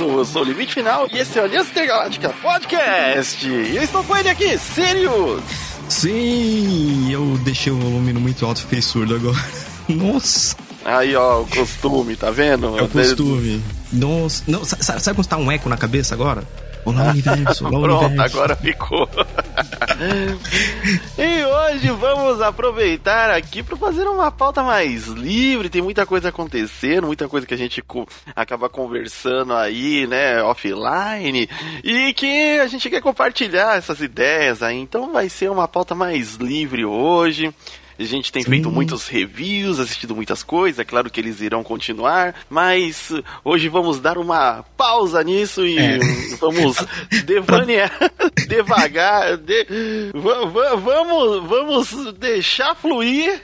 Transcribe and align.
Eu 0.00 0.24
sou 0.24 0.42
o 0.42 0.44
Limite 0.44 0.74
Final 0.74 1.08
e 1.12 1.18
esse 1.18 1.36
é 1.38 1.42
o 1.42 1.44
Aliança 1.44 1.70
Intergaláctica 1.70 2.28
Podcast. 2.40 3.48
E 3.48 3.76
eu 3.76 3.82
estou 3.82 4.04
com 4.04 4.16
ele 4.16 4.28
aqui, 4.28 4.56
Sirius. 4.56 5.42
Sim, 5.88 7.10
eu 7.10 7.36
deixei 7.38 7.72
o 7.72 7.76
volume 7.76 8.12
muito 8.12 8.46
alto 8.46 8.58
e 8.58 8.62
fiquei 8.62 8.80
surdo 8.80 9.16
agora. 9.16 9.36
Nossa. 9.88 10.56
Aí, 10.84 11.16
ó, 11.16 11.40
o 11.40 11.46
costume, 11.48 12.14
tá 12.14 12.30
vendo? 12.30 12.78
É 12.78 12.82
o 12.82 12.88
costume. 12.88 13.60
Nossa. 13.92 14.44
Não, 14.46 14.64
sabe, 14.64 15.02
sabe 15.02 15.16
quando 15.16 15.26
tá 15.26 15.36
um 15.36 15.50
eco 15.50 15.68
na 15.68 15.76
cabeça 15.76 16.14
agora? 16.14 16.44
Olá, 16.88 17.10
universo. 17.12 17.66
Olá, 17.66 17.80
Pronto, 17.80 18.04
universo. 18.06 18.36
agora 18.36 18.56
ficou. 18.56 19.08
e 21.18 21.44
hoje 21.44 21.90
vamos 21.90 22.40
aproveitar 22.40 23.30
aqui 23.30 23.62
para 23.62 23.76
fazer 23.76 24.04
uma 24.08 24.30
pauta 24.30 24.62
mais 24.62 25.06
livre. 25.06 25.68
Tem 25.68 25.82
muita 25.82 26.06
coisa 26.06 26.30
acontecendo, 26.30 27.06
muita 27.06 27.28
coisa 27.28 27.46
que 27.46 27.52
a 27.52 27.58
gente 27.58 27.82
co 27.82 28.06
acaba 28.34 28.70
conversando 28.70 29.52
aí, 29.52 30.06
né, 30.06 30.42
offline, 30.42 31.48
e 31.84 32.12
que 32.14 32.58
a 32.58 32.66
gente 32.66 32.88
quer 32.88 33.02
compartilhar 33.02 33.76
essas 33.76 34.00
ideias 34.00 34.62
aí. 34.62 34.78
Então 34.78 35.12
vai 35.12 35.28
ser 35.28 35.50
uma 35.50 35.68
pauta 35.68 35.94
mais 35.94 36.36
livre 36.36 36.86
hoje. 36.86 37.52
A 37.98 38.04
gente 38.04 38.30
tem 38.32 38.42
Sim. 38.42 38.50
feito 38.50 38.70
muitos 38.70 39.08
reviews, 39.08 39.80
assistido 39.80 40.14
muitas 40.14 40.42
coisas, 40.42 40.78
é 40.78 40.84
claro 40.84 41.10
que 41.10 41.20
eles 41.20 41.40
irão 41.40 41.64
continuar, 41.64 42.34
mas 42.48 43.12
hoje 43.44 43.68
vamos 43.68 43.98
dar 43.98 44.18
uma 44.18 44.64
pausa 44.76 45.22
nisso 45.24 45.66
e 45.66 45.78
é. 45.78 45.98
vamos 46.40 46.76
devanear 47.26 47.90
devagar, 48.46 49.36
de, 49.36 49.66
vamos, 50.14 51.48
vamos 51.48 52.14
deixar 52.14 52.74
fluir 52.74 53.40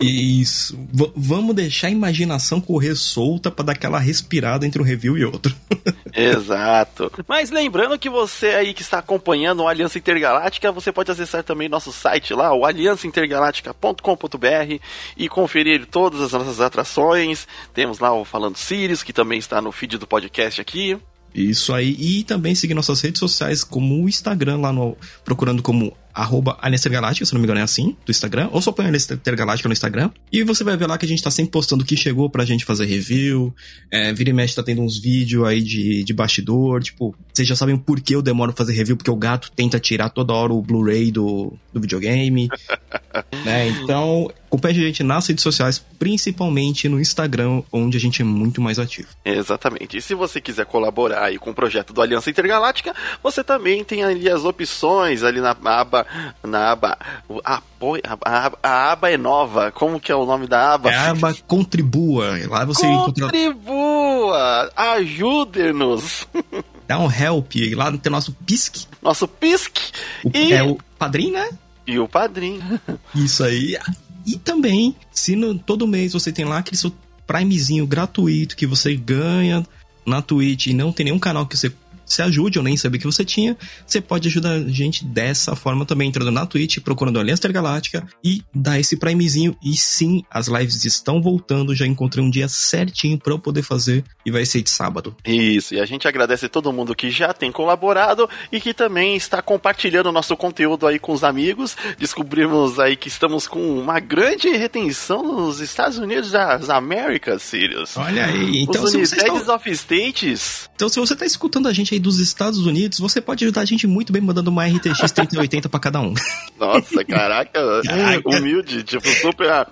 isso. 0.00 0.78
V 0.92 1.10
vamos 1.14 1.54
deixar 1.54 1.88
a 1.88 1.90
imaginação 1.90 2.60
correr 2.60 2.94
solta 2.94 3.50
para 3.50 3.66
dar 3.66 3.72
aquela 3.72 3.98
respirada 3.98 4.66
entre 4.66 4.80
um 4.80 4.84
review 4.84 5.18
e 5.18 5.24
outro. 5.24 5.54
Exato. 6.14 7.10
Mas 7.26 7.50
lembrando 7.50 7.98
que 7.98 8.08
você 8.08 8.48
aí 8.48 8.74
que 8.74 8.82
está 8.82 8.98
acompanhando 8.98 9.62
o 9.62 9.68
Aliança 9.68 9.98
Intergaláctica, 9.98 10.72
você 10.72 10.92
pode 10.92 11.10
acessar 11.10 11.42
também 11.42 11.68
nosso 11.68 11.92
site 11.92 12.34
lá, 12.34 12.54
o 12.54 12.64
aliançaintergaláctica.com.br 12.64 14.80
e 15.16 15.28
conferir 15.28 15.86
todas 15.86 16.20
as 16.20 16.32
nossas 16.32 16.60
atrações. 16.60 17.46
Temos 17.72 17.98
lá 17.98 18.12
o 18.12 18.24
Falando 18.24 18.56
Sirius, 18.56 19.02
que 19.02 19.12
também 19.12 19.38
está 19.38 19.60
no 19.60 19.72
feed 19.72 19.98
do 19.98 20.06
podcast 20.06 20.60
aqui. 20.60 20.98
Isso 21.34 21.72
aí. 21.72 21.96
E 21.98 22.24
também 22.24 22.54
seguir 22.54 22.74
nossas 22.74 23.00
redes 23.00 23.18
sociais, 23.18 23.62
como 23.62 24.02
o 24.02 24.08
Instagram, 24.08 24.58
lá 24.58 24.72
no. 24.72 24.96
procurando 25.24 25.62
como 25.62 25.96
arroba 26.14 26.58
Galáctica, 26.90 27.24
se 27.24 27.32
não 27.32 27.40
me 27.40 27.46
engano 27.46 27.60
é 27.60 27.62
assim, 27.62 27.96
do 28.04 28.10
Instagram, 28.10 28.48
ou 28.52 28.60
só 28.60 28.72
põe 28.72 28.86
Aliança 28.86 29.20
Galáctica 29.24 29.68
no 29.68 29.72
Instagram, 29.72 30.10
e 30.32 30.42
você 30.42 30.64
vai 30.64 30.76
ver 30.76 30.86
lá 30.86 30.98
que 30.98 31.06
a 31.06 31.08
gente 31.08 31.22
tá 31.22 31.30
sempre 31.30 31.52
postando 31.52 31.82
o 31.82 31.86
que 31.86 31.96
chegou 31.96 32.28
pra 32.28 32.44
gente 32.44 32.64
fazer 32.64 32.86
review, 32.86 33.54
é, 33.90 34.12
vira 34.12 34.30
e 34.30 34.32
mexe 34.32 34.54
tá 34.54 34.62
tendo 34.62 34.82
uns 34.82 34.98
vídeos 34.98 35.46
aí 35.46 35.62
de, 35.62 36.04
de 36.04 36.12
bastidor, 36.12 36.82
tipo, 36.82 37.14
vocês 37.32 37.46
já 37.46 37.56
sabem 37.56 37.76
por 37.76 38.00
que 38.00 38.14
eu 38.14 38.22
demoro 38.22 38.52
fazer 38.52 38.72
review, 38.72 38.96
porque 38.96 39.10
o 39.10 39.16
gato 39.16 39.50
tenta 39.52 39.78
tirar 39.78 40.10
toda 40.10 40.32
hora 40.32 40.52
o 40.52 40.62
Blu-ray 40.62 41.10
do, 41.10 41.52
do 41.72 41.80
videogame, 41.80 42.48
né, 43.44 43.68
então 43.68 44.30
acompanhe 44.46 44.78
a 44.78 44.86
gente 44.86 45.02
nas 45.02 45.26
redes 45.28 45.42
sociais, 45.42 45.78
principalmente 45.98 46.88
no 46.88 47.00
Instagram, 47.00 47.62
onde 47.72 47.96
a 47.96 48.00
gente 48.00 48.20
é 48.20 48.24
muito 48.24 48.60
mais 48.60 48.78
ativo. 48.78 49.08
Exatamente, 49.24 49.96
e 49.96 50.02
se 50.02 50.14
você 50.14 50.40
quiser 50.40 50.66
colaborar 50.66 51.26
aí 51.26 51.38
com 51.38 51.50
o 51.50 51.54
projeto 51.54 51.92
do 51.92 52.02
Aliança 52.02 52.30
Intergaláctica, 52.30 52.94
você 53.22 53.44
também 53.44 53.84
tem 53.84 54.02
ali 54.02 54.28
as 54.28 54.44
opções 54.44 55.22
ali 55.22 55.40
na 55.40 55.56
aba 55.64 55.99
na 56.42 56.72
aba 56.72 56.98
apoio, 57.44 58.02
a, 58.06 58.46
a, 58.46 58.52
a, 58.62 58.92
aba 58.92 59.10
é 59.10 59.16
nova. 59.16 59.70
Como 59.72 60.00
que 60.00 60.10
é 60.10 60.14
o 60.14 60.26
nome 60.26 60.46
da 60.46 60.74
aba? 60.74 60.90
É 60.90 60.96
a 60.96 61.10
aba 61.10 61.34
Contribua. 61.46 62.38
Lá 62.48 62.64
você 62.64 62.86
Contribua! 62.86 64.70
Encontra... 64.72 64.92
Ajude-nos! 64.92 66.26
Dá 66.86 66.98
um 66.98 67.10
help. 67.10 67.52
Lá 67.74 67.96
tem 67.96 68.10
nosso 68.10 68.32
PISC. 68.32 68.86
Nosso 69.00 69.28
PISC. 69.28 69.92
O, 70.24 70.30
e... 70.34 70.52
É 70.52 70.62
o 70.62 70.76
padrinho, 70.98 71.34
né? 71.34 71.50
E 71.86 71.98
o 71.98 72.08
padrinho. 72.08 72.60
Isso 73.14 73.44
aí. 73.44 73.78
E 74.26 74.36
também, 74.36 74.94
se 75.12 75.36
no, 75.36 75.58
todo 75.58 75.86
mês 75.86 76.12
você 76.12 76.32
tem 76.32 76.44
lá 76.44 76.58
aquele 76.58 76.76
seu 76.76 76.92
Primezinho 77.26 77.86
gratuito 77.86 78.56
que 78.56 78.66
você 78.66 78.96
ganha 78.96 79.64
na 80.04 80.20
Twitch 80.20 80.66
e 80.66 80.74
não 80.74 80.92
tem 80.92 81.04
nenhum 81.04 81.18
canal 81.18 81.46
que 81.46 81.56
você 81.56 81.72
se 82.10 82.22
ajude 82.22 82.58
ou 82.58 82.64
nem 82.64 82.76
saber 82.76 82.98
que 82.98 83.06
você 83.06 83.24
tinha, 83.24 83.56
você 83.86 84.00
pode 84.00 84.26
ajudar 84.26 84.50
a 84.50 84.68
gente 84.68 85.04
dessa 85.04 85.54
forma 85.54 85.86
também, 85.86 86.08
entrando 86.08 86.32
na 86.32 86.44
Twitch, 86.44 86.78
procurando 86.80 87.18
a 87.18 87.22
Aliança 87.22 87.40
Intergaláctica 87.40 88.04
e 88.22 88.42
dar 88.52 88.80
esse 88.80 88.96
primezinho. 88.96 89.56
E 89.62 89.76
sim, 89.76 90.24
as 90.28 90.48
lives 90.48 90.84
estão 90.84 91.22
voltando, 91.22 91.74
já 91.74 91.86
encontrei 91.86 92.24
um 92.24 92.28
dia 92.30 92.48
certinho 92.48 93.16
para 93.16 93.32
eu 93.32 93.38
poder 93.38 93.62
fazer 93.62 94.04
e 94.26 94.30
vai 94.30 94.44
ser 94.44 94.60
de 94.62 94.70
sábado. 94.70 95.14
Isso, 95.24 95.74
e 95.74 95.80
a 95.80 95.86
gente 95.86 96.08
agradece 96.08 96.48
todo 96.48 96.72
mundo 96.72 96.96
que 96.96 97.10
já 97.10 97.32
tem 97.32 97.52
colaborado 97.52 98.28
e 98.50 98.60
que 98.60 98.74
também 98.74 99.14
está 99.14 99.40
compartilhando 99.40 100.06
o 100.06 100.12
nosso 100.12 100.36
conteúdo 100.36 100.88
aí 100.88 100.98
com 100.98 101.12
os 101.12 101.22
amigos. 101.22 101.76
Descobrimos 101.96 102.80
aí 102.80 102.96
que 102.96 103.06
estamos 103.06 103.46
com 103.46 103.78
uma 103.78 104.00
grande 104.00 104.48
retenção 104.48 105.22
nos 105.22 105.60
Estados 105.60 105.98
Unidos 105.98 106.32
das 106.32 106.68
Américas, 106.68 107.42
Sirius. 107.42 107.96
Olha 107.96 108.26
aí, 108.26 108.62
então 108.62 108.82
os 108.82 108.90
se 108.90 109.00
está... 109.00 109.54
of 109.54 109.70
States. 109.70 110.68
Então 110.74 110.88
se 110.88 110.98
você 110.98 111.12
está 111.12 111.24
escutando 111.24 111.68
a 111.68 111.72
gente 111.72 111.94
aí 111.94 111.99
dos 112.00 112.18
Estados 112.18 112.66
Unidos, 112.66 112.98
você 112.98 113.20
pode 113.20 113.44
ajudar 113.44 113.62
a 113.62 113.64
gente 113.64 113.86
muito 113.86 114.12
bem 114.12 114.22
mandando 114.22 114.50
uma 114.50 114.66
RTX 114.66 115.12
3080 115.12 115.68
para 115.68 115.80
cada 115.80 116.00
um. 116.00 116.14
Nossa, 116.58 117.04
caraca, 117.04 117.60
caraca, 117.84 118.28
humilde, 118.28 118.82
tipo, 118.82 119.08
super. 119.20 119.50
Ah, 119.50 119.66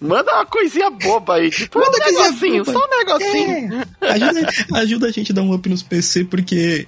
manda 0.00 0.32
uma 0.32 0.46
coisinha 0.46 0.90
boba 0.90 1.34
aí, 1.34 1.50
tipo, 1.50 1.78
manda 1.78 1.96
um 1.96 2.12
negocinho, 2.12 2.64
boba. 2.64 2.78
só 2.78 2.86
um 2.86 2.98
negocinho. 2.98 3.82
É, 4.00 4.10
ajuda, 4.12 4.48
ajuda 4.74 5.06
a 5.06 5.10
gente 5.10 5.32
a 5.32 5.34
dar 5.34 5.42
um 5.42 5.52
up 5.52 5.68
nos 5.68 5.82
PC, 5.82 6.24
porque 6.24 6.86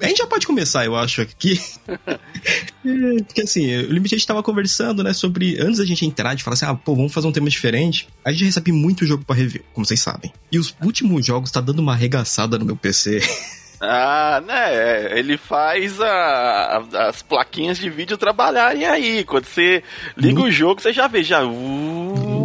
a 0.00 0.06
gente 0.06 0.18
já 0.18 0.26
pode 0.26 0.46
começar, 0.46 0.84
eu 0.84 0.94
acho, 0.94 1.20
aqui. 1.20 1.60
Porque 3.26 3.42
assim, 3.42 3.74
o 3.76 3.92
Limite 3.92 4.14
a 4.14 4.18
gente 4.18 4.26
tava 4.26 4.42
conversando, 4.42 5.02
né, 5.02 5.12
sobre. 5.12 5.60
Antes 5.60 5.78
da 5.78 5.84
gente 5.84 6.06
entrar, 6.06 6.34
de 6.34 6.44
falar 6.44 6.54
assim, 6.54 6.66
ah, 6.66 6.74
pô, 6.74 6.94
vamos 6.94 7.12
fazer 7.12 7.26
um 7.26 7.32
tema 7.32 7.48
diferente. 7.48 8.08
A 8.24 8.30
gente 8.30 8.44
recebe 8.44 8.70
muito 8.70 9.04
jogo 9.04 9.24
para 9.24 9.34
review, 9.34 9.62
como 9.72 9.84
vocês 9.84 10.00
sabem. 10.00 10.32
E 10.52 10.58
os 10.58 10.76
últimos 10.82 11.26
jogos 11.26 11.50
tá 11.50 11.60
dando 11.60 11.80
uma 11.80 11.92
arregaçada 11.92 12.58
no 12.58 12.64
meu 12.64 12.76
PC. 12.76 13.20
Ah, 13.80 14.42
né? 14.46 15.18
Ele 15.18 15.36
faz 15.36 16.00
a, 16.00 16.06
a, 16.06 17.08
as 17.08 17.22
plaquinhas 17.22 17.78
de 17.78 17.90
vídeo 17.90 18.16
trabalharem 18.16 18.84
aí. 18.86 19.24
Quando 19.24 19.44
você 19.46 19.82
liga 20.16 20.40
o 20.40 20.50
jogo, 20.50 20.80
você 20.80 20.92
já 20.92 21.06
vê, 21.06 21.22
já. 21.22 21.44
Uh, 21.44 22.44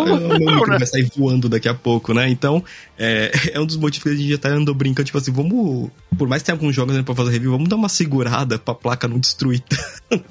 o 0.00 0.66
vai 0.66 0.86
sair 0.86 1.10
voando 1.16 1.48
daqui 1.48 1.68
a 1.68 1.74
pouco, 1.74 2.14
né? 2.14 2.28
Então, 2.28 2.64
é, 2.98 3.30
é 3.52 3.60
um 3.60 3.66
dos 3.66 3.76
motivos 3.76 4.04
que 4.04 4.08
a 4.08 4.16
gente 4.16 4.30
já 4.30 4.38
tá 4.38 4.48
andando 4.48 4.74
brincando, 4.74 5.06
tipo 5.06 5.18
assim, 5.18 5.32
vamos. 5.32 5.90
Por 6.16 6.28
mais 6.28 6.42
que 6.42 6.46
tenha 6.46 6.56
alguns 6.56 6.74
jogos 6.74 6.94
né, 6.94 7.02
pra 7.02 7.14
fazer 7.14 7.32
review, 7.32 7.52
vamos 7.52 7.68
dar 7.68 7.76
uma 7.76 7.88
segurada 7.88 8.58
pra 8.58 8.74
placa 8.74 9.08
não 9.08 9.18
destruir. 9.18 9.62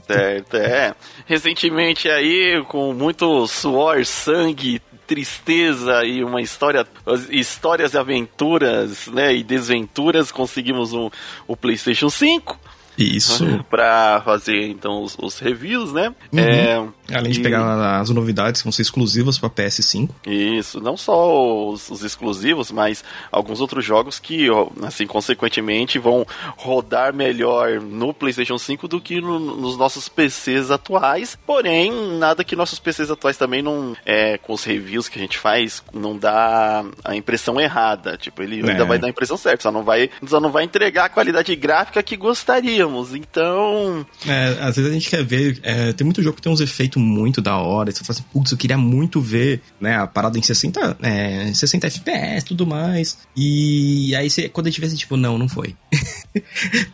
Certo, 0.08 0.56
é. 0.58 0.94
Recentemente 1.26 2.10
aí, 2.10 2.64
com 2.68 2.94
muito 2.94 3.48
suor, 3.48 4.06
sangue, 4.06 4.82
tristeza 5.10 6.06
e 6.06 6.24
uma 6.24 6.40
história, 6.40 6.88
histórias 7.32 7.96
e 7.96 7.98
aventuras, 7.98 9.08
né, 9.08 9.34
e 9.34 9.44
desventuras, 9.44 10.32
conseguimos 10.32 10.94
um, 10.94 11.10
o 11.48 11.58
PlayStation 11.58 12.12
5. 12.12 12.60
Isso. 12.96 13.44
para 13.72 14.22
fazer 14.24 14.68
então 14.68 15.02
os, 15.02 15.18
os 15.20 15.40
reviews, 15.40 15.92
né? 15.92 16.14
Uhum. 16.32 16.40
É, 16.40 16.88
Além 17.14 17.32
de 17.32 17.40
pegar 17.40 18.00
as 18.00 18.10
novidades 18.10 18.62
que 18.62 18.66
vão 18.66 18.72
ser 18.72 18.82
exclusivas 18.82 19.38
para 19.38 19.50
PS5. 19.50 20.10
Isso, 20.26 20.80
não 20.80 20.98
só 20.98 21.70
os, 21.70 21.90
os, 21.90 22.04
exclusivos, 22.04 22.72
mas 22.72 23.04
alguns 23.32 23.62
outros 23.62 23.84
jogos 23.86 24.20
que, 24.20 24.48
assim, 24.84 25.06
consequentemente 25.06 26.00
vão 26.00 26.26
rodar 26.58 27.14
melhor 27.14 27.80
no 27.82 28.14
PlayStation 28.14 28.58
5 28.58 28.88
do 28.88 29.02
que 29.02 29.22
no, 29.22 29.40
nos 29.40 29.78
nossos 29.78 30.10
PCs 30.10 30.72
atuais. 30.72 31.38
Porém, 31.46 31.92
nada 32.18 32.44
que 32.44 32.56
nossos 32.56 32.80
PCs 32.80 33.10
atuais 33.10 33.38
também 33.38 33.62
não, 33.62 33.96
é, 34.06 34.38
com 34.38 34.54
os 34.54 34.64
reviews 34.64 35.08
que 35.08 35.18
a 35.18 35.22
gente 35.22 35.38
faz, 35.38 35.84
não 35.94 36.18
dá 36.18 36.84
a 37.04 37.16
impressão 37.16 37.60
errada. 37.60 38.18
Tipo, 38.18 38.44
ele 38.44 38.62
é. 38.62 38.72
ainda 38.72 38.86
vai 38.86 38.98
dar 38.98 39.08
a 39.08 39.10
impressão 39.10 39.38
certa, 39.38 39.64
só 39.64 39.72
não 39.72 39.84
vai, 39.84 40.10
só 40.28 40.40
não 40.40 40.52
vai 40.52 40.64
entregar 40.64 41.06
a 41.06 41.10
qualidade 41.10 41.56
gráfica 41.56 42.04
que 42.04 42.18
gostaríamos. 42.18 43.14
Então. 43.14 44.06
É, 44.28 44.58
às 44.62 44.76
vezes 44.76 44.92
a 44.92 44.94
gente 44.94 45.10
quer 45.10 45.24
ver. 45.24 45.60
É, 45.64 45.94
tem 45.94 46.06
muito 46.06 46.22
jogo 46.22 46.36
que 46.36 46.42
tem 46.42 46.52
uns 46.52 46.62
efeitos 46.62 46.99
muito 47.00 47.42
da 47.42 47.58
hora. 47.58 47.92
Você 47.92 48.04
fala 48.04 48.20
assim, 48.20 48.26
putz, 48.32 48.52
eu 48.52 48.58
queria 48.58 48.78
muito 48.78 49.22
ver, 49.22 49.62
né, 49.80 49.98
a 49.98 50.08
parada 50.08 50.38
em 50.38 50.42
60, 50.42 50.98
é, 51.02 51.54
60 51.54 51.88
FPS 51.88 52.44
e 52.44 52.48
tudo 52.48 52.68
mais. 52.68 53.18
E 53.36 54.16
aí 54.16 54.30
você, 54.30 54.50
quando 54.50 54.68
a 54.68 54.70
gente 54.70 54.82
vê 54.82 54.88
assim, 54.88 54.96
tipo, 54.96 55.18
não, 55.18 55.38
não 55.38 55.48
foi. 55.48 55.76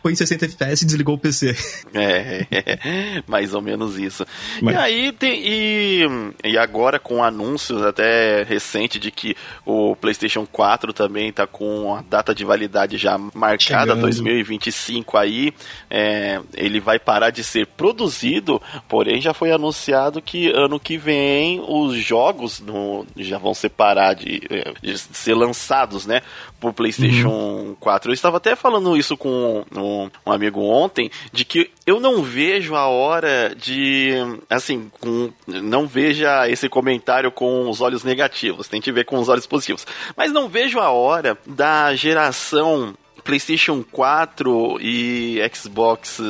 Põe 0.02 0.14
60 0.14 0.44
FPS 0.44 0.84
e 0.84 0.86
desligou 0.86 1.16
o 1.16 1.18
PC. 1.18 1.56
É, 1.92 2.46
mais 3.26 3.54
ou 3.54 3.60
menos 3.60 3.98
isso. 3.98 4.24
Mas... 4.62 4.74
E 4.74 4.78
aí 4.78 5.12
tem. 5.12 5.42
E, 5.44 6.06
e 6.44 6.58
agora 6.58 6.98
com 6.98 7.22
anúncios 7.22 7.82
até 7.82 8.42
recente 8.42 8.98
de 8.98 9.10
que 9.10 9.36
o 9.64 9.96
PlayStation 9.96 10.46
4 10.46 10.92
também 10.92 11.32
tá 11.32 11.46
com 11.46 11.94
a 11.94 12.02
data 12.02 12.34
de 12.34 12.44
validade 12.44 12.96
já 12.96 13.18
marcada, 13.18 13.92
Chegando. 13.92 14.02
2025 14.02 15.16
aí. 15.16 15.52
É, 15.90 16.40
ele 16.54 16.80
vai 16.80 16.98
parar 16.98 17.30
de 17.30 17.42
ser 17.42 17.66
produzido, 17.66 18.60
porém 18.88 19.20
já 19.20 19.34
foi 19.34 19.50
anunciado 19.52 19.95
que 20.22 20.50
ano 20.50 20.78
que 20.78 20.96
vem 20.96 21.62
os 21.66 21.94
jogos 21.96 22.60
no, 22.60 23.06
já 23.16 23.38
vão 23.38 23.54
ser 23.54 23.70
parar 23.70 24.14
de, 24.14 24.40
de 24.82 24.98
ser 24.98 25.34
lançados, 25.34 26.06
né? 26.06 26.22
Por 26.60 26.72
PlayStation 26.72 27.28
uhum. 27.28 27.76
4. 27.78 28.10
Eu 28.10 28.14
estava 28.14 28.38
até 28.38 28.56
falando 28.56 28.96
isso 28.96 29.16
com 29.16 29.64
um, 29.74 30.10
um, 30.26 30.32
amigo 30.32 30.60
ontem, 30.60 31.10
de 31.32 31.44
que 31.44 31.70
eu 31.86 32.00
não 32.00 32.22
vejo 32.22 32.74
a 32.74 32.86
hora 32.86 33.54
de. 33.54 34.12
Assim, 34.48 34.90
com, 35.00 35.30
não 35.46 35.86
veja 35.86 36.48
esse 36.48 36.68
comentário 36.68 37.30
com 37.30 37.68
os 37.68 37.80
olhos 37.80 38.04
negativos, 38.04 38.68
tente 38.68 38.90
ver 38.90 39.04
com 39.04 39.18
os 39.18 39.28
olhos 39.28 39.46
positivos. 39.46 39.86
Mas 40.16 40.32
não 40.32 40.48
vejo 40.48 40.80
a 40.80 40.90
hora 40.90 41.36
da 41.46 41.94
geração 41.94 42.94
PlayStation 43.26 43.84
4 43.90 44.78
e 44.80 45.38
Xbox, 45.52 46.20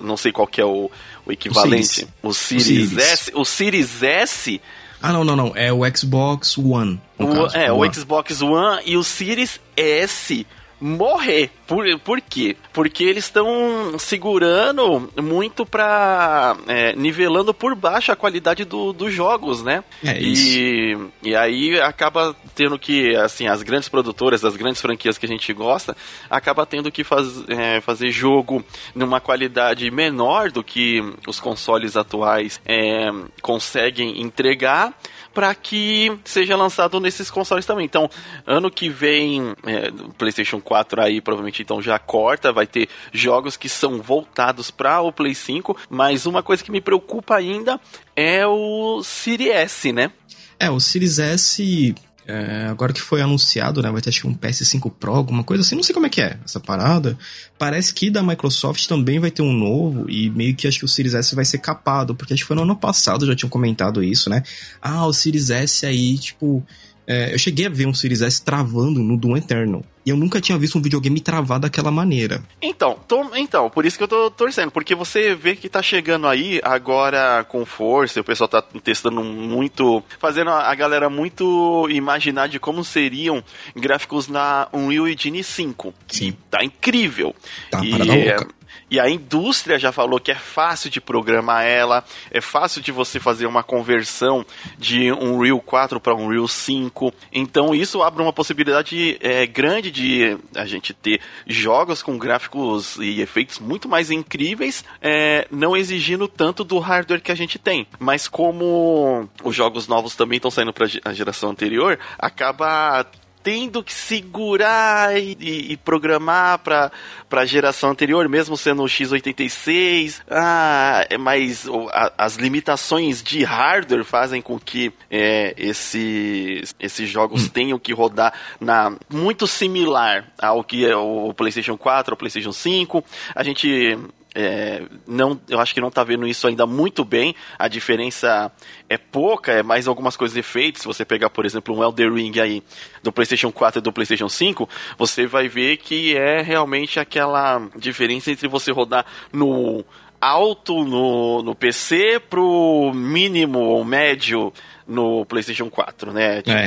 não 0.00 0.16
sei 0.16 0.32
qual 0.32 0.46
que 0.46 0.60
é 0.60 0.64
o, 0.64 0.90
o 1.26 1.32
equivalente, 1.32 2.06
o 2.22 2.32
Series, 2.32 2.62
o 2.62 2.64
Series, 2.64 2.96
S, 2.96 3.32
o 3.34 3.44
Series 3.44 4.02
S? 4.02 4.60
Ah, 5.02 5.12
não, 5.12 5.24
não, 5.24 5.34
não. 5.34 5.52
É 5.56 5.72
o 5.72 5.80
Xbox 5.94 6.56
One. 6.56 7.00
O, 7.18 7.26
caso, 7.26 7.56
é, 7.56 7.72
o, 7.72 7.78
o 7.78 7.92
Xbox 7.92 8.40
One 8.40 8.82
e 8.86 8.96
o 8.96 9.02
Series 9.02 9.60
S 9.76 10.46
morrer. 10.82 11.48
Por, 11.66 11.86
por 12.00 12.20
quê? 12.20 12.56
Porque 12.72 13.04
eles 13.04 13.24
estão 13.24 13.96
segurando 13.98 15.08
muito 15.22 15.64
pra. 15.64 16.56
É, 16.66 16.94
nivelando 16.96 17.54
por 17.54 17.76
baixo 17.76 18.10
a 18.10 18.16
qualidade 18.16 18.64
do, 18.64 18.92
dos 18.92 19.14
jogos, 19.14 19.62
né? 19.62 19.84
É 20.04 20.18
isso. 20.18 20.58
E, 20.58 20.98
e 21.22 21.36
aí 21.36 21.80
acaba 21.80 22.34
tendo 22.54 22.76
que, 22.78 23.14
assim, 23.14 23.46
as 23.46 23.62
grandes 23.62 23.88
produtoras, 23.88 24.44
as 24.44 24.56
grandes 24.56 24.82
franquias 24.82 25.16
que 25.16 25.24
a 25.24 25.28
gente 25.28 25.52
gosta, 25.52 25.96
acaba 26.28 26.66
tendo 26.66 26.90
que 26.90 27.04
faz, 27.04 27.48
é, 27.48 27.80
fazer 27.80 28.10
jogo 28.10 28.64
numa 28.94 29.20
qualidade 29.20 29.88
menor 29.90 30.50
do 30.50 30.64
que 30.64 31.00
os 31.28 31.38
consoles 31.38 31.96
atuais 31.96 32.60
é, 32.66 33.08
conseguem 33.40 34.20
entregar 34.20 34.92
para 35.32 35.54
que 35.54 36.16
seja 36.24 36.56
lançado 36.56 37.00
nesses 37.00 37.30
consoles 37.30 37.66
também. 37.66 37.84
Então, 37.84 38.08
ano 38.46 38.70
que 38.70 38.88
vem, 38.88 39.54
é, 39.64 39.90
PlayStation 40.16 40.60
4 40.60 41.00
aí 41.00 41.20
provavelmente 41.20 41.62
então 41.62 41.80
já 41.80 41.98
corta, 41.98 42.52
vai 42.52 42.66
ter 42.66 42.88
jogos 43.12 43.56
que 43.56 43.68
são 43.68 44.00
voltados 44.00 44.70
para 44.70 45.00
o 45.00 45.12
Play 45.12 45.34
5, 45.34 45.76
mas 45.88 46.26
uma 46.26 46.42
coisa 46.42 46.62
que 46.62 46.70
me 46.70 46.80
preocupa 46.80 47.36
ainda 47.36 47.80
é 48.14 48.46
o 48.46 49.02
Series 49.02 49.50
S, 49.50 49.92
né? 49.92 50.10
É, 50.58 50.70
o 50.70 50.78
Series 50.78 51.18
S 51.18 51.94
é, 52.26 52.66
agora 52.70 52.92
que 52.92 53.00
foi 53.00 53.20
anunciado, 53.20 53.82
né? 53.82 53.90
Vai 53.90 54.00
ter 54.00 54.10
acho 54.10 54.22
que 54.22 54.26
um 54.28 54.34
PS5 54.34 54.92
Pro, 54.98 55.14
alguma 55.14 55.42
coisa 55.42 55.62
assim. 55.62 55.74
Não 55.74 55.82
sei 55.82 55.94
como 55.94 56.06
é 56.06 56.08
que 56.08 56.20
é 56.20 56.38
essa 56.44 56.60
parada. 56.60 57.18
Parece 57.58 57.92
que 57.92 58.10
da 58.10 58.22
Microsoft 58.22 58.86
também 58.86 59.18
vai 59.18 59.30
ter 59.30 59.42
um 59.42 59.52
novo. 59.52 60.08
E 60.08 60.30
meio 60.30 60.54
que 60.54 60.68
acho 60.68 60.78
que 60.78 60.84
o 60.84 60.88
Series 60.88 61.14
S 61.14 61.34
vai 61.34 61.44
ser 61.44 61.58
capado. 61.58 62.14
Porque 62.14 62.32
acho 62.32 62.42
que 62.42 62.46
foi 62.46 62.56
no 62.56 62.62
ano 62.62 62.76
passado, 62.76 63.26
já 63.26 63.34
tinham 63.34 63.50
comentado 63.50 64.02
isso, 64.02 64.30
né? 64.30 64.42
Ah, 64.80 65.06
o 65.06 65.12
Series 65.12 65.50
S 65.50 65.84
aí, 65.84 66.18
tipo. 66.18 66.64
É, 67.06 67.34
eu 67.34 67.38
cheguei 67.38 67.66
a 67.66 67.70
ver 67.70 67.86
um 67.86 67.94
Series 67.94 68.22
S 68.22 68.42
travando 68.42 69.00
no 69.00 69.16
Doom 69.16 69.36
Eternal. 69.36 69.82
E 70.04 70.10
eu 70.10 70.16
nunca 70.16 70.40
tinha 70.40 70.58
visto 70.58 70.76
um 70.76 70.82
videogame 70.82 71.20
travar 71.20 71.60
daquela 71.60 71.90
maneira. 71.90 72.42
Então, 72.60 72.98
tô, 73.06 73.36
então, 73.36 73.70
por 73.70 73.86
isso 73.86 73.96
que 73.96 74.02
eu 74.02 74.08
tô 74.08 74.30
torcendo, 74.30 74.70
porque 74.72 74.94
você 74.96 75.34
vê 75.34 75.54
que 75.54 75.68
tá 75.68 75.80
chegando 75.80 76.26
aí 76.26 76.60
agora 76.64 77.44
com 77.48 77.64
força, 77.64 78.20
o 78.20 78.24
pessoal 78.24 78.48
tá 78.48 78.60
testando 78.82 79.22
muito, 79.22 80.02
fazendo 80.18 80.50
a 80.50 80.74
galera 80.74 81.08
muito 81.08 81.88
imaginar 81.88 82.48
de 82.48 82.58
como 82.58 82.82
seriam 82.82 83.44
gráficos 83.76 84.26
na 84.26 84.68
Unreal 84.72 85.08
Engine 85.08 85.44
5. 85.44 85.94
Sim. 86.08 86.36
Tá 86.50 86.64
incrível. 86.64 87.34
Tá, 87.70 87.84
e, 87.84 87.92
louca. 87.92 88.48
E 88.90 89.00
a 89.00 89.08
indústria 89.08 89.78
já 89.78 89.90
falou 89.90 90.20
que 90.20 90.30
é 90.30 90.34
fácil 90.34 90.90
de 90.90 91.00
programar 91.00 91.64
ela, 91.64 92.04
é 92.30 92.40
fácil 92.40 92.82
de 92.82 92.92
você 92.92 93.18
fazer 93.18 93.46
uma 93.46 93.62
conversão 93.62 94.44
de 94.78 95.10
um 95.12 95.36
Unreal 95.36 95.60
4 95.60 95.98
para 95.98 96.14
um 96.14 96.26
Unreal 96.26 96.46
5. 96.46 97.12
Então 97.32 97.74
isso 97.74 98.02
abre 98.02 98.22
uma 98.22 98.32
possibilidade 98.32 99.16
é, 99.20 99.46
grande 99.46 99.90
de 99.90 100.36
a 100.54 100.66
gente 100.66 100.92
ter 100.92 101.20
jogos 101.46 102.02
com 102.02 102.18
gráficos 102.18 102.96
e 102.96 103.20
efeitos 103.20 103.58
muito 103.58 103.88
mais 103.88 104.10
incríveis, 104.10 104.84
é, 105.00 105.46
não 105.50 105.76
exigindo 105.76 106.28
tanto 106.28 106.62
do 106.64 106.78
hardware 106.78 107.22
que 107.22 107.32
a 107.32 107.36
gente 107.36 107.58
tem. 107.58 107.86
Mas 107.98 108.28
como 108.28 109.28
os 109.42 109.54
jogos 109.54 109.88
novos 109.88 110.14
também 110.14 110.36
estão 110.36 110.50
saindo 110.50 110.72
para 110.72 110.86
a 111.04 111.12
geração 111.12 111.50
anterior, 111.50 111.98
acaba 112.18 113.06
tendo 113.42 113.82
que 113.82 113.92
segurar 113.92 115.18
e, 115.18 115.36
e, 115.40 115.72
e 115.72 115.76
programar 115.76 116.58
para 116.58 116.90
a 117.30 117.44
geração 117.44 117.90
anterior, 117.90 118.28
mesmo 118.28 118.56
sendo 118.56 118.82
o 118.82 118.86
x86. 118.86 120.20
Ah, 120.30 121.06
é, 121.10 121.18
mas 121.18 121.66
a, 121.92 122.12
as 122.18 122.36
limitações 122.36 123.22
de 123.22 123.42
hardware 123.44 124.04
fazem 124.04 124.40
com 124.40 124.58
que 124.58 124.92
é, 125.10 125.54
esses, 125.56 126.74
esses 126.78 127.08
jogos 127.08 127.44
hum. 127.44 127.48
tenham 127.48 127.78
que 127.78 127.92
rodar 127.92 128.32
na 128.60 128.96
muito 129.10 129.46
similar 129.46 130.26
ao 130.40 130.62
que 130.62 130.86
é 130.86 130.96
o 130.96 131.32
PlayStation 131.34 131.76
4, 131.76 132.14
o 132.14 132.16
PlayStation 132.16 132.52
5. 132.52 133.04
A 133.34 133.42
gente 133.42 133.98
é, 134.34 134.82
não, 135.06 135.40
eu 135.48 135.60
acho 135.60 135.74
que 135.74 135.80
não 135.80 135.88
está 135.88 136.02
vendo 136.02 136.26
isso 136.26 136.46
ainda 136.46 136.66
muito 136.66 137.04
bem. 137.04 137.34
A 137.58 137.68
diferença 137.68 138.50
é 138.88 138.96
pouca, 138.96 139.52
é 139.52 139.62
mais 139.62 139.86
algumas 139.86 140.16
coisas 140.16 140.36
efeitos. 140.36 140.82
Se 140.82 140.86
você 140.86 141.04
pegar, 141.04 141.30
por 141.30 141.44
exemplo, 141.44 141.76
um 141.76 141.82
Elder 141.82 142.12
Ring 142.12 142.38
aí 142.40 142.62
do 143.02 143.12
PlayStation 143.12 143.52
4 143.52 143.80
e 143.80 143.82
do 143.82 143.92
PlayStation 143.92 144.28
5, 144.28 144.68
você 144.96 145.26
vai 145.26 145.48
ver 145.48 145.76
que 145.78 146.16
é 146.16 146.40
realmente 146.40 146.98
aquela 146.98 147.68
diferença 147.76 148.30
entre 148.30 148.48
você 148.48 148.72
rodar 148.72 149.04
no 149.32 149.84
alto 150.20 150.84
no, 150.84 151.42
no 151.42 151.52
PC 151.52 152.20
pro 152.30 152.92
mínimo 152.94 153.58
ou 153.58 153.84
médio 153.84 154.52
no 154.86 155.24
PlayStation 155.26 155.70
4, 155.70 156.12
né? 156.12 156.42
Tipo, 156.42 156.58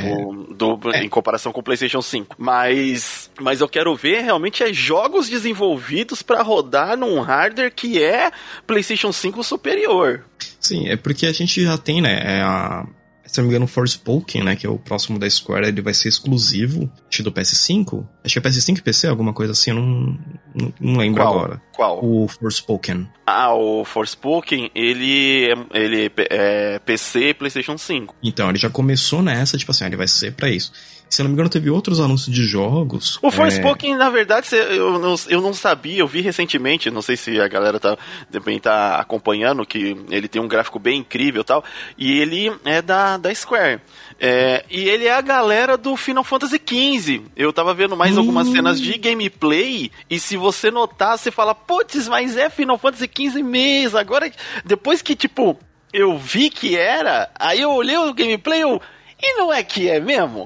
é. 0.50 0.54
Do, 0.54 0.80
é. 0.92 1.04
em 1.04 1.08
comparação 1.08 1.52
com 1.52 1.60
o 1.60 1.62
PlayStation 1.62 2.02
5. 2.02 2.36
Mas, 2.38 3.30
mas 3.40 3.60
eu 3.60 3.68
quero 3.68 3.94
ver 3.94 4.22
realmente 4.22 4.62
é 4.62 4.72
jogos 4.72 5.28
desenvolvidos 5.28 6.22
para 6.22 6.42
rodar 6.42 6.96
num 6.96 7.20
hardware 7.20 7.72
que 7.72 8.02
é 8.02 8.30
PlayStation 8.66 9.12
5 9.12 9.42
superior. 9.42 10.24
Sim, 10.60 10.88
é 10.88 10.96
porque 10.96 11.26
a 11.26 11.32
gente 11.32 11.62
já 11.62 11.78
tem, 11.78 12.00
né? 12.00 12.20
É 12.22 12.42
a 12.42 12.86
se 13.26 13.38
não 13.38 13.44
me 13.44 13.50
engano, 13.50 13.66
Forspoken, 13.66 14.44
né, 14.44 14.56
que 14.56 14.66
é 14.66 14.70
o 14.70 14.78
próximo 14.78 15.18
da 15.18 15.28
Square, 15.28 15.66
ele 15.66 15.82
vai 15.82 15.92
ser 15.92 16.08
exclusivo, 16.08 16.90
do 17.20 17.32
PS5. 17.32 18.06
Acho 18.24 18.40
que 18.40 18.46
é 18.46 18.50
PS5 18.50 18.78
e 18.78 18.82
PC, 18.82 19.06
alguma 19.08 19.32
coisa 19.32 19.52
assim, 19.52 19.70
eu 19.70 19.76
não, 19.76 20.18
não, 20.54 20.74
não 20.80 20.96
lembro 20.98 21.22
Qual? 21.22 21.34
agora. 21.34 21.62
Qual? 21.74 22.04
O 22.04 22.28
Forspoken. 22.28 23.08
Ah, 23.26 23.54
o 23.54 23.84
Forspoken, 23.84 24.70
ele, 24.74 25.50
é, 25.50 25.78
ele 25.78 26.12
é 26.30 26.78
PC 26.78 27.30
e 27.30 27.34
PlayStation 27.34 27.76
5. 27.76 28.14
Então, 28.22 28.48
ele 28.48 28.58
já 28.58 28.70
começou 28.70 29.22
nessa, 29.22 29.58
tipo 29.58 29.70
assim, 29.70 29.86
ele 29.86 29.96
vai 29.96 30.08
ser 30.08 30.32
para 30.32 30.48
isso. 30.50 30.72
Se 31.08 31.22
não 31.22 31.28
me 31.28 31.34
engano, 31.34 31.48
teve 31.48 31.70
outros 31.70 32.00
anúncios 32.00 32.34
de 32.34 32.42
jogos. 32.44 33.18
O 33.22 33.30
Forspoken, 33.30 33.94
é... 33.94 33.96
na 33.96 34.10
verdade, 34.10 34.48
eu 34.54 34.98
não, 34.98 35.14
eu 35.28 35.40
não 35.40 35.54
sabia, 35.54 36.00
eu 36.00 36.06
vi 36.06 36.20
recentemente, 36.20 36.90
não 36.90 37.00
sei 37.00 37.16
se 37.16 37.40
a 37.40 37.46
galera 37.46 37.78
tá, 37.78 37.96
também 38.30 38.58
tá 38.58 38.96
acompanhando, 38.96 39.64
que 39.64 39.96
ele 40.10 40.26
tem 40.26 40.42
um 40.42 40.48
gráfico 40.48 40.78
bem 40.78 41.00
incrível 41.00 41.42
e 41.42 41.44
tal, 41.44 41.64
e 41.96 42.18
ele 42.18 42.52
é 42.64 42.82
da, 42.82 43.16
da 43.16 43.32
Square. 43.34 43.80
É, 44.18 44.64
e 44.68 44.88
ele 44.88 45.04
é 45.04 45.14
a 45.14 45.20
galera 45.20 45.76
do 45.76 45.96
Final 45.96 46.24
Fantasy 46.24 46.60
XV. 46.64 47.22
Eu 47.36 47.52
tava 47.52 47.72
vendo 47.72 47.96
mais 47.96 48.16
hum. 48.16 48.20
algumas 48.20 48.48
cenas 48.48 48.80
de 48.80 48.98
gameplay, 48.98 49.90
e 50.10 50.18
se 50.18 50.36
você 50.36 50.70
notar, 50.70 51.16
você 51.16 51.30
fala, 51.30 51.54
putz, 51.54 52.08
mas 52.08 52.36
é 52.36 52.50
Final 52.50 52.78
Fantasy 52.78 53.08
XV 53.08 53.42
mesmo. 53.42 53.96
Agora, 53.96 54.30
depois 54.64 55.02
que, 55.02 55.14
tipo, 55.14 55.56
eu 55.92 56.18
vi 56.18 56.50
que 56.50 56.76
era, 56.76 57.30
aí 57.38 57.60
eu 57.60 57.70
olhei 57.70 57.96
o 57.96 58.12
gameplay, 58.12 58.62
eu 58.62 58.80
e 59.20 59.34
não 59.38 59.52
é 59.52 59.62
que 59.62 59.88
é 59.88 59.98
mesmo? 59.98 60.44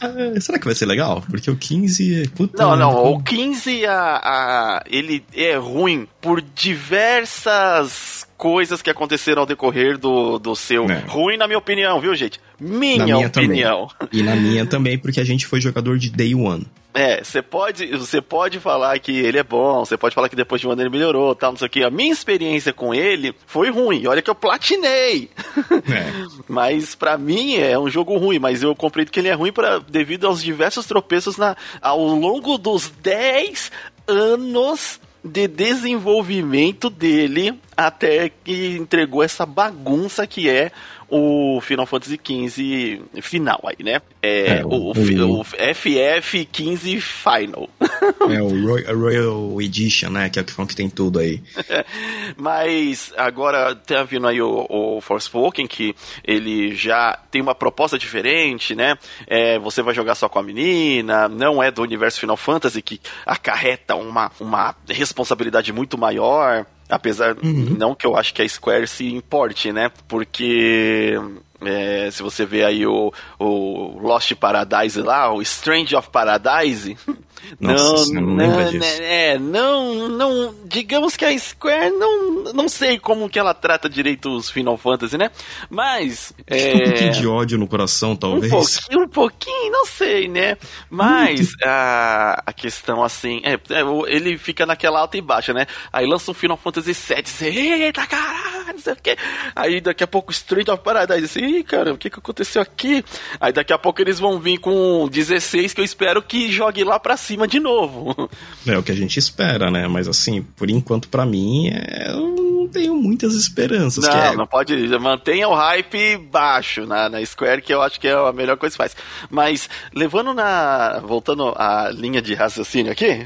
Ah, 0.00 0.08
será 0.40 0.58
que 0.58 0.64
vai 0.64 0.74
ser 0.74 0.86
legal? 0.86 1.22
Porque 1.28 1.50
o 1.50 1.56
15 1.56 2.22
é. 2.22 2.28
Puta 2.28 2.62
não, 2.62 2.76
não. 2.76 3.12
O 3.12 3.22
15 3.22 3.84
a, 3.86 4.20
a, 4.22 4.84
ele 4.90 5.22
é 5.34 5.54
ruim 5.56 6.08
por 6.20 6.40
diversas 6.40 8.26
coisas 8.38 8.80
que 8.80 8.88
aconteceram 8.88 9.42
ao 9.42 9.46
decorrer 9.46 9.98
do, 9.98 10.38
do 10.38 10.56
seu. 10.56 10.90
É. 10.90 11.04
Ruim, 11.06 11.36
na 11.36 11.46
minha 11.46 11.58
opinião, 11.58 12.00
viu, 12.00 12.14
gente? 12.14 12.40
Minha, 12.58 13.04
minha 13.04 13.26
opinião. 13.26 13.88
Também. 13.98 14.20
E 14.20 14.22
na 14.22 14.34
minha 14.34 14.64
também, 14.66 14.98
porque 14.98 15.20
a 15.20 15.24
gente 15.24 15.46
foi 15.46 15.60
jogador 15.60 15.98
de 15.98 16.10
Day 16.10 16.34
One. 16.34 16.66
É, 16.96 17.22
você 17.22 17.42
pode, 17.42 17.86
você 17.88 18.22
pode 18.22 18.58
falar 18.58 18.98
que 18.98 19.12
ele 19.12 19.36
é 19.36 19.42
bom, 19.42 19.84
você 19.84 19.98
pode 19.98 20.14
falar 20.14 20.30
que 20.30 20.34
depois 20.34 20.62
de 20.62 20.66
um 20.66 20.70
ano 20.70 20.80
ele 20.80 20.88
melhorou, 20.88 21.34
tal, 21.34 21.52
não 21.52 21.58
sei 21.58 21.66
o 21.66 21.70
que. 21.70 21.84
A 21.84 21.90
minha 21.90 22.10
experiência 22.10 22.72
com 22.72 22.94
ele 22.94 23.34
foi 23.46 23.70
ruim. 23.70 24.06
Olha 24.06 24.22
que 24.22 24.30
eu 24.30 24.34
platinei. 24.34 25.28
É. 25.70 26.26
mas 26.48 26.94
para 26.94 27.18
mim 27.18 27.56
é 27.56 27.78
um 27.78 27.90
jogo 27.90 28.16
ruim, 28.16 28.38
mas 28.38 28.62
eu 28.62 28.74
compreendo 28.74 29.10
que 29.10 29.20
ele 29.20 29.28
é 29.28 29.34
ruim 29.34 29.52
devido 29.90 30.26
aos 30.26 30.42
diversos 30.42 30.86
tropeços 30.86 31.36
na, 31.36 31.54
ao 31.82 32.02
longo 32.02 32.56
dos 32.56 32.88
10 32.88 33.70
anos 34.08 34.98
de 35.22 35.46
desenvolvimento 35.46 36.88
dele 36.88 37.60
até 37.76 38.30
que 38.30 38.76
entregou 38.76 39.22
essa 39.22 39.44
bagunça 39.44 40.26
que 40.26 40.48
é 40.48 40.72
o 41.08 41.60
Final 41.60 41.86
Fantasy 41.86 42.18
XV 42.22 43.02
final 43.22 43.60
aí, 43.64 43.84
né? 43.84 44.00
É, 44.22 44.58
é 44.58 44.64
o, 44.64 44.68
o, 44.68 44.90
o, 44.90 45.40
o, 45.40 45.44
FF15 45.44 47.00
Final. 47.00 47.68
é 48.30 48.42
o 48.42 48.48
Royal, 48.48 48.98
Royal 48.98 49.62
Edition, 49.62 50.10
né? 50.10 50.28
Que 50.28 50.38
é 50.38 50.42
o 50.42 50.44
que 50.44 50.66
que 50.66 50.76
tem 50.76 50.90
tudo 50.90 51.18
aí. 51.18 51.42
Mas 52.36 53.12
agora 53.16 53.74
tá 53.74 54.02
vindo 54.02 54.26
aí 54.26 54.40
o, 54.42 54.66
o 54.68 55.00
Forspoken, 55.00 55.66
que 55.66 55.94
ele 56.24 56.74
já 56.74 57.18
tem 57.30 57.40
uma 57.40 57.54
proposta 57.54 57.98
diferente, 57.98 58.74
né? 58.74 58.98
É, 59.26 59.58
você 59.58 59.82
vai 59.82 59.94
jogar 59.94 60.14
só 60.14 60.28
com 60.28 60.38
a 60.38 60.42
menina, 60.42 61.28
não 61.28 61.62
é 61.62 61.70
do 61.70 61.82
universo 61.82 62.20
Final 62.20 62.36
Fantasy, 62.36 62.82
que 62.82 63.00
acarreta 63.24 63.94
uma, 63.94 64.30
uma 64.40 64.74
responsabilidade 64.88 65.72
muito 65.72 65.96
maior. 65.96 66.66
Apesar, 66.88 67.36
uhum. 67.42 67.76
não 67.78 67.94
que 67.94 68.06
eu 68.06 68.16
acho 68.16 68.32
que 68.32 68.42
a 68.42 68.48
Square 68.48 68.86
se 68.86 69.12
importe, 69.12 69.72
né? 69.72 69.90
Porque 70.06 71.18
é, 71.60 72.10
se 72.10 72.22
você 72.22 72.44
vê 72.44 72.64
aí 72.64 72.86
o, 72.86 73.12
o 73.38 73.98
Lost 74.00 74.32
Paradise 74.34 75.00
lá, 75.00 75.32
o 75.32 75.42
Strange 75.42 75.96
of 75.96 76.10
Paradise, 76.10 76.96
Nossa, 77.60 78.12
não, 78.12 78.22
não, 78.22 78.36
não, 78.36 78.72
né, 78.72 78.96
é, 79.00 79.38
não, 79.38 80.08
não, 80.08 80.54
digamos 80.64 81.16
que 81.16 81.24
a 81.24 81.38
Square 81.38 81.90
não, 81.90 82.44
não 82.52 82.68
sei 82.68 82.98
como 82.98 83.28
que 83.28 83.38
ela 83.38 83.54
trata 83.54 83.88
direito 83.88 84.30
os 84.30 84.50
Final 84.50 84.76
Fantasy, 84.76 85.16
né? 85.16 85.30
Mas 85.70 86.32
é, 86.46 86.74
um 86.74 86.80
pouquinho 86.80 87.12
de 87.12 87.26
ódio 87.26 87.58
no 87.58 87.66
coração, 87.66 88.16
talvez. 88.16 88.52
Um 88.52 88.56
pouquinho, 88.56 89.02
um 89.02 89.08
pouquinho, 89.08 89.72
não 89.72 89.86
sei, 89.86 90.28
né? 90.28 90.56
Mas 90.90 91.52
a, 91.64 92.42
a 92.46 92.52
questão 92.52 93.02
assim, 93.02 93.40
é, 93.44 93.54
é, 93.54 93.82
ele 94.08 94.36
fica 94.38 94.66
naquela 94.66 95.00
alta 95.00 95.16
e 95.16 95.20
baixa, 95.20 95.52
né? 95.52 95.66
Aí 95.92 96.06
lança 96.06 96.30
um 96.30 96.34
Final 96.34 96.56
Fantasy 96.56 96.92
VII, 96.92 97.22
você, 97.24 97.48
eita 97.48 98.06
caralho, 98.06 98.72
não 98.72 98.78
sei 98.78 98.92
o 98.92 98.96
quê. 98.96 99.16
Aí 99.54 99.80
daqui 99.80 100.04
a 100.04 100.06
pouco 100.06 100.32
Street 100.32 100.68
of 100.68 100.82
Paradise, 100.82 101.24
assim, 101.24 101.58
ih, 101.58 101.62
cara, 101.62 101.92
o 101.92 101.98
que 101.98 102.10
que 102.10 102.18
aconteceu 102.18 102.60
aqui? 102.62 103.04
Aí 103.40 103.52
daqui 103.52 103.72
a 103.72 103.78
pouco 103.78 104.00
eles 104.00 104.18
vão 104.18 104.38
vir 104.38 104.58
com 104.58 105.08
16 105.08 105.74
que 105.74 105.80
eu 105.80 105.84
espero 105.84 106.22
que 106.22 106.50
jogue 106.50 106.84
lá 106.84 106.98
pra 106.98 107.16
cima 107.26 107.48
de 107.48 107.58
novo. 107.58 108.30
É 108.66 108.78
o 108.78 108.82
que 108.82 108.92
a 108.92 108.96
gente 108.96 109.18
espera, 109.18 109.70
né? 109.70 109.86
Mas 109.88 110.08
assim, 110.08 110.42
por 110.56 110.70
enquanto, 110.70 111.08
para 111.08 111.26
mim, 111.26 111.68
é... 111.68 112.10
eu 112.10 112.45
não 112.66 112.68
tenho 112.68 112.94
muitas 112.94 113.34
esperanças. 113.34 114.04
Não, 114.04 114.12
é... 114.12 114.36
não 114.36 114.46
pode. 114.46 114.76
Mantenha 114.98 115.48
o 115.48 115.54
hype 115.54 116.18
baixo 116.18 116.84
na, 116.84 117.08
na 117.08 117.24
Square, 117.24 117.62
que 117.62 117.72
eu 117.72 117.80
acho 117.80 118.00
que 118.00 118.08
é 118.08 118.12
a 118.12 118.32
melhor 118.32 118.56
coisa 118.56 118.74
que 118.74 118.78
faz. 118.78 118.96
Mas, 119.30 119.70
levando 119.94 120.34
na. 120.34 121.00
Voltando 121.04 121.54
à 121.56 121.90
linha 121.90 122.20
de 122.20 122.34
raciocínio 122.34 122.92
aqui, 122.92 123.24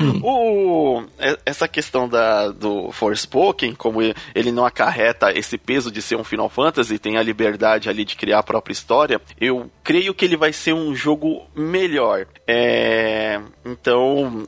hum. 0.00 0.20
o, 0.24 1.04
essa 1.44 1.68
questão 1.68 2.08
da, 2.08 2.48
do 2.48 2.90
Forspoken, 2.92 3.74
como 3.74 4.00
ele 4.34 4.52
não 4.52 4.64
acarreta 4.64 5.36
esse 5.36 5.58
peso 5.58 5.90
de 5.90 6.00
ser 6.00 6.16
um 6.16 6.24
Final 6.24 6.48
Fantasy, 6.48 6.98
tem 6.98 7.16
a 7.16 7.22
liberdade 7.22 7.88
ali 7.88 8.04
de 8.04 8.16
criar 8.16 8.38
a 8.38 8.42
própria 8.42 8.72
história, 8.72 9.20
eu 9.40 9.70
creio 9.82 10.14
que 10.14 10.24
ele 10.24 10.36
vai 10.36 10.52
ser 10.52 10.72
um 10.72 10.94
jogo 10.94 11.42
melhor. 11.54 12.26
É, 12.46 13.40
então, 13.64 14.46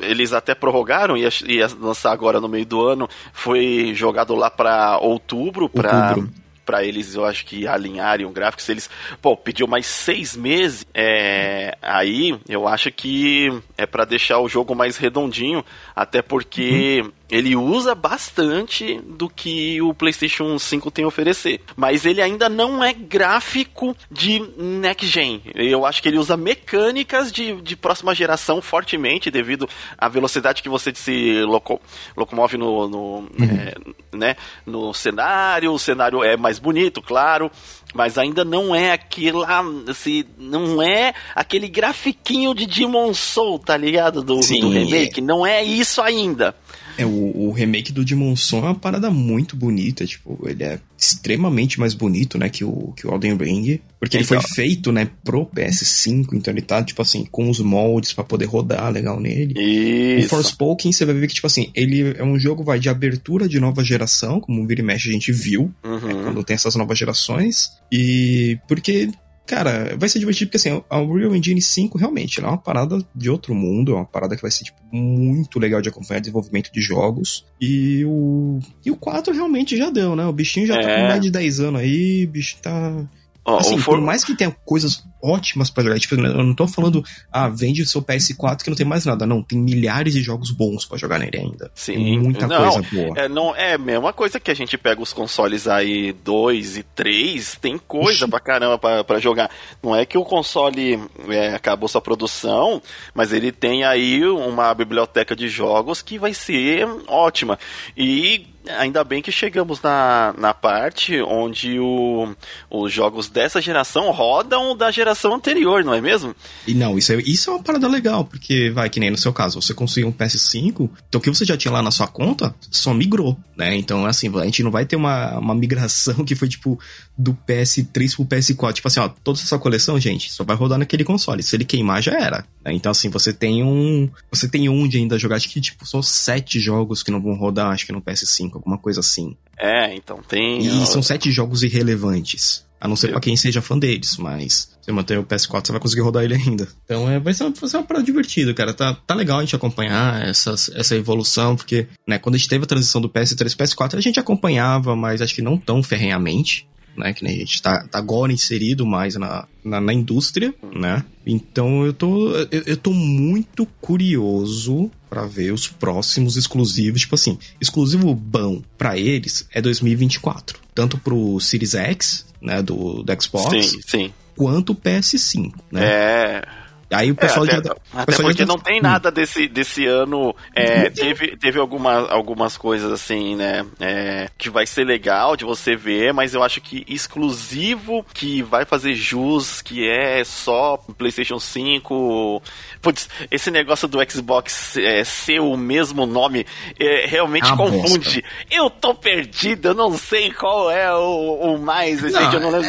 eles 0.00 0.32
até 0.32 0.54
prorrogaram, 0.54 1.16
ia, 1.16 1.28
ia 1.46 1.68
lançar 1.80 2.12
agora 2.12 2.40
no 2.40 2.48
meio 2.48 2.66
do 2.66 2.80
ano, 2.80 3.08
foi 3.32 3.51
jogado 3.94 4.34
lá 4.34 4.50
para 4.50 4.98
outubro, 4.98 5.68
para 5.68 6.16
para 6.64 6.84
eles, 6.84 7.14
eu 7.14 7.24
acho 7.24 7.44
que 7.44 7.66
alinharem 7.66 8.24
o 8.24 8.30
gráfico. 8.30 8.62
Se 8.62 8.72
eles, 8.72 8.88
pô, 9.20 9.36
pediu 9.36 9.66
mais 9.66 9.84
seis 9.84 10.36
meses, 10.36 10.86
é, 10.94 11.76
aí 11.82 12.38
eu 12.48 12.68
acho 12.68 12.90
que 12.92 13.50
é 13.76 13.84
para 13.84 14.04
deixar 14.04 14.38
o 14.38 14.48
jogo 14.48 14.74
mais 14.74 14.96
redondinho, 14.96 15.64
até 15.94 16.22
porque 16.22 17.02
uhum 17.04 17.12
ele 17.32 17.56
usa 17.56 17.94
bastante 17.94 19.00
do 19.06 19.26
que 19.26 19.80
o 19.80 19.94
PlayStation 19.94 20.58
5 20.58 20.90
tem 20.90 21.06
a 21.06 21.08
oferecer. 21.08 21.62
Mas 21.74 22.04
ele 22.04 22.20
ainda 22.20 22.46
não 22.46 22.84
é 22.84 22.92
gráfico 22.92 23.96
de 24.10 24.38
next 24.58 25.06
gen. 25.06 25.40
Eu 25.54 25.86
acho 25.86 26.02
que 26.02 26.08
ele 26.08 26.18
usa 26.18 26.36
mecânicas 26.36 27.32
de, 27.32 27.54
de 27.62 27.74
próxima 27.74 28.14
geração 28.14 28.60
fortemente, 28.60 29.30
devido 29.30 29.66
à 29.96 30.10
velocidade 30.10 30.62
que 30.62 30.68
você 30.68 30.94
se 30.94 31.40
loco, 31.44 31.80
locomove 32.14 32.58
no, 32.58 32.86
no, 32.86 32.98
uhum. 32.98 33.28
é, 33.40 33.74
né, 34.14 34.36
no 34.66 34.92
cenário. 34.92 35.72
O 35.72 35.78
cenário 35.78 36.22
é 36.22 36.36
mais 36.36 36.58
bonito, 36.58 37.00
claro 37.00 37.50
mas 37.94 38.16
ainda 38.16 38.44
não 38.44 38.74
é 38.74 38.92
aquela, 38.92 39.46
assim, 39.88 40.24
não 40.38 40.82
é 40.82 41.12
aquele 41.34 41.68
grafiquinho 41.68 42.54
de 42.54 42.66
Demon 42.66 43.12
Soul, 43.12 43.58
tá 43.58 43.76
ligado? 43.76 44.22
Do, 44.22 44.42
Sim, 44.42 44.60
do 44.60 44.70
remake, 44.70 45.20
é. 45.20 45.22
não 45.22 45.46
é 45.46 45.62
isso 45.62 46.00
ainda. 46.00 46.56
É, 46.98 47.06
o, 47.06 47.48
o, 47.48 47.52
remake 47.52 47.92
do 47.92 48.04
Demon 48.04 48.36
Soul 48.36 48.64
é 48.64 48.66
uma 48.66 48.74
parada 48.74 49.10
muito 49.10 49.56
bonita, 49.56 50.04
tipo, 50.06 50.38
ele 50.46 50.62
é 50.62 50.78
extremamente 50.98 51.80
mais 51.80 51.94
bonito, 51.94 52.38
né, 52.38 52.48
que 52.48 52.64
o, 52.64 52.92
que 52.94 53.06
o 53.06 53.14
Elden 53.14 53.36
Ring, 53.36 53.80
porque 53.98 54.16
ele 54.16 54.24
foi 54.24 54.40
feito, 54.40 54.92
né, 54.92 55.08
pro 55.24 55.46
PS5, 55.46 56.28
então 56.34 56.52
ele 56.52 56.60
tá, 56.60 56.82
tipo 56.82 57.00
assim, 57.00 57.24
com 57.24 57.48
os 57.48 57.60
moldes 57.60 58.12
para 58.12 58.24
poder 58.24 58.44
rodar 58.44 58.90
legal 58.92 59.18
nele. 59.18 59.54
Isso. 59.58 60.26
O 60.26 60.28
Forspoken, 60.28 60.92
você 60.92 61.04
vai 61.04 61.14
ver 61.14 61.26
que, 61.28 61.34
tipo 61.34 61.46
assim, 61.46 61.70
ele 61.74 62.14
é 62.16 62.22
um 62.22 62.38
jogo, 62.38 62.62
vai, 62.62 62.78
de 62.78 62.88
abertura 62.88 63.48
de 63.48 63.58
nova 63.58 63.82
geração, 63.82 64.38
como 64.38 64.62
o 64.62 64.66
Vira 64.66 64.80
e 64.80 64.84
Mexe 64.84 65.08
a 65.08 65.12
gente 65.12 65.32
viu, 65.32 65.72
né, 65.82 65.90
uhum. 65.90 66.00
né, 66.00 66.22
quando 66.24 66.44
tem 66.44 66.54
essas 66.54 66.76
novas 66.76 66.98
gerações, 66.98 67.70
e 67.90 68.58
porque 68.68 69.08
Cara, 69.46 69.96
vai 69.98 70.08
ser 70.08 70.18
divertido 70.18 70.50
porque 70.50 70.56
assim, 70.56 70.82
a 70.88 71.00
Unreal 71.00 71.34
Engine 71.34 71.60
5 71.60 71.98
realmente 71.98 72.40
é 72.40 72.46
uma 72.46 72.56
parada 72.56 72.98
de 73.14 73.28
outro 73.28 73.54
mundo, 73.54 73.92
é 73.92 73.96
uma 73.96 74.04
parada 74.04 74.36
que 74.36 74.42
vai 74.42 74.50
ser 74.50 74.64
tipo, 74.64 74.78
muito 74.92 75.58
legal 75.58 75.82
de 75.82 75.88
acompanhar 75.88 76.18
o 76.18 76.20
desenvolvimento 76.20 76.72
de 76.72 76.80
jogos. 76.80 77.44
E 77.60 78.04
o 78.04 78.60
e 78.84 78.90
o 78.90 78.96
4 78.96 79.34
realmente 79.34 79.76
já 79.76 79.90
deu, 79.90 80.14
né? 80.14 80.24
O 80.26 80.32
bichinho 80.32 80.66
já 80.66 80.76
é. 80.76 80.82
tá 80.82 80.96
com 80.96 81.08
mais 81.08 81.20
de 81.20 81.30
10 81.30 81.60
anos 81.60 81.80
aí, 81.80 82.24
o 82.24 82.28
bicho 82.28 82.56
tá 82.62 83.08
Oh, 83.44 83.56
assim, 83.56 83.76
for... 83.78 83.96
por 83.96 84.00
mais 84.00 84.22
que 84.22 84.36
tenha 84.36 84.54
coisas 84.64 85.02
ótimas 85.20 85.68
para 85.68 85.82
jogar, 85.84 85.98
tipo, 85.98 86.14
eu 86.14 86.44
não 86.44 86.54
tô 86.54 86.66
falando, 86.68 87.04
ah, 87.30 87.48
vende 87.48 87.82
o 87.82 87.86
seu 87.86 88.00
PS4 88.00 88.62
que 88.62 88.70
não 88.70 88.76
tem 88.76 88.86
mais 88.86 89.04
nada. 89.04 89.26
Não, 89.26 89.42
tem 89.42 89.58
milhares 89.58 90.14
de 90.14 90.22
jogos 90.22 90.50
bons 90.50 90.84
para 90.84 90.98
jogar 90.98 91.18
nele 91.18 91.38
ainda. 91.38 91.70
Sim. 91.74 91.94
Tem 91.94 92.18
muita 92.20 92.46
não, 92.46 92.70
coisa 92.70 92.88
boa. 92.92 93.18
É, 93.18 93.28
não, 93.28 93.54
é 93.54 93.74
a 93.74 93.78
mesma 93.78 94.12
coisa 94.12 94.38
que 94.38 94.50
a 94.50 94.54
gente 94.54 94.78
pega 94.78 95.02
os 95.02 95.12
consoles 95.12 95.66
aí 95.66 96.12
2 96.12 96.76
e 96.78 96.82
3, 96.82 97.56
tem 97.60 97.78
coisa 97.78 98.28
pra 98.28 98.38
caramba 98.38 98.78
pra, 98.78 99.02
pra 99.02 99.18
jogar. 99.18 99.50
Não 99.82 99.94
é 99.94 100.06
que 100.06 100.16
o 100.16 100.24
console 100.24 101.00
é, 101.28 101.54
acabou 101.54 101.88
sua 101.88 102.00
produção, 102.00 102.80
mas 103.12 103.32
ele 103.32 103.50
tem 103.50 103.84
aí 103.84 104.24
uma 104.24 104.72
biblioteca 104.72 105.34
de 105.34 105.48
jogos 105.48 106.00
que 106.00 106.18
vai 106.18 106.32
ser 106.32 106.86
ótima. 107.08 107.58
E 107.96 108.51
ainda 108.68 109.02
bem 109.04 109.22
que 109.22 109.32
chegamos 109.32 109.80
na, 109.80 110.34
na 110.38 110.54
parte 110.54 111.20
onde 111.22 111.78
o, 111.78 112.34
os 112.70 112.92
jogos 112.92 113.28
dessa 113.28 113.60
geração 113.60 114.10
rodam 114.10 114.76
da 114.76 114.90
geração 114.90 115.34
anterior, 115.34 115.84
não 115.84 115.94
é 115.94 116.00
mesmo? 116.00 116.34
E 116.66 116.74
não, 116.74 116.96
isso 116.96 117.12
é, 117.12 117.16
isso 117.16 117.50
é 117.50 117.54
uma 117.54 117.62
parada 117.62 117.88
legal, 117.88 118.24
porque 118.24 118.70
vai 118.70 118.88
que 118.88 119.00
nem 119.00 119.10
no 119.10 119.18
seu 119.18 119.32
caso, 119.32 119.60
você 119.60 119.74
conseguiu 119.74 120.08
um 120.08 120.12
PS5, 120.12 120.90
então 121.08 121.18
o 121.18 121.22
que 121.22 121.30
você 121.30 121.44
já 121.44 121.56
tinha 121.56 121.72
lá 121.72 121.82
na 121.82 121.90
sua 121.90 122.06
conta 122.06 122.54
só 122.70 122.94
migrou, 122.94 123.36
né? 123.56 123.76
Então, 123.76 124.06
assim, 124.06 124.30
a 124.38 124.44
gente 124.44 124.62
não 124.62 124.70
vai 124.70 124.84
ter 124.84 124.96
uma, 124.96 125.38
uma 125.38 125.54
migração 125.54 126.22
que 126.24 126.34
foi 126.34 126.48
tipo 126.48 126.78
do 127.16 127.36
PS3 127.46 128.16
pro 128.16 128.24
PS4. 128.24 128.72
Tipo 128.72 128.88
assim, 128.88 129.00
ó, 129.00 129.08
toda 129.08 129.38
essa 129.38 129.58
coleção, 129.58 129.98
gente, 129.98 130.32
só 130.32 130.44
vai 130.44 130.56
rodar 130.56 130.78
naquele 130.78 131.04
console. 131.04 131.42
Se 131.42 131.56
ele 131.56 131.64
queimar, 131.64 132.02
já 132.02 132.12
era. 132.12 132.44
Né? 132.64 132.72
Então, 132.72 132.90
assim, 132.90 133.08
você 133.08 133.32
tem 133.32 133.62
um. 133.62 134.10
Você 134.30 134.48
tem 134.48 134.68
onde 134.68 134.98
ainda 134.98 135.18
jogar. 135.18 135.36
Acho 135.36 135.48
que, 135.48 135.60
tipo, 135.60 135.86
são 135.86 136.02
sete 136.02 136.58
jogos 136.58 137.02
que 137.02 137.10
não 137.10 137.20
vão 137.20 137.34
rodar, 137.34 137.70
acho 137.70 137.86
que 137.86 137.92
no 137.92 138.02
PS5, 138.02 138.51
alguma 138.58 138.78
coisa 138.78 139.00
assim. 139.00 139.36
É, 139.58 139.94
então 139.94 140.20
tem. 140.26 140.58
E 140.58 140.86
são 140.86 141.02
sete 141.02 141.30
jogos 141.30 141.62
irrelevantes. 141.62 142.64
A 142.80 142.88
não 142.88 142.96
ser 142.96 143.12
pra 143.12 143.20
quem 143.20 143.36
seja 143.36 143.62
fã 143.62 143.78
deles, 143.78 144.16
mas 144.16 144.72
se 144.82 144.90
manter 144.90 145.16
o 145.16 145.24
PS4, 145.24 145.66
você 145.66 145.72
vai 145.72 145.80
conseguir 145.80 146.00
rodar 146.00 146.24
ele 146.24 146.34
ainda. 146.34 146.66
Então 146.84 147.08
é, 147.08 147.20
vai, 147.20 147.32
ser 147.32 147.44
uma, 147.44 147.52
vai 147.52 147.68
ser 147.68 147.76
uma 147.76 147.84
parada 147.84 148.04
divertida, 148.04 148.52
cara. 148.52 148.74
Tá, 148.74 148.92
tá 148.92 149.14
legal 149.14 149.38
a 149.38 149.42
gente 149.42 149.54
acompanhar 149.54 150.26
essa, 150.26 150.50
essa 150.74 150.96
evolução, 150.96 151.54
porque, 151.54 151.86
né, 152.04 152.18
quando 152.18 152.34
a 152.34 152.38
gente 152.38 152.48
teve 152.48 152.64
a 152.64 152.66
transição 152.66 153.00
do 153.00 153.08
PS3 153.08 153.56
pro 153.56 153.64
PS4, 153.64 153.98
a 153.98 154.00
gente 154.00 154.18
acompanhava, 154.18 154.96
mas 154.96 155.22
acho 155.22 155.32
que 155.32 155.42
não 155.42 155.56
tão 155.56 155.80
ferrenhamente 155.80 156.66
né? 156.96 157.12
Que 157.12 157.24
nem 157.24 157.36
a 157.36 157.38
gente 157.38 157.62
tá, 157.62 157.86
tá 157.86 157.98
agora 157.98 158.32
inserido 158.32 158.84
mais 158.84 159.14
na, 159.16 159.46
na, 159.64 159.80
na, 159.80 159.92
indústria, 159.92 160.54
né? 160.74 161.04
Então 161.26 161.84
eu 161.84 161.92
tô, 161.92 162.30
eu, 162.50 162.62
eu 162.66 162.76
tô 162.76 162.92
muito 162.92 163.66
curioso 163.80 164.90
para 165.12 165.26
ver 165.26 165.52
os 165.52 165.68
próximos 165.68 166.38
exclusivos. 166.38 167.02
Tipo 167.02 167.16
assim, 167.16 167.38
exclusivo 167.60 168.14
bom 168.14 168.62
para 168.78 168.96
eles 168.96 169.46
é 169.52 169.60
2024. 169.60 170.58
Tanto 170.74 170.96
pro 170.96 171.38
Series 171.38 171.74
X, 171.74 172.24
né? 172.40 172.62
Do, 172.62 173.02
do 173.02 173.22
Xbox. 173.22 173.66
Sim, 173.66 173.80
sim. 173.86 174.14
Quanto 174.34 174.72
o 174.72 174.74
PS5, 174.74 175.52
né? 175.70 175.84
É. 175.84 176.48
Aí 176.92 177.10
o 177.10 177.14
pessoal 177.14 177.46
é, 177.46 177.54
até, 177.54 177.68
já, 177.68 177.74
até 177.94 178.06
pessoal 178.06 178.28
porque 178.28 178.42
já... 178.42 178.46
não 178.46 178.58
tem 178.58 178.80
nada 178.80 179.10
desse, 179.10 179.48
desse 179.48 179.86
ano. 179.86 180.34
É, 180.54 180.90
teve 180.90 181.36
teve 181.36 181.58
alguma, 181.58 182.08
algumas 182.10 182.56
coisas 182.56 182.92
assim, 182.92 183.34
né? 183.34 183.64
É, 183.80 184.28
que 184.36 184.50
vai 184.50 184.66
ser 184.66 184.84
legal 184.84 185.36
de 185.36 185.44
você 185.44 185.74
ver, 185.74 186.12
mas 186.12 186.34
eu 186.34 186.42
acho 186.42 186.60
que 186.60 186.84
exclusivo 186.86 188.04
que 188.12 188.42
vai 188.42 188.64
fazer 188.64 188.94
jus, 188.94 189.62
que 189.62 189.88
é 189.88 190.22
só 190.24 190.76
PlayStation 190.98 191.40
5. 191.40 192.42
Putz, 192.82 193.08
esse 193.30 193.50
negócio 193.50 193.88
do 193.88 193.98
Xbox 194.10 194.76
é, 194.76 195.02
ser 195.04 195.40
o 195.40 195.56
mesmo 195.56 196.04
nome 196.04 196.46
é, 196.78 197.06
realmente 197.06 197.50
Ah, 197.50 197.56
confunde. 197.56 198.20
bosta. 198.20 198.22
Eu 198.50 198.68
tô 198.68 198.94
perdido, 198.94 199.68
eu 199.68 199.74
não 199.74 199.96
sei 199.96 200.30
qual 200.30 200.70
é 200.70 200.92
o, 200.94 201.54
o 201.54 201.58
mais 201.58 202.02
Não, 202.02 202.32
eu 202.32 202.40
não 202.40 202.50
lembro 202.50 202.68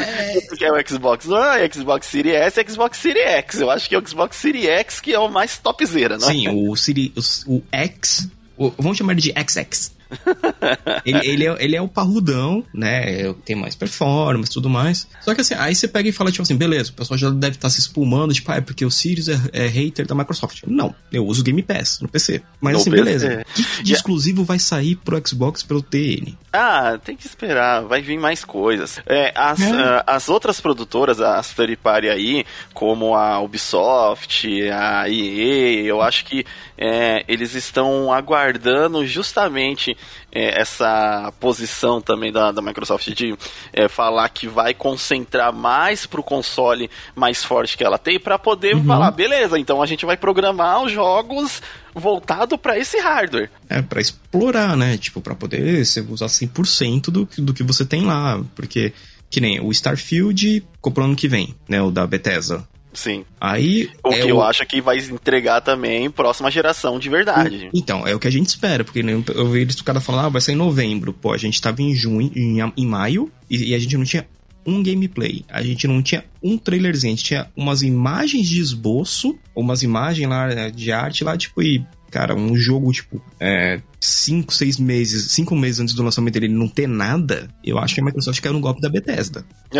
o 0.51 0.55
que 0.55 0.63
é 0.63 0.71
o 0.71 0.87
Xbox. 0.87 1.27
É 1.29 1.69
Xbox 1.73 2.07
Series 2.07 2.35
S, 2.35 2.59
é 2.59 2.67
Xbox 2.67 2.97
Series 2.97 3.25
X. 3.25 3.59
Eu 3.59 3.69
acho 3.69 3.89
que 3.89 3.95
é 3.95 3.97
o 3.97 4.07
Xbox 4.07 4.12
Series 4.35 4.65
X 4.67 4.99
que 4.99 5.13
é 5.13 5.19
o 5.19 5.29
mais 5.29 5.57
topzera, 5.57 6.17
não 6.17 6.29
é? 6.29 6.31
Sim, 6.31 6.47
o, 6.49 6.75
Siri, 6.75 7.13
o, 7.47 7.55
o 7.55 7.63
X. 7.71 8.27
o- 8.57 8.71
vamos 8.77 8.97
chamar 8.97 9.13
ele 9.13 9.21
de 9.21 9.31
XX. 9.33 9.92
ele, 11.05 11.27
ele, 11.27 11.47
é, 11.47 11.55
ele 11.59 11.75
é 11.75 11.81
o 11.81 11.87
parrudão, 11.87 12.63
né? 12.73 13.33
Tem 13.45 13.55
mais 13.55 13.75
performance 13.75 14.49
e 14.51 14.53
tudo 14.53 14.69
mais. 14.69 15.07
Só 15.21 15.33
que 15.33 15.41
assim, 15.41 15.55
aí 15.55 15.73
você 15.75 15.87
pega 15.87 16.09
e 16.09 16.11
fala, 16.11 16.31
tipo 16.31 16.43
assim, 16.43 16.55
beleza, 16.55 16.91
o 16.91 16.93
pessoal 16.93 17.17
já 17.17 17.29
deve 17.29 17.55
estar 17.55 17.69
se 17.69 17.79
espumando, 17.79 18.33
tipo, 18.33 18.51
ah, 18.51 18.57
é 18.57 18.61
porque 18.61 18.85
o 18.85 18.91
Sirius 18.91 19.29
é, 19.29 19.39
é 19.53 19.67
hater 19.67 20.05
da 20.05 20.15
Microsoft. 20.15 20.63
Não, 20.67 20.93
eu 21.11 21.25
uso 21.25 21.43
Game 21.43 21.61
Pass 21.61 21.99
no 22.01 22.07
PC. 22.07 22.41
Mas 22.61 22.73
No 22.73 22.79
assim, 22.79 22.91
PC. 22.91 23.03
beleza. 23.03 23.41
O 23.49 23.53
que, 23.53 23.83
de 23.83 23.93
exclusivo 23.93 24.43
vai 24.43 24.59
sair 24.59 24.95
pro 24.95 25.21
Xbox 25.27 25.63
pra 25.63 25.77
eu 25.77 25.81
ter 25.81 25.99
ele? 26.01 26.37
Ah, 26.51 26.99
tem 27.03 27.15
que 27.15 27.25
esperar, 27.25 27.81
vai 27.83 28.01
vir 28.01 28.17
mais 28.19 28.45
coisas. 28.45 28.99
É, 29.05 29.31
as, 29.35 29.59
É. 29.61 29.71
ah, 29.71 30.03
as 30.07 30.29
outras 30.29 30.61
produtoras, 30.61 31.19
as 31.19 31.51
third 31.53 31.75
party 31.77 32.09
aí, 32.09 32.45
como 32.73 33.15
a 33.15 33.39
Ubisoft, 33.39 34.47
a 34.69 35.09
EA, 35.09 35.83
eu 35.83 36.01
acho 36.01 36.25
que 36.25 36.45
é, 36.77 37.23
eles 37.27 37.55
estão 37.55 38.11
aguardando 38.13 39.05
justamente 39.05 39.97
é, 40.31 40.59
essa 40.61 41.31
posição 41.39 42.01
também 42.01 42.31
da, 42.31 42.51
da 42.51 42.61
Microsoft 42.61 43.07
de 43.13 43.35
é, 43.71 43.87
falar 43.87 44.27
que 44.29 44.47
vai 44.47 44.73
concentrar 44.73 45.53
mais 45.53 46.05
pro 46.05 46.23
console 46.23 46.89
mais 47.15 47.43
forte 47.43 47.77
que 47.77 47.83
ela 47.83 47.97
tem 47.97 48.19
para 48.19 48.37
poder 48.39 48.75
falar, 48.85 49.11
beleza, 49.11 49.57
então 49.59 49.81
a 49.81 49.85
gente 49.85 50.05
vai 50.05 50.17
programar 50.17 50.81
os 50.83 50.91
jogos 50.91 51.61
voltado 51.93 52.57
para 52.57 52.77
esse 52.77 52.99
hardware. 52.99 53.49
É, 53.69 53.81
pra 53.81 54.01
explorar, 54.01 54.75
né? 54.75 54.97
Tipo, 54.97 55.21
pra 55.21 55.35
poder 55.35 55.85
você 55.85 56.01
usar 56.01 56.25
100% 56.27 57.11
do, 57.11 57.25
que- 57.25 57.41
do 57.41 57.53
que 57.53 57.61
você 57.63 57.85
tem 57.85 58.03
lá. 58.03 58.41
Porque, 58.55 58.93
que 59.29 59.39
nem 59.39 59.59
o 59.59 59.71
Starfield 59.71 60.63
comprou 60.81 61.05
ano 61.05 61.15
que 61.15 61.27
vem, 61.27 61.53
né? 61.69 61.81
O 61.81 61.91
da 61.91 62.05
Bethesda. 62.07 62.67
Sim. 62.93 63.25
Aí. 63.39 63.89
O 64.03 64.13
é 64.13 64.21
que 64.21 64.29
eu 64.29 64.41
acho 64.41 64.65
que 64.65 64.81
vai 64.81 64.97
entregar 64.97 65.61
também 65.61 66.09
próxima 66.09 66.51
geração 66.51 66.99
de 66.99 67.09
verdade. 67.09 67.69
Então, 67.73 68.07
é 68.07 68.13
o 68.15 68.19
que 68.19 68.27
a 68.27 68.31
gente 68.31 68.47
espera, 68.47 68.83
porque 68.83 68.99
eu 69.33 69.49
vi 69.49 69.61
eles 69.61 69.79
o 69.79 69.83
cara 69.83 69.99
falar, 69.99 70.25
ah, 70.25 70.29
vai 70.29 70.41
sair 70.41 70.55
em 70.55 70.57
novembro. 70.57 71.13
Pô, 71.13 71.33
a 71.33 71.37
gente 71.37 71.61
tava 71.61 71.81
em 71.81 71.95
junho, 71.95 72.31
em, 72.35 72.59
em 72.77 72.85
maio, 72.85 73.31
e, 73.49 73.71
e 73.71 73.75
a 73.75 73.79
gente 73.79 73.97
não 73.97 74.05
tinha 74.05 74.27
um 74.65 74.81
gameplay. 74.81 75.43
A 75.49 75.61
gente 75.61 75.87
não 75.87 76.01
tinha 76.01 76.23
um 76.41 76.57
trailerzinho, 76.57 77.13
a 77.13 77.15
gente 77.15 77.25
tinha 77.25 77.47
umas 77.55 77.81
imagens 77.81 78.47
de 78.47 78.59
esboço, 78.59 79.37
umas 79.55 79.83
imagens 79.83 80.29
lá 80.29 80.47
né, 80.47 80.71
de 80.71 80.91
arte 80.91 81.23
lá, 81.23 81.37
tipo, 81.37 81.61
e, 81.61 81.85
cara, 82.13 82.35
um 82.35 82.55
jogo, 82.55 82.91
tipo, 82.91 83.19
é, 83.39 83.81
cinco, 83.99 84.53
seis 84.53 84.77
meses, 84.77 85.31
cinco 85.31 85.55
meses 85.55 85.79
antes 85.79 85.95
do 85.95 86.03
lançamento 86.03 86.35
dele 86.35 86.47
não 86.47 86.67
ter 86.67 86.87
nada, 86.87 87.49
eu 87.63 87.79
acho 87.79 87.95
que 87.95 88.01
a 88.01 88.03
Microsoft 88.05 88.39
caiu 88.39 88.53
no 88.53 88.59
golpe 88.59 88.79
da 88.79 88.89
Bethesda. 88.89 89.43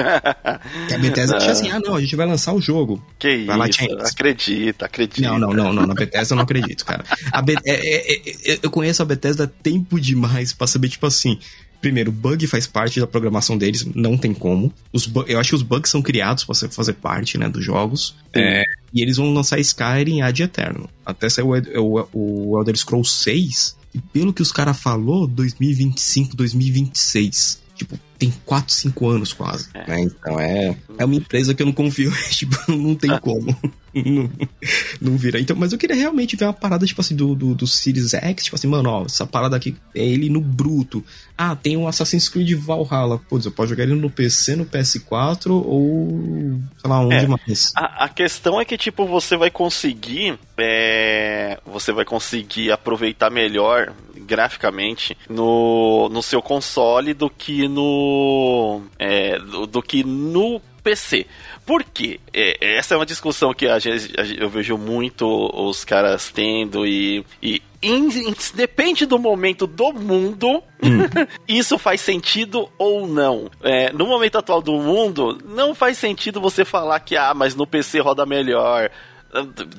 Que 0.87 0.93
a 0.95 0.97
Bethesda 0.97 1.37
tinha 1.37 1.51
assim, 1.51 1.69
ah, 1.69 1.79
não, 1.79 1.95
a 1.95 2.01
gente 2.01 2.15
vai 2.15 2.25
lançar 2.25 2.53
o 2.53 2.59
jogo. 2.59 3.03
Que 3.19 3.45
Vai 3.45 3.69
isso, 3.69 3.79
acredita, 4.01 4.85
acredita. 4.85 5.21
Não, 5.29 5.37
não, 5.37 5.53
não, 5.53 5.71
não. 5.73 5.85
Na 5.87 5.93
Bethesda 5.93 6.33
eu 6.33 6.35
não 6.37 6.43
acredito, 6.43 6.83
cara. 6.85 7.03
A 7.31 7.41
Be- 7.41 7.57
é- 7.63 7.71
é- 7.71 8.53
é- 8.53 8.59
eu 8.61 8.71
conheço 8.71 9.01
a 9.01 9.05
Bethesda 9.05 9.43
há 9.43 9.47
tempo 9.47 9.99
demais 9.99 10.51
pra 10.53 10.65
saber, 10.67 10.89
tipo 10.89 11.05
assim. 11.05 11.37
Primeiro, 11.83 12.11
o 12.11 12.13
bug 12.13 12.47
faz 12.47 12.65
parte 12.65 12.97
da 12.97 13.05
programação 13.05 13.57
deles, 13.57 13.85
não 13.93 14.17
tem 14.17 14.33
como. 14.33 14.73
Os 14.93 15.11
eu 15.27 15.37
acho 15.37 15.49
que 15.49 15.55
os 15.57 15.61
bugs 15.61 15.91
são 15.91 16.01
criados 16.01 16.45
pra 16.45 16.55
você 16.55 16.69
fazer 16.69 16.93
parte, 16.93 17.37
né, 17.37 17.49
dos 17.49 17.65
jogos. 17.65 18.15
É, 18.33 18.63
e 18.93 19.01
eles 19.01 19.17
vão 19.17 19.33
lançar 19.33 19.59
Skyrim 19.59 20.21
ad 20.21 20.41
eterno. 20.41 20.89
Até 21.05 21.27
sair 21.27 21.43
o, 21.43 22.07
o, 22.13 22.51
o 22.51 22.57
Elder 22.57 22.77
Scrolls 22.77 23.11
6. 23.11 23.75
E 23.93 23.99
pelo 23.99 24.31
que 24.31 24.41
os 24.41 24.49
caras 24.49 24.79
falou, 24.79 25.27
2025, 25.27 26.37
2026. 26.37 27.61
Tipo, 27.75 27.99
tem 28.17 28.33
4, 28.45 28.73
5 28.73 29.09
anos 29.09 29.33
quase. 29.33 29.67
né? 29.85 30.03
Então 30.03 30.39
é, 30.39 30.77
é 30.97 31.03
uma 31.03 31.15
empresa 31.15 31.53
que 31.53 31.61
eu 31.61 31.65
não 31.65 31.73
confio. 31.73 32.13
tipo, 32.31 32.55
não 32.71 32.95
tem 32.95 33.11
como. 33.19 33.53
Não, 33.93 34.29
não 35.01 35.17
vira. 35.17 35.39
Então, 35.39 35.55
mas 35.55 35.71
eu 35.71 35.77
queria 35.77 35.95
realmente 35.95 36.35
ver 36.35 36.45
uma 36.45 36.53
parada, 36.53 36.85
tipo 36.85 37.01
assim, 37.01 37.15
do, 37.15 37.35
do, 37.35 37.53
do 37.55 37.67
Series 37.67 38.13
X, 38.13 38.43
tipo 38.45 38.55
assim, 38.55 38.67
mano, 38.67 38.89
ó, 38.89 39.05
essa 39.05 39.25
parada 39.25 39.55
aqui 39.55 39.75
é 39.95 40.03
ele 40.05 40.29
no 40.29 40.41
bruto. 40.41 41.03
Ah, 41.37 41.55
tem 41.55 41.75
o 41.77 41.87
Assassin's 41.87 42.29
Creed 42.29 42.53
Valhalla. 42.59 43.19
Putz, 43.29 43.45
eu 43.45 43.51
posso 43.51 43.69
jogar 43.69 43.83
ele 43.83 43.95
no 43.95 44.09
PC, 44.09 44.55
no 44.55 44.65
PS4 44.65 45.51
ou. 45.51 46.59
sei 46.79 46.89
lá, 46.89 46.99
onde 47.01 47.15
É. 47.15 47.27
mais. 47.27 47.71
A, 47.75 48.05
a 48.05 48.09
questão 48.09 48.59
é 48.61 48.65
que, 48.65 48.77
tipo, 48.77 49.05
você 49.05 49.35
vai 49.35 49.49
conseguir. 49.49 50.37
é, 50.57 51.59
você 51.65 51.91
vai 51.91 52.05
conseguir 52.05 52.71
aproveitar 52.71 53.29
melhor 53.29 53.93
graficamente 54.25 55.17
no, 55.29 56.07
no 56.09 56.23
seu 56.23 56.41
console 56.41 57.13
do 57.13 57.29
que 57.29 57.67
no. 57.67 58.81
é, 58.97 59.37
do, 59.39 59.65
do 59.67 59.81
que 59.81 60.03
no 60.03 60.61
PC. 60.83 61.25
Por 61.65 61.83
quê? 61.83 62.19
É, 62.33 62.75
essa 62.77 62.93
é 62.93 62.97
uma 62.97 63.05
discussão 63.05 63.53
que 63.53 63.67
a 63.67 63.79
gente, 63.79 64.13
a 64.19 64.23
gente- 64.23 64.41
eu 64.41 64.49
vejo 64.49 64.77
muito 64.77 65.25
os 65.53 65.85
caras 65.85 66.29
tendo 66.31 66.85
e. 66.85 67.25
e 67.41 67.61
in- 67.81 68.07
in- 68.29 68.35
depende 68.53 69.05
do 69.05 69.17
momento 69.19 69.65
do 69.67 69.91
mundo, 69.93 70.61
isso 71.47 71.77
faz 71.77 72.01
sentido 72.01 72.69
ou 72.77 73.07
não. 73.07 73.49
É, 73.61 73.91
no 73.93 74.05
momento 74.05 74.37
atual 74.37 74.61
do 74.61 74.73
mundo, 74.73 75.37
não 75.45 75.73
faz 75.73 75.97
sentido 75.97 76.39
você 76.41 76.63
falar 76.65 76.99
que, 76.99 77.15
ah, 77.15 77.33
mas 77.33 77.55
no 77.55 77.65
PC 77.67 77.99
roda 77.99 78.25
melhor. 78.25 78.89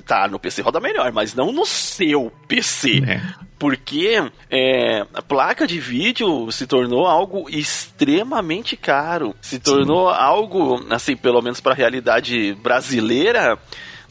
Tá, 0.05 0.27
no 0.29 0.39
PC 0.39 0.63
roda 0.63 0.81
melhor, 0.81 1.13
mas 1.13 1.35
não 1.35 1.53
no 1.53 1.65
seu 1.65 2.33
PC. 2.49 3.03
É. 3.07 3.21
Porque 3.59 4.21
é, 4.51 5.07
a 5.15 5.23
placa 5.23 5.67
de 5.67 5.79
vídeo 5.79 6.51
se 6.51 6.67
tornou 6.67 7.07
algo 7.07 7.49
extremamente 7.49 8.77
caro. 8.77 9.35
Se 9.41 9.59
tornou 9.59 10.09
algo, 10.09 10.85
assim, 10.91 11.17
pelo 11.17 11.41
menos 11.41 11.61
para 11.61 11.73
a 11.73 11.77
realidade 11.77 12.55
brasileira. 12.55 13.59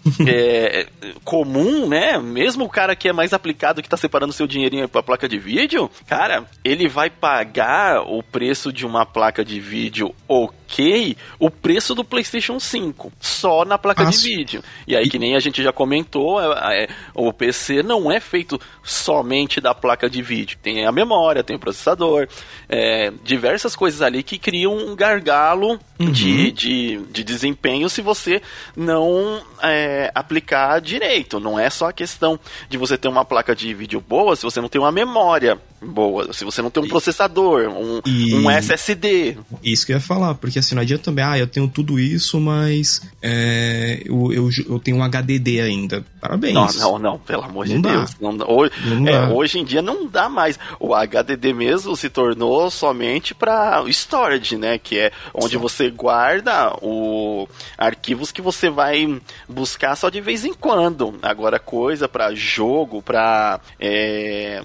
é, 0.27 0.87
comum, 1.23 1.87
né? 1.87 2.17
Mesmo 2.17 2.65
o 2.65 2.69
cara 2.69 2.95
que 2.95 3.07
é 3.07 3.13
mais 3.13 3.33
aplicado, 3.33 3.81
que 3.81 3.89
tá 3.89 3.97
separando 3.97 4.33
seu 4.33 4.45
dinheirinho 4.45 4.87
pra 4.87 5.03
placa 5.03 5.27
de 5.27 5.37
vídeo, 5.37 5.89
cara, 6.07 6.45
ele 6.63 6.87
vai 6.87 7.09
pagar 7.09 8.01
o 8.01 8.21
preço 8.21 8.71
de 8.71 8.85
uma 8.85 9.05
placa 9.05 9.43
de 9.43 9.59
vídeo 9.59 10.13
ok, 10.27 10.53
o 11.39 11.49
preço 11.49 11.93
do 11.93 12.03
PlayStation 12.03 12.59
5, 12.59 13.11
só 13.19 13.63
na 13.65 13.77
placa 13.77 14.05
de 14.05 14.13
Fácil. 14.13 14.35
vídeo. 14.37 14.63
E 14.87 14.95
aí, 14.95 15.09
que 15.09 15.19
nem 15.19 15.35
a 15.35 15.39
gente 15.39 15.61
já 15.61 15.71
comentou, 15.71 16.39
é- 16.41 16.83
é, 16.83 16.89
o 17.13 17.31
PC 17.31 17.83
não 17.83 18.11
é 18.11 18.19
feito 18.19 18.59
somente 18.83 19.59
da 19.61 19.73
placa 19.73 20.09
de 20.09 20.21
vídeo. 20.21 20.57
Tem 20.61 20.85
a 20.85 20.91
memória, 20.91 21.43
tem 21.43 21.55
o 21.55 21.59
processador, 21.59 22.27
é, 22.67 23.11
diversas 23.23 23.75
coisas 23.75 24.01
ali 24.01 24.23
que 24.23 24.37
criam 24.37 24.75
um 24.75 24.95
gargalo 24.95 25.79
de, 25.99 26.51
de, 26.51 26.97
de 27.11 27.23
desempenho 27.23 27.89
se 27.89 28.01
você 28.01 28.41
não 28.75 29.41
é, 29.61 30.11
aplicar 30.13 30.79
direito. 30.81 31.39
Não 31.39 31.57
é 31.59 31.69
só 31.69 31.89
a 31.89 31.93
questão 31.93 32.39
de 32.69 32.77
você 32.77 32.97
ter 32.97 33.07
uma 33.07 33.23
placa 33.25 33.55
de 33.55 33.73
vídeo 33.73 34.01
boa 34.01 34.35
se 34.35 34.43
você 34.43 34.59
não 34.59 34.67
tem 34.69 34.81
uma 34.81 34.91
memória 34.91 35.59
boa, 35.85 36.31
se 36.33 36.43
você 36.45 36.61
não 36.61 36.69
tem 36.69 36.83
um 36.83 36.87
processador, 36.87 37.67
um, 37.69 38.01
E- 38.05 38.33
um 38.35 38.49
SSD. 38.49 39.37
Isso 39.63 39.85
que 39.85 39.91
eu 39.91 39.97
ia 39.97 40.01
falar, 40.01 40.33
porque 40.35 40.59
assim, 40.59 40.75
não 40.75 40.81
adianta 40.81 41.03
também, 41.03 41.23
ah, 41.23 41.37
eu 41.37 41.47
tenho 41.47 41.67
tudo 41.67 41.99
isso, 41.99 42.39
mas 42.39 43.01
é, 43.21 44.01
eu, 44.05 44.31
eu, 44.33 44.49
eu 44.69 44.79
tenho 44.79 44.97
um 44.97 45.03
HDD 45.03 45.61
ainda. 45.61 46.03
Parabéns. 46.19 46.53
Não, 46.53 46.67
não, 46.93 46.99
não, 46.99 47.19
pelo 47.19 47.43
amor 47.43 47.65
de 47.67 47.73
Não 47.73 47.81
dá. 47.81 47.91
Deus. 47.91 48.15
Não. 48.19 48.37
Hoje, 48.49 48.71
é, 49.09 49.27
hoje 49.33 49.59
em 49.59 49.65
dia 49.65 49.81
não 49.81 50.07
dá 50.07 50.29
mais. 50.29 50.57
O 50.79 50.93
HDD 50.95 51.53
mesmo 51.53 51.95
se 51.97 52.09
tornou 52.09 52.71
somente 52.71 53.33
para 53.35 53.83
storage, 53.87 54.55
né? 54.57 54.77
Que 54.77 54.97
é 54.99 55.11
onde 55.33 55.55
Só. 55.55 55.59
você 55.59 55.89
guarda 55.89 56.73
o 56.81 57.47
arquivos 57.77 58.31
que 58.31 58.41
você 58.41 58.69
vai 58.69 59.19
buscar 59.49 59.95
só 59.97 60.09
de 60.09 60.21
vez 60.21 60.45
em 60.45 60.53
quando. 60.53 61.15
Agora 61.21 61.59
coisa 61.59 62.07
para 62.07 62.33
jogo, 62.33 63.01
para 63.01 63.59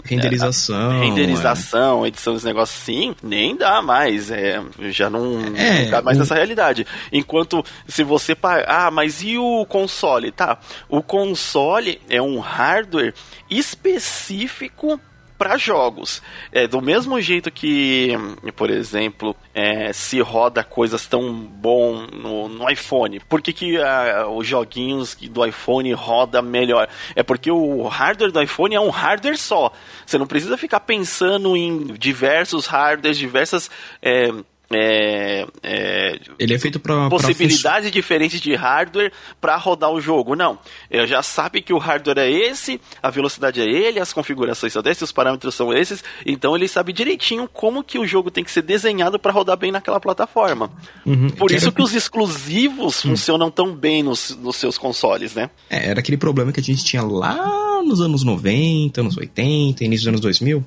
Renderização. 0.05 1.03
Renderização, 1.11 2.07
edição 2.07 2.33
dos 2.35 2.45
negócios 2.45 2.81
assim, 2.83 3.15
nem 3.23 3.57
dá 3.57 3.81
mais. 3.83 4.31
É, 4.31 4.63
já 4.91 5.09
não, 5.11 5.39
É, 5.57 5.85
não 5.85 5.91
dá 5.91 6.03
mais 6.03 6.19
o- 6.19 6.23
essa 6.23 6.35
realidade. 6.35 6.87
Enquanto 7.13 7.65
se 7.87 8.03
você. 8.03 8.37
Ah, 8.67 8.91
mas 8.91 9.23
e 9.23 9.37
o 9.39 9.65
console? 9.67 10.31
Tá. 10.33 10.59
O 10.89 11.03
console 11.03 12.01
é 12.09 12.21
um 12.23 12.39
hardware 12.39 13.15
específico 13.51 15.01
para 15.39 15.57
jogos. 15.57 16.21
É, 16.53 16.67
do 16.67 16.83
mesmo 16.83 17.21
jeito 17.21 17.51
que, 17.51 18.11
por 18.57 18.69
exemplo, 18.69 19.35
é, 19.55 19.93
se 19.93 20.21
roda 20.21 20.65
coisas 20.65 21.07
tão 21.07 21.33
bom 21.33 22.07
no, 22.13 22.49
no 22.49 22.69
iPhone, 22.69 23.21
por 23.21 23.41
que, 23.41 23.53
que 23.53 23.79
uh, 23.79 24.29
os 24.37 24.47
joguinhos 24.47 25.15
do 25.15 25.47
iPhone 25.47 25.93
roda 25.93 26.43
melhor? 26.43 26.89
É 27.15 27.23
porque 27.23 27.51
o 27.51 27.87
hardware 27.87 28.33
do 28.33 28.43
iPhone 28.43 28.75
é 28.75 28.81
um 28.81 28.91
hardware 28.91 29.39
só. 29.39 29.73
Você 30.05 30.19
não 30.19 30.27
precisa 30.27 30.59
ficar 30.59 30.81
pensando 30.81 31.57
em 31.57 31.87
diversos 31.95 32.67
hardwares, 32.67 33.17
diversas. 33.17 33.71
É, 34.03 34.33
é, 34.71 35.47
é, 35.63 36.21
ele 36.39 36.55
é 36.55 36.59
feito 36.59 36.79
para 36.79 37.09
possibilidades 37.09 37.89
pra... 37.89 37.91
diferentes 37.91 38.41
de 38.41 38.55
hardware 38.55 39.13
para 39.41 39.57
rodar 39.57 39.91
o 39.91 40.01
jogo. 40.01 40.37
Não, 40.37 40.59
eu 40.91 41.07
já 41.07 41.23
sabe 41.23 41.63
que 41.63 41.73
o 41.73 41.79
hardware 41.79 42.19
é 42.19 42.31
esse, 42.31 42.79
a 43.03 43.09
velocidade 43.09 43.61
é 43.61 43.65
ele, 43.65 43.99
as 43.99 44.13
configurações 44.13 44.73
são 44.73 44.83
essas, 44.85 45.03
os 45.03 45.13
parâmetros 45.13 45.55
são 45.55 45.73
esses. 45.73 46.05
Então 46.25 46.55
ele 46.55 46.69
sabe 46.69 46.93
direitinho 46.93 47.49
como 47.51 47.83
que 47.83 47.99
o 47.99 48.07
jogo 48.07 48.31
tem 48.31 48.45
que 48.45 48.51
ser 48.51 48.63
desenhado 48.63 49.19
para 49.19 49.33
rodar 49.33 49.57
bem 49.57 49.73
naquela 49.73 49.99
plataforma. 49.99 50.71
Uhum, 51.07 51.31
Por 51.31 51.49
que 51.49 51.57
isso 51.57 51.67
era... 51.67 51.75
que 51.75 51.83
os 51.83 51.95
exclusivos 51.95 53.05
uhum. 53.05 53.13
funcionam 53.13 53.51
tão 53.51 53.75
bem 53.75 54.03
nos, 54.03 54.37
nos 54.37 54.57
seus 54.57 54.77
consoles, 54.77 55.35
né? 55.35 55.49
É, 55.71 55.91
era 55.91 56.01
aquele 56.01 56.19
problema 56.19 56.53
que 56.53 56.61
a 56.61 56.63
gente 56.63 56.85
tinha 56.85 57.03
lá 57.03 57.83
nos 57.83 58.03
anos 58.03 58.23
90, 58.23 59.01
anos 59.01 59.17
80, 59.17 59.83
início 59.83 60.05
dos 60.05 60.09
anos 60.09 60.21
2000, 60.21 60.63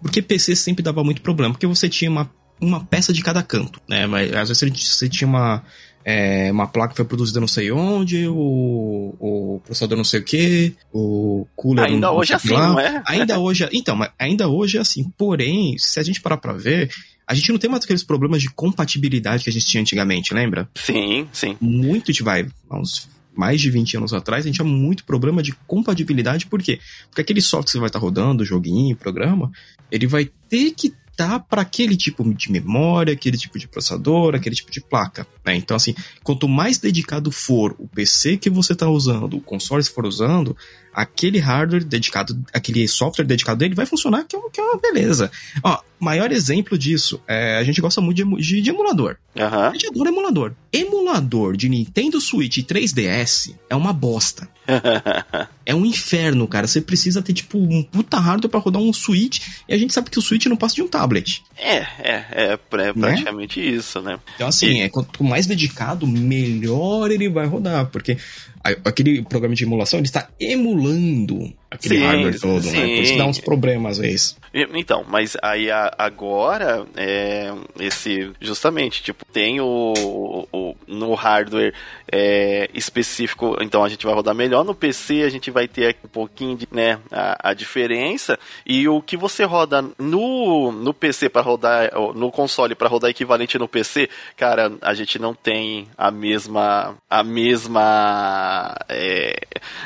porque 0.00 0.22
PC 0.22 0.54
sempre 0.54 0.82
dava 0.82 1.02
muito 1.02 1.22
problema, 1.22 1.52
porque 1.52 1.66
você 1.66 1.88
tinha 1.88 2.10
uma 2.10 2.30
uma 2.62 2.84
peça 2.84 3.12
de 3.12 3.22
cada 3.22 3.42
canto, 3.42 3.80
né? 3.88 4.06
Mas 4.06 4.32
às 4.34 4.48
vezes 4.48 4.88
você 4.88 5.08
tinha 5.08 5.26
uma, 5.26 5.62
é, 6.04 6.50
uma 6.52 6.66
placa 6.66 6.90
que 6.90 6.96
foi 6.96 7.04
produzida 7.04 7.40
não 7.40 7.48
sei 7.48 7.72
onde, 7.72 8.26
o, 8.28 9.14
o 9.18 9.60
processador 9.64 9.96
não 9.96 10.04
sei 10.04 10.20
o 10.20 10.24
que, 10.24 10.74
o 10.92 11.46
cooler 11.56 11.84
ainda 11.86 12.06
não, 12.06 12.16
hoje 12.16 12.32
é 12.32 12.36
assim, 12.36 12.52
lá. 12.52 12.68
não 12.68 12.80
é? 12.80 13.02
Ainda 13.06 13.38
hoje, 13.38 13.68
então, 13.72 13.98
ainda 14.18 14.48
hoje 14.48 14.78
é 14.78 14.80
assim. 14.80 15.10
Porém, 15.18 15.76
se 15.76 15.98
a 15.98 16.02
gente 16.02 16.20
parar 16.20 16.36
para 16.36 16.52
ver, 16.52 16.90
a 17.26 17.34
gente 17.34 17.50
não 17.50 17.58
tem 17.58 17.68
mais 17.68 17.84
aqueles 17.84 18.04
problemas 18.04 18.40
de 18.40 18.48
compatibilidade 18.50 19.42
que 19.42 19.50
a 19.50 19.52
gente 19.52 19.66
tinha 19.66 19.80
antigamente, 19.80 20.32
lembra? 20.32 20.68
Sim, 20.76 21.26
sim. 21.32 21.56
Muito 21.60 22.12
de 22.12 22.22
vai, 22.22 22.46
uns 22.70 23.08
mais 23.34 23.60
de 23.60 23.70
20 23.70 23.96
anos 23.96 24.12
atrás, 24.12 24.44
a 24.44 24.46
gente 24.46 24.56
tinha 24.56 24.68
muito 24.68 25.04
problema 25.04 25.42
de 25.42 25.52
compatibilidade, 25.66 26.46
por 26.46 26.62
quê? 26.62 26.78
Porque 27.08 27.22
aquele 27.22 27.40
software 27.40 27.64
que 27.64 27.70
você 27.70 27.78
vai 27.78 27.86
estar 27.88 27.98
rodando, 27.98 28.44
joguinho, 28.44 28.94
programa, 28.94 29.50
ele 29.90 30.06
vai 30.06 30.30
ter 30.48 30.72
que 30.72 30.92
tá 31.16 31.38
para 31.38 31.62
aquele 31.62 31.96
tipo 31.96 32.22
de 32.34 32.50
memória, 32.50 33.12
aquele 33.12 33.36
tipo 33.36 33.58
de 33.58 33.68
processador, 33.68 34.34
aquele 34.34 34.54
tipo 34.54 34.70
de 34.70 34.80
placa. 34.80 35.26
Né? 35.44 35.56
Então, 35.56 35.76
assim, 35.76 35.94
quanto 36.22 36.48
mais 36.48 36.78
dedicado 36.78 37.30
for 37.30 37.74
o 37.78 37.86
PC 37.86 38.36
que 38.36 38.50
você 38.50 38.72
está 38.72 38.88
usando, 38.88 39.36
o 39.36 39.40
console 39.40 39.82
que 39.82 39.90
for 39.90 40.06
usando, 40.06 40.56
aquele 40.92 41.38
hardware 41.38 41.84
dedicado, 41.84 42.38
aquele 42.52 42.86
software 42.86 43.24
dedicado 43.24 43.58
dele 43.58 43.74
vai 43.74 43.86
funcionar, 43.86 44.24
que 44.24 44.36
é, 44.36 44.40
que 44.52 44.60
é 44.60 44.62
uma 44.62 44.80
beleza. 44.80 45.30
Ó, 45.62 45.78
maior 45.98 46.32
exemplo 46.32 46.76
disso, 46.76 47.20
é, 47.28 47.56
a 47.56 47.64
gente 47.64 47.80
gosta 47.80 48.00
muito 48.00 48.16
de, 48.16 48.42
de, 48.42 48.60
de 48.60 48.70
emulador. 48.70 49.16
Uhum. 49.36 49.44
A 49.44 49.72
gente 49.72 49.86
adora 49.86 50.10
emulador. 50.10 50.52
Emulador 50.72 51.56
de 51.56 51.68
Nintendo 51.68 52.20
Switch 52.20 52.58
e 52.58 52.62
3DS 52.62 53.54
é 53.70 53.76
uma 53.76 53.92
bosta. 53.92 54.48
é 55.64 55.74
um 55.74 55.86
inferno, 55.86 56.46
cara. 56.46 56.66
Você 56.66 56.80
precisa 56.80 57.22
ter, 57.22 57.32
tipo, 57.32 57.58
um 57.58 57.82
puta 57.82 58.18
hardware 58.18 58.50
pra 58.50 58.60
rodar 58.60 58.82
um 58.82 58.92
Switch, 58.92 59.40
e 59.68 59.74
a 59.74 59.78
gente 59.78 59.92
sabe 59.92 60.10
que 60.10 60.18
o 60.18 60.22
Switch 60.22 60.46
não 60.46 60.56
passa 60.56 60.74
de 60.74 60.82
um 60.82 60.88
tablet. 60.88 61.42
É, 61.56 61.76
é, 61.76 61.86
é, 62.02 62.26
é 62.32 62.76
né? 62.76 62.92
praticamente 62.92 63.60
né? 63.60 63.66
isso, 63.66 64.00
né? 64.00 64.18
Então, 64.34 64.48
assim, 64.48 64.78
e... 64.78 64.80
é, 64.82 64.88
quanto 64.88 65.22
mais 65.22 65.46
dedicado, 65.46 66.06
melhor 66.06 67.10
ele 67.10 67.28
vai 67.28 67.46
rodar, 67.46 67.86
porque 67.86 68.18
aquele 68.62 69.22
programa 69.22 69.54
de 69.54 69.64
emulação, 69.64 69.98
ele 69.98 70.06
está 70.06 70.28
emulando 70.38 71.52
aquele 71.70 71.96
sim, 71.96 72.04
hardware 72.04 72.40
todo, 72.40 72.62
sim. 72.62 72.72
né? 72.72 72.80
Por 72.80 73.02
isso 73.02 73.18
dá 73.18 73.26
uns 73.26 73.40
problemas 73.40 73.92
às 73.92 73.98
vezes. 73.98 74.36
Então, 74.74 75.04
mas 75.08 75.36
aí 75.42 75.68
agora, 75.70 76.86
é, 76.94 77.52
esse, 77.80 78.30
justamente, 78.40 79.02
tipo, 79.02 79.24
tem 79.24 79.60
o, 79.60 80.46
o 80.52 80.76
no 80.86 81.14
hardware 81.14 81.72
é, 82.10 82.68
específico, 82.74 83.56
então 83.62 83.82
a 83.82 83.88
gente 83.88 84.04
vai 84.04 84.14
rodar 84.14 84.34
melhor, 84.34 84.62
no 84.62 84.74
PC 84.74 85.22
a 85.22 85.30
gente 85.30 85.50
vai 85.50 85.66
ter 85.66 85.96
um 86.04 86.08
pouquinho 86.08 86.56
de, 86.56 86.68
né, 86.70 86.98
a, 87.10 87.50
a 87.50 87.54
diferença, 87.54 88.38
e 88.66 88.86
o 88.86 89.00
que 89.00 89.16
você 89.16 89.44
roda 89.44 89.82
no, 89.98 90.70
no 90.70 90.92
PC 90.92 91.30
para 91.30 91.40
rodar, 91.40 91.90
no 92.14 92.30
console 92.30 92.74
para 92.74 92.88
rodar 92.88 93.10
equivalente 93.10 93.58
no 93.58 93.66
PC, 93.66 94.10
cara, 94.36 94.72
a 94.82 94.92
gente 94.92 95.18
não 95.18 95.32
tem 95.32 95.88
a 95.96 96.10
mesma, 96.10 96.94
a 97.08 97.24
mesma 97.24 98.51
é, 98.88 99.34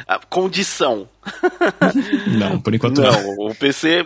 a 0.07 0.18
condição 0.18 1.09
não, 2.38 2.60
por 2.60 2.74
enquanto 2.74 3.00
não. 3.00 3.10
não. 3.10 3.48
O 3.48 3.54
PC, 3.54 4.04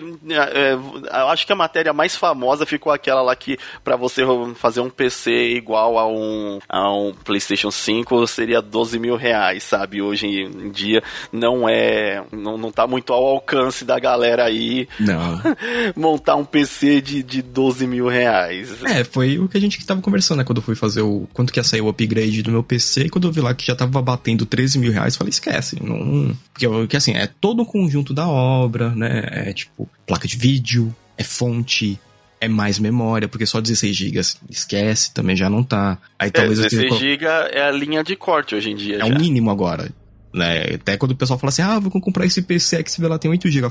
é, 0.55 0.73
eu 0.73 1.29
acho 1.29 1.47
que 1.47 1.53
a 1.53 1.57
matéria 1.57 1.93
mais 1.93 2.17
famosa 2.17 2.67
ficou 2.67 2.93
aquela 2.93 3.23
lá 3.23 3.35
que 3.37 3.59
para 3.85 3.97
você 3.97 4.23
fazer 4.57 4.81
um 4.81 4.91
PC 4.91 5.31
igual 5.55 5.99
a 5.99 6.07
um, 6.07 6.59
a 6.69 6.93
um 6.93 7.13
PlayStation 7.13 7.71
5 7.71 8.27
seria 8.27 8.61
12 8.61 8.99
mil 8.99 9.17
reais, 9.17 9.63
sabe? 9.63 10.03
Hoje 10.03 10.27
em 10.27 10.71
dia 10.71 11.03
não 11.33 11.69
é, 11.69 12.23
não, 12.33 12.57
não 12.57 12.71
tá 12.71 12.87
muito 12.87 13.13
ao 13.13 13.25
alcance 13.25 13.85
da 13.85 13.99
galera 13.99 14.45
aí. 14.45 14.89
Não. 14.99 15.41
montar 15.97 16.37
um 16.37 16.45
PC 16.45 17.01
de, 17.01 17.23
de 17.23 17.43
12 17.43 17.87
mil 17.87 18.09
reais. 18.09 18.83
É, 18.85 19.05
foi 19.05 19.39
o 19.39 19.49
que 19.49 19.57
a 19.57 19.61
gente 19.61 19.85
tava 19.85 20.01
conversando, 20.01 20.39
né? 20.39 20.45
Quando 20.45 20.59
eu 20.59 20.63
fui 20.63 20.75
fazer 20.75 21.03
o. 21.03 21.29
Quanto 21.33 21.53
que 21.53 21.59
ia 21.59 21.65
sair 21.65 21.81
o 21.81 21.89
upgrade 21.89 22.43
do 22.43 22.51
meu 22.51 22.63
PC, 22.63 23.05
e 23.05 23.09
quando 23.09 23.29
eu 23.29 23.33
vi 23.33 23.41
lá 23.41 23.55
que 23.55 23.67
já 23.67 23.75
tava 23.75 24.01
batendo 24.03 24.47
13 24.47 24.79
mil 24.79 24.93
reais, 24.93 25.17
falei, 25.17 25.31
esquece. 25.31 25.77
Não. 25.83 26.37
Porque, 26.53 26.69
porque 26.69 26.97
assim, 26.97 27.10
é 27.17 27.27
todo 27.27 27.63
o 27.63 27.67
conjunto 27.67 28.13
da 28.13 28.29
obra, 28.29 28.91
né? 28.91 29.23
É 29.31 29.53
tipo 29.53 29.89
placa 30.07 30.27
de 30.27 30.37
vídeo, 30.37 30.95
é 31.17 31.25
fonte, 31.25 31.99
é 32.41 32.49
mais 32.49 32.79
memória, 32.79 33.29
porque 33.29 33.45
só 33.45 33.61
16 33.61 33.97
GB 33.97 34.21
esquece, 34.49 35.13
também 35.13 35.37
já 35.37 35.51
não 35.51 35.63
tá. 35.63 35.99
Aí 36.19 36.29
é, 36.29 36.31
talvez 36.31 36.59
16 36.59 36.99
GB 36.99 37.25
é 37.25 37.63
a 37.63 37.71
linha 37.71 38.03
de 38.03 38.17
corte 38.17 38.55
hoje 38.55 38.71
em 38.71 38.77
dia. 38.77 38.99
É 38.99 39.05
o 39.05 39.15
mínimo 39.15 39.51
agora. 39.51 39.93
Né? 40.33 40.75
Até 40.75 40.97
quando 40.97 41.13
o 41.13 41.17
pessoal 41.17 41.39
fala 41.39 41.51
assim: 41.51 41.63
ah, 41.63 41.79
vou 41.79 41.91
comprar 41.91 42.25
esse 42.25 42.41
PC 42.41 42.83
que 42.83 42.91
se 42.91 43.01
vê 43.01 43.09
lá 43.09 43.19
tem 43.19 43.31
8 43.31 43.49
GB. 43.51 43.71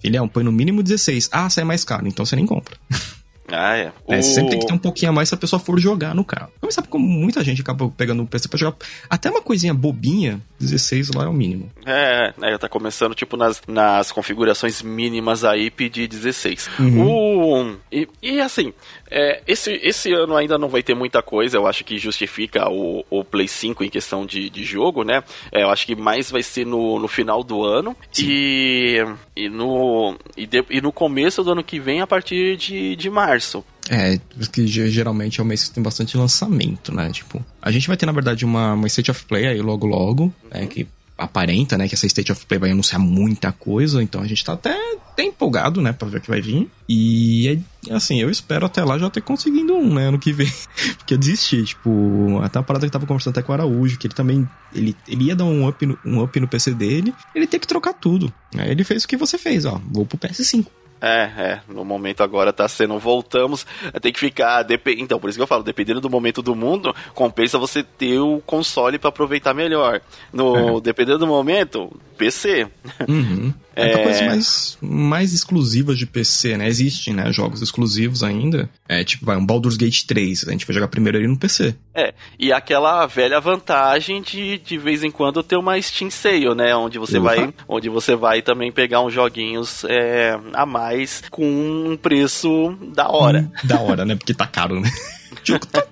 Filhão, 0.00 0.28
põe 0.28 0.44
no 0.44 0.52
mínimo 0.52 0.82
16. 0.82 1.30
Ah, 1.32 1.50
sai 1.50 1.64
mais 1.64 1.82
caro, 1.82 2.06
então 2.06 2.24
você 2.24 2.36
nem 2.36 2.46
compra. 2.46 2.76
Ah, 3.48 3.76
é. 3.76 3.92
é 4.08 4.18
o... 4.18 4.22
Sempre 4.22 4.50
tem 4.50 4.60
que 4.60 4.66
ter 4.66 4.72
um 4.72 4.78
pouquinho 4.78 5.10
a 5.10 5.14
mais 5.14 5.28
se 5.28 5.34
a 5.34 5.38
pessoa 5.38 5.60
for 5.60 5.78
jogar 5.78 6.14
no 6.14 6.24
carro. 6.24 6.50
Como 6.60 6.72
sabe 6.72 6.88
como 6.88 7.06
muita 7.06 7.42
gente 7.44 7.60
acaba 7.60 7.88
pegando 7.90 8.22
o 8.22 8.26
PC 8.26 8.48
pra 8.48 8.58
jogar. 8.58 8.76
Até 9.08 9.30
uma 9.30 9.42
coisinha 9.42 9.72
bobinha, 9.72 10.40
16 10.58 11.10
lá 11.14 11.24
é 11.24 11.28
o 11.28 11.32
mínimo. 11.32 11.70
É, 11.84 12.32
é 12.42 12.58
tá 12.58 12.68
começando, 12.68 13.14
tipo, 13.14 13.36
nas, 13.36 13.60
nas 13.68 14.10
configurações 14.10 14.82
mínimas 14.82 15.44
aí, 15.44 15.70
pedir 15.70 16.08
16. 16.08 16.70
Uhum. 16.78 17.06
O, 17.06 17.76
e, 17.92 18.08
e 18.22 18.40
assim, 18.40 18.72
é, 19.10 19.42
esse, 19.46 19.72
esse 19.82 20.12
ano 20.12 20.36
ainda 20.36 20.58
não 20.58 20.68
vai 20.68 20.82
ter 20.82 20.94
muita 20.94 21.22
coisa, 21.22 21.56
eu 21.56 21.66
acho 21.66 21.84
que 21.84 21.98
justifica 21.98 22.68
o, 22.68 23.04
o 23.08 23.24
Play 23.24 23.48
5 23.48 23.84
em 23.84 23.90
questão 23.90 24.26
de, 24.26 24.50
de 24.50 24.64
jogo, 24.64 25.04
né? 25.04 25.22
É, 25.52 25.62
eu 25.62 25.70
acho 25.70 25.86
que 25.86 25.94
mais 25.94 26.30
vai 26.30 26.42
ser 26.42 26.66
no, 26.66 26.98
no 26.98 27.08
final 27.08 27.42
do 27.42 27.62
ano 27.62 27.96
e, 28.18 28.98
e, 29.36 29.48
no, 29.48 30.16
e, 30.36 30.46
de, 30.46 30.64
e 30.70 30.80
no 30.80 30.92
começo 30.92 31.42
do 31.42 31.52
ano 31.52 31.64
que 31.64 31.78
vem, 31.78 32.00
a 32.00 32.06
partir 32.06 32.56
de, 32.56 32.96
de 32.96 33.10
março. 33.10 33.64
É, 33.88 34.18
porque 34.36 34.66
geralmente 34.66 35.38
é 35.38 35.42
o 35.42 35.46
mês 35.46 35.68
que 35.68 35.74
tem 35.74 35.82
bastante 35.82 36.16
lançamento, 36.16 36.92
né? 36.92 37.08
Tipo, 37.10 37.44
a 37.62 37.70
gente 37.70 37.86
vai 37.86 37.96
ter, 37.96 38.06
na 38.06 38.12
verdade, 38.12 38.44
uma, 38.44 38.74
uma 38.74 38.86
State 38.88 39.10
of 39.10 39.24
Play 39.26 39.46
aí 39.46 39.60
logo 39.60 39.86
logo, 39.86 40.26
né? 40.50 40.60
uhum. 40.60 40.60
né? 40.62 40.66
Que 40.66 40.88
aparenta, 41.16 41.78
né, 41.78 41.88
que 41.88 41.94
essa 41.94 42.06
State 42.06 42.30
of 42.30 42.44
Play 42.46 42.60
vai 42.60 42.70
anunciar 42.70 43.00
muita 43.00 43.50
coisa, 43.50 44.02
então 44.02 44.20
a 44.20 44.26
gente 44.26 44.44
tá 44.44 44.52
até, 44.52 44.76
até 45.12 45.22
empolgado, 45.22 45.80
né, 45.80 45.92
pra 45.92 46.08
ver 46.08 46.18
o 46.18 46.20
que 46.20 46.28
vai 46.28 46.40
vir. 46.40 46.70
E, 46.88 47.58
assim, 47.90 48.20
eu 48.20 48.30
espero 48.30 48.66
até 48.66 48.84
lá 48.84 48.98
já 48.98 49.08
ter 49.08 49.22
conseguido 49.22 49.74
um, 49.74 49.94
né, 49.94 50.08
ano 50.08 50.18
que 50.18 50.32
vem. 50.32 50.52
Porque 50.98 51.14
eu 51.14 51.18
desisti, 51.18 51.64
tipo, 51.64 52.38
até 52.42 52.58
a 52.58 52.62
parada 52.62 52.84
que 52.84 52.88
eu 52.88 52.92
tava 52.92 53.06
conversando 53.06 53.32
até 53.32 53.42
com 53.42 53.52
o 53.52 53.54
Araújo, 53.54 53.98
que 53.98 54.06
ele 54.06 54.14
também, 54.14 54.46
ele, 54.74 54.94
ele 55.08 55.24
ia 55.24 55.36
dar 55.36 55.44
um 55.44 55.66
up, 55.66 55.86
no, 55.86 55.98
um 56.04 56.22
up 56.22 56.38
no 56.38 56.48
PC 56.48 56.74
dele, 56.74 57.14
ele 57.34 57.46
tem 57.46 57.58
que 57.58 57.66
trocar 57.66 57.94
tudo. 57.94 58.32
Aí 58.56 58.70
ele 58.70 58.84
fez 58.84 59.04
o 59.04 59.08
que 59.08 59.16
você 59.16 59.38
fez, 59.38 59.64
ó, 59.64 59.80
vou 59.90 60.04
pro 60.04 60.18
PS5. 60.18 60.66
É, 61.00 61.30
é. 61.38 61.60
No 61.68 61.84
momento 61.84 62.22
agora 62.22 62.52
tá 62.52 62.66
sendo. 62.68 62.98
Voltamos. 62.98 63.66
Tem 64.00 64.12
que 64.12 64.20
ficar. 64.20 64.62
Dep... 64.62 64.86
Então, 64.98 65.18
por 65.18 65.28
isso 65.28 65.38
que 65.38 65.42
eu 65.42 65.46
falo, 65.46 65.62
dependendo 65.62 66.00
do 66.00 66.10
momento 66.10 66.42
do 66.42 66.54
mundo, 66.54 66.94
compensa 67.14 67.58
você 67.58 67.82
ter 67.82 68.18
o 68.18 68.40
console 68.44 68.98
para 68.98 69.08
aproveitar 69.08 69.54
melhor. 69.54 70.00
No, 70.32 70.78
é. 70.78 70.80
Dependendo 70.80 71.18
do 71.18 71.26
momento, 71.26 71.92
PC. 72.16 72.68
Uhum. 73.08 73.52
É, 73.76 73.92
é 73.92 74.02
coisas 74.02 74.22
mais, 74.22 74.78
mais 74.80 75.32
exclusivas 75.34 75.98
de 75.98 76.06
PC, 76.06 76.56
né? 76.56 76.66
Existem, 76.66 77.12
né? 77.12 77.30
Jogos 77.30 77.60
exclusivos 77.60 78.22
ainda. 78.22 78.70
É 78.88 79.04
tipo, 79.04 79.26
vai, 79.26 79.36
um 79.36 79.44
Baldur's 79.44 79.76
Gate 79.76 80.04
3. 80.04 80.48
A 80.48 80.52
gente 80.52 80.66
vai 80.66 80.72
jogar 80.72 80.88
primeiro 80.88 81.18
ali 81.18 81.28
no 81.28 81.36
PC. 81.36 81.74
É, 81.94 82.14
e 82.38 82.52
aquela 82.52 83.04
velha 83.06 83.38
vantagem 83.38 84.22
de 84.22 84.58
de 84.58 84.78
vez 84.78 85.04
em 85.04 85.10
quando 85.10 85.42
ter 85.42 85.56
uma 85.56 85.80
Steam 85.80 86.10
Sale, 86.10 86.54
né? 86.54 86.74
Onde 86.74 86.98
você 86.98 87.18
uhum. 87.18 87.24
vai 87.24 87.54
onde 87.68 87.88
você 87.90 88.16
vai 88.16 88.40
também 88.40 88.72
pegar 88.72 89.02
uns 89.02 89.12
joguinhos 89.12 89.84
é, 89.84 90.38
a 90.54 90.64
mais 90.64 91.22
com 91.30 91.44
um 91.44 91.96
preço 91.96 92.76
da 92.94 93.08
hora. 93.08 93.40
Hum, 93.40 93.66
da 93.66 93.80
hora, 93.80 94.04
né? 94.06 94.16
Porque 94.16 94.32
tá 94.32 94.46
caro, 94.46 94.80
né? 94.80 94.90
jogo 95.46 95.66
tá 95.66 95.82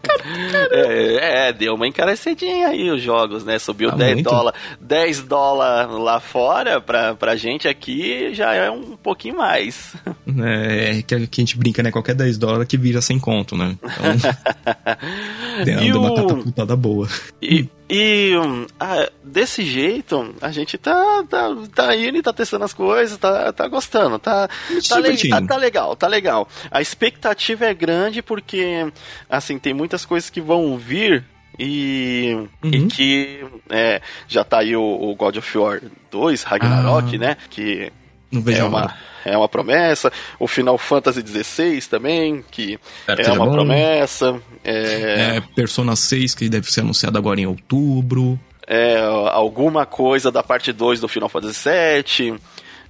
é, 0.71 1.49
é, 1.49 1.53
deu 1.53 1.75
uma 1.75 1.87
encarecidinha 1.87 2.69
aí 2.69 2.91
os 2.91 3.03
jogos, 3.03 3.45
né? 3.45 3.59
Subiu 3.59 3.91
Tá 3.91 3.97
10 3.97 4.15
muito. 4.15 4.31
dólares 4.31 4.61
10 4.81 5.21
dólares 5.23 5.93
lá 5.93 6.21
fora, 6.21 6.81
pra, 6.81 7.15
pra 7.15 7.37
gente 7.37 7.69
aqui 7.69 8.33
já 8.35 8.55
é 8.55 8.71
um 8.71 8.97
pouquinho 8.97 9.37
mais. 9.37 9.95
É, 10.43 11.03
que, 11.07 11.15
a- 11.15 11.27
que 11.27 11.41
a 11.41 11.45
gente 11.45 11.59
brinca, 11.59 11.83
né? 11.83 11.91
Qualquer 11.91 12.15
10 12.15 12.39
dólares 12.39 12.67
que 12.67 12.77
vira 12.79 13.01
sem 13.03 13.19
conto, 13.19 13.57
né? 13.57 13.77
Então, 13.85 15.54
E 15.63 15.65
deu 15.65 16.01
uma 16.01 16.13
o- 16.13 16.15
catapultada 16.15 16.77
boa. 16.77 17.09
E, 17.41 17.69
e 17.89 18.37
hum, 18.37 18.67
ah, 18.81 19.09
desse 19.23 19.65
jeito, 19.65 20.35
a 20.41 20.51
gente 20.51 20.77
tá, 20.79 21.25
tá, 21.29 21.49
tá 21.75 21.97
indo 21.97 22.17
e 22.19 22.23
tá 22.23 22.33
testando 22.33 22.65
as 22.65 22.73
coisas, 22.75 23.17
tá, 23.19 23.53
tá 23.53 23.69
gostando, 23.69 24.19
tá, 24.19 24.49
tá, 24.89 24.99
le- 24.99 25.29
tá, 25.29 25.43
tá 25.43 25.57
legal, 25.57 25.95
tá 25.97 26.07
legal. 26.07 26.49
A 26.71 26.81
expectativa 26.81 27.67
é 27.67 27.75
grande 27.75 28.23
porque, 28.23 28.87
assim, 29.29 29.59
tem 29.59 29.73
muitas 29.75 30.05
coisas 30.05 30.31
que 30.31 30.41
vão 30.41 30.77
vir 30.79 31.25
e, 31.59 32.37
e 32.65 32.79
Uhum. 32.79 32.89
que 32.89 33.45
é, 33.71 34.01
já 34.27 34.43
tá 34.43 34.59
aí 34.59 34.75
o, 34.75 34.83
o 34.83 35.15
God 35.15 35.37
of 35.37 35.59
War 35.59 35.81
2, 36.11 36.43
Ragnarok, 36.43 37.15
Ah. 37.15 37.19
né? 37.19 37.37
Que 37.51 37.93
Não 38.35 38.43
vejo 38.43 38.61
é 38.61 38.65
uma, 38.65 38.95
é 39.25 39.37
uma 39.37 39.49
promessa. 39.49 40.13
O 40.39 40.47
Final 40.47 40.77
Fantasy 40.77 41.21
XVI 41.27 41.81
também, 41.89 42.45
que 42.51 42.79
que 43.17 43.23
é 43.23 43.33
uma 43.33 43.47
bom. 43.47 43.53
promessa. 43.53 44.41
É, 44.63 45.37
É, 45.37 45.43
Persona 45.55 45.95
6, 45.97 46.35
que 46.35 46.49
deve 46.49 46.71
ser 46.71 46.81
anunciado 46.81 47.17
agora 47.17 47.41
em 47.41 47.47
outubro. 47.47 48.39
é, 48.67 48.99
alguma 49.31 49.87
coisa 49.87 50.31
da 50.33 50.43
parte 50.43 50.73
2 50.73 51.01
do 51.01 51.09
Final 51.09 51.29
Fantasy 51.29 51.69
VII. 51.69 52.39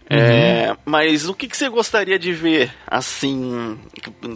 É, 0.09 0.77
mas 0.85 1.29
o 1.29 1.35
que, 1.35 1.49
que 1.49 1.57
você 1.57 1.69
gostaria 1.69 2.19
de 2.19 2.33
ver, 2.33 2.73
assim, 2.87 3.79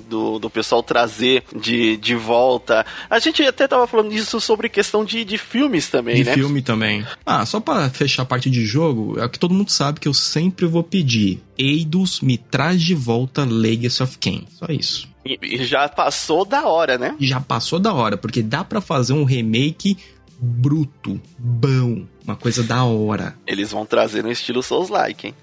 do, 0.09 0.39
do 0.39 0.49
pessoal 0.49 0.83
trazer 0.83 1.45
de, 1.55 1.97
de 1.97 2.15
volta? 2.15 2.87
A 3.09 3.19
gente 3.19 3.43
até 3.43 3.69
tava 3.69 3.87
falando 3.87 4.11
disso 4.11 4.41
sobre 4.41 4.69
questão 4.69 5.05
de, 5.05 5.25
de 5.25 5.37
filmes 5.37 5.89
também, 5.89 6.17
De 6.17 6.25
né? 6.25 6.35
filme 6.35 6.63
também. 6.63 7.07
Ah, 7.25 7.45
só 7.45 7.61
pra 7.61 7.91
fechar 7.91 8.23
a 8.23 8.27
parte 8.27 8.49
de 8.51 8.65
jogo, 8.65 9.19
é 9.19 9.25
o 9.25 9.29
que 9.29 9.39
todo 9.39 9.55
mundo 9.55 9.71
sabe 9.71 10.01
que 10.01 10.09
eu 10.09 10.15
sempre 10.15 10.67
vou 10.67 10.83
pedir. 10.83 11.43
Eidos 11.57 12.21
me 12.21 12.39
traz 12.39 12.81
de 12.81 12.95
volta 12.95 13.45
Legacy 13.45 14.03
of 14.03 14.17
Kain. 14.19 14.47
Só 14.51 14.67
isso. 14.71 15.09
E, 15.25 15.39
e 15.43 15.65
já 15.65 15.89
passou 15.89 16.45
da 16.45 16.67
hora, 16.67 16.97
né? 16.97 17.15
Já 17.21 17.41
passou 17.41 17.79
da 17.79 17.93
hora, 17.93 18.17
porque 18.17 18.43
dá 18.43 18.65
pra 18.65 18.81
fazer 18.81 19.13
um 19.13 19.25
remake 19.25 19.99
bruto, 20.41 21.21
bom, 21.37 22.05
uma 22.25 22.37
coisa 22.37 22.63
da 22.63 22.85
hora. 22.85 23.37
Eles 23.47 23.73
vão 23.73 23.85
trazer 23.85 24.23
no 24.23 24.31
estilo 24.31 24.63
Souls-like, 24.63 25.27
hein? 25.29 25.35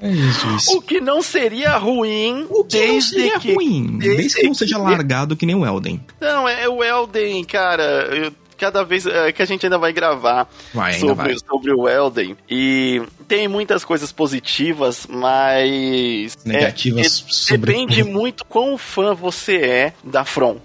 É 0.00 0.08
isso, 0.10 0.46
isso. 0.56 0.76
O 0.78 0.82
que 0.82 1.00
não 1.00 1.22
seria 1.22 1.76
ruim 1.76 2.46
O 2.50 2.64
que 2.64 2.78
não 2.78 2.86
desde 2.86 3.10
seria 3.10 3.38
que... 3.40 3.54
ruim, 3.54 3.98
desde 3.98 4.40
que 4.40 4.46
não 4.46 4.54
seja 4.54 4.76
que- 4.76 4.80
largado 4.82 5.36
que 5.36 5.46
nem 5.46 5.54
o 5.54 5.64
Elden. 5.66 6.04
Não, 6.20 6.48
é 6.48 6.68
o 6.68 6.82
Elden, 6.82 7.44
cara. 7.44 7.82
eu- 8.12 8.32
cada 8.58 8.84
vez 8.84 9.06
é, 9.06 9.32
que 9.32 9.42
a 9.42 9.44
gente 9.44 9.66
ainda 9.66 9.76
vai 9.76 9.92
gravar 9.92 10.48
Vai, 10.72 10.94
ainda 10.94 11.06
sobre, 11.08 11.24
vai. 11.30 11.36
sobre 11.36 11.72
o 11.72 11.88
Elden. 11.88 12.36
E 12.48 13.02
tem 13.26 13.48
muitas 13.48 13.84
coisas 13.84 14.12
positivas, 14.12 15.04
mas. 15.10 16.38
Negativas 16.44 17.06
é, 17.06 17.08
sobre- 17.32 17.72
Depende 17.72 18.04
muito 18.04 18.44
quão 18.44 18.78
fã 18.78 19.14
você 19.14 19.56
é 19.56 19.92
da 20.04 20.24
From. 20.24 20.58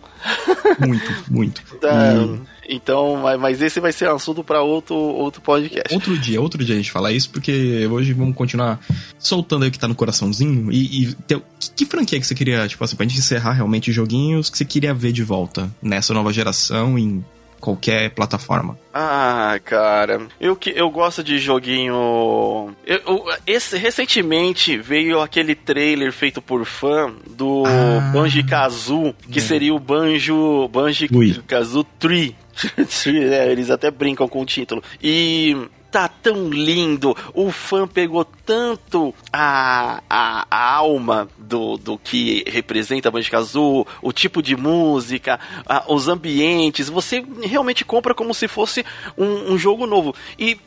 Muito, 0.79 1.23
muito. 1.31 1.61
Da- 1.81 2.13
Hum. 2.13 2.39
Então, 2.67 3.23
mas, 3.39 3.61
esse 3.61 3.79
vai 3.79 3.91
ser 3.91 4.09
assunto 4.09 4.43
para 4.43 4.61
outro, 4.61 4.95
outro 4.95 5.41
podcast. 5.41 5.93
Outro 5.93 6.17
dia, 6.17 6.41
outro 6.41 6.63
dia 6.63 6.75
a 6.75 6.77
gente 6.77 6.91
fala 6.91 7.11
isso, 7.11 7.29
porque 7.29 7.87
hoje 7.89 8.13
vamos 8.13 8.35
continuar 8.35 8.79
soltando 9.17 9.63
aí 9.63 9.69
o 9.69 9.71
que 9.71 9.79
tá 9.79 9.87
no 9.87 9.95
coraçãozinho. 9.95 10.71
E, 10.71 11.03
e 11.03 11.15
que, 11.27 11.41
que 11.75 11.85
franquia 11.85 12.19
que 12.19 12.27
você 12.27 12.35
queria, 12.35 12.67
tipo 12.67 12.83
assim, 12.83 12.95
pra 12.95 13.05
gente 13.05 13.19
encerrar 13.19 13.53
realmente 13.53 13.91
joguinhos 13.91 14.49
que 14.49 14.57
você 14.57 14.65
queria 14.65 14.93
ver 14.93 15.11
de 15.11 15.23
volta 15.23 15.69
nessa 15.81 16.13
nova 16.13 16.33
geração, 16.33 16.97
em 16.99 17.23
qualquer 17.59 18.11
plataforma? 18.11 18.77
Ah, 18.93 19.59
cara, 19.65 20.27
eu 20.39 20.55
que 20.55 20.69
eu 20.75 20.89
gosto 20.91 21.23
de 21.23 21.39
joguinho. 21.39 22.75
Eu, 22.85 22.99
eu- 23.07 23.25
esse 23.45 23.77
recentemente 23.77 24.77
veio 24.77 25.21
aquele 25.21 25.55
trailer 25.55 26.11
feito 26.11 26.41
por 26.41 26.65
fã 26.65 27.11
do 27.29 27.63
Ah. 27.65 28.11
Banjo 28.13 28.43
Kazoo, 28.45 29.13
que 29.31 29.39
É. 29.39 29.41
seria 29.41 29.73
o 29.73 29.79
Banjo 29.79 30.67
Banjo. 30.67 31.07
Kazoo 31.47 31.83
3. 31.99 32.33
Né, 32.75 33.51
Eles 33.51 33.69
até 33.69 33.89
brincam 33.91 34.27
com 34.27 34.41
o 34.41 34.45
título. 34.45 34.83
E 35.01 35.55
tá 35.91 36.07
tão 36.07 36.49
lindo. 36.49 37.15
O 37.33 37.49
fã 37.49 37.87
pegou 37.87 38.25
tanto 38.25 39.13
a, 39.31 40.01
a, 40.09 40.45
a 40.49 40.73
alma 40.75 41.29
do, 41.37 41.77
do 41.77 41.97
que 41.97 42.43
representa 42.47 43.07
a 43.07 43.11
Banjo 43.11 43.31
Kazoo, 43.31 43.87
o 44.01 44.11
tipo 44.11 44.41
de 44.43 44.55
música, 44.55 45.39
a- 45.65 45.85
os 45.87 46.07
ambientes. 46.07 46.89
Você 46.89 47.25
realmente 47.41 47.85
compra 47.85 48.13
como 48.13 48.33
se 48.33 48.47
fosse 48.47 48.85
um, 49.17 49.53
um 49.53 49.57
jogo 49.57 49.87
novo. 49.87 50.13
E 50.37 50.59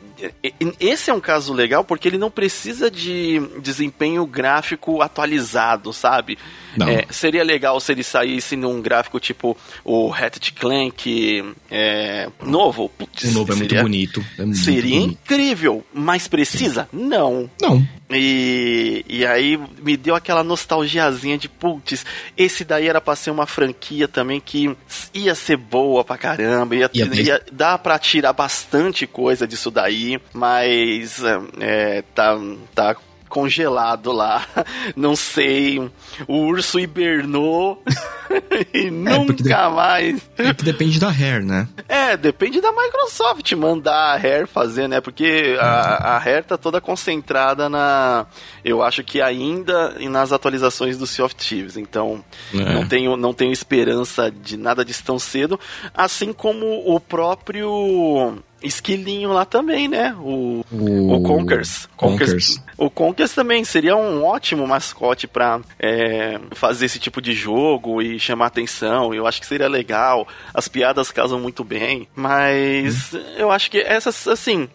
esse 0.79 1.09
é 1.09 1.13
um 1.13 1.19
caso 1.19 1.53
legal 1.53 1.83
porque 1.83 2.07
ele 2.07 2.17
não 2.17 2.29
precisa 2.31 2.89
de 2.91 3.39
desempenho 3.61 4.25
gráfico 4.25 5.01
atualizado, 5.01 5.91
sabe? 5.93 6.37
É, 6.87 7.05
seria 7.11 7.43
legal 7.43 7.79
se 7.79 7.91
ele 7.91 8.03
saísse 8.03 8.55
num 8.55 8.81
gráfico 8.81 9.19
tipo 9.19 9.57
o 9.83 10.07
Ratchet 10.09 10.53
Clank 10.53 11.53
é, 11.69 12.29
novo. 12.41 12.87
Putz, 12.89 13.23
O 13.23 13.31
novo 13.33 13.51
é 13.51 13.55
muito 13.55 13.69
seria- 13.69 13.83
bonito. 13.83 14.25
É 14.37 14.45
muito 14.45 14.57
Seria 14.59 14.99
bonito. 14.99 15.11
incrível, 15.23 15.85
mas 15.93 16.27
precisa? 16.27 16.87
Não. 16.93 17.49
Não. 17.61 17.85
E, 18.13 19.05
e 19.07 19.25
aí 19.25 19.59
me 19.81 19.95
deu 19.95 20.15
aquela 20.15 20.43
nostalgiazinha 20.43 21.37
de 21.37 21.47
putz, 21.47 22.05
esse 22.37 22.63
daí 22.63 22.87
era 22.87 23.01
pra 23.01 23.15
ser 23.15 23.31
uma 23.31 23.45
franquia 23.45 24.07
também 24.07 24.39
que 24.39 24.75
ia 25.13 25.35
ser 25.35 25.57
boa 25.57 26.03
pra 26.03 26.17
caramba, 26.17 26.75
ia, 26.75 26.89
Ia 26.93 27.05
ia 27.05 27.41
dar 27.51 27.77
pra 27.77 27.97
tirar 27.99 28.33
bastante 28.33 29.05
coisa 29.07 29.47
disso 29.47 29.71
daí, 29.71 30.19
mas 30.33 31.21
é, 31.59 32.03
tá, 32.13 32.37
tá 32.73 32.95
congelado 33.31 34.11
lá, 34.11 34.45
não 34.95 35.15
sei, 35.15 35.79
o 36.27 36.35
urso 36.45 36.79
hibernou 36.79 37.81
e 38.73 38.91
porque 38.91 38.91
nunca 38.91 39.69
mais. 39.69 40.21
É 40.37 40.53
que 40.53 40.63
depende 40.63 40.99
da 40.99 41.09
Hair, 41.09 41.43
né? 41.43 41.67
É, 41.87 42.15
depende 42.17 42.59
da 42.61 42.71
Microsoft 42.71 43.51
mandar 43.53 44.13
a 44.13 44.17
Rare 44.17 44.45
fazer, 44.47 44.87
né? 44.87 44.99
Porque 45.01 45.57
a, 45.59 46.15
a 46.15 46.17
Rare 46.17 46.43
tá 46.43 46.57
toda 46.57 46.81
concentrada 46.81 47.69
na. 47.69 48.25
Eu 48.63 48.83
acho 48.83 49.03
que 49.03 49.21
ainda 49.21 49.95
nas 50.09 50.31
atualizações 50.31 50.97
do 50.97 51.07
Sea 51.07 51.25
of 51.25 51.35
Thieves. 51.35 51.77
Então, 51.77 52.23
É. 52.53 52.73
não, 52.73 52.87
tenho, 52.87 53.15
não 53.17 53.33
tenho 53.33 53.51
esperança 53.53 54.29
de 54.29 54.57
nada 54.57 54.83
disso 54.83 55.03
tão 55.05 55.17
cedo. 55.17 55.59
Assim 55.93 56.33
como 56.33 56.65
o 56.93 56.99
próprio 56.99 58.37
esquilinho 58.61 59.31
lá 59.31 59.45
também, 59.45 59.87
né? 59.87 60.15
O, 60.19 60.63
O, 60.71 61.13
o 61.15 61.23
Conkers. 61.23 61.87
Conkers. 61.95 62.61
O 62.77 62.89
Conkers 62.89 63.33
também 63.33 63.63
seria 63.63 63.95
um 63.95 64.23
ótimo 64.23 64.67
mascote 64.67 65.27
pra 65.27 65.61
é, 65.79 66.39
fazer 66.51 66.85
esse 66.85 66.99
tipo 66.99 67.21
de 67.21 67.33
jogo 67.33 68.01
e 68.01 68.19
chamar 68.19 68.47
atenção. 68.47 69.13
Eu 69.13 69.27
acho 69.27 69.39
que 69.39 69.47
seria 69.47 69.67
legal. 69.67 70.27
As 70.53 70.67
piadas 70.67 71.11
casam 71.11 71.39
muito 71.39 71.63
bem. 71.63 72.07
Mas 72.15 73.13
eu 73.37 73.51
acho 73.51 73.69
que 73.69 73.79
essas, 73.79 74.27
assim. 74.27 74.69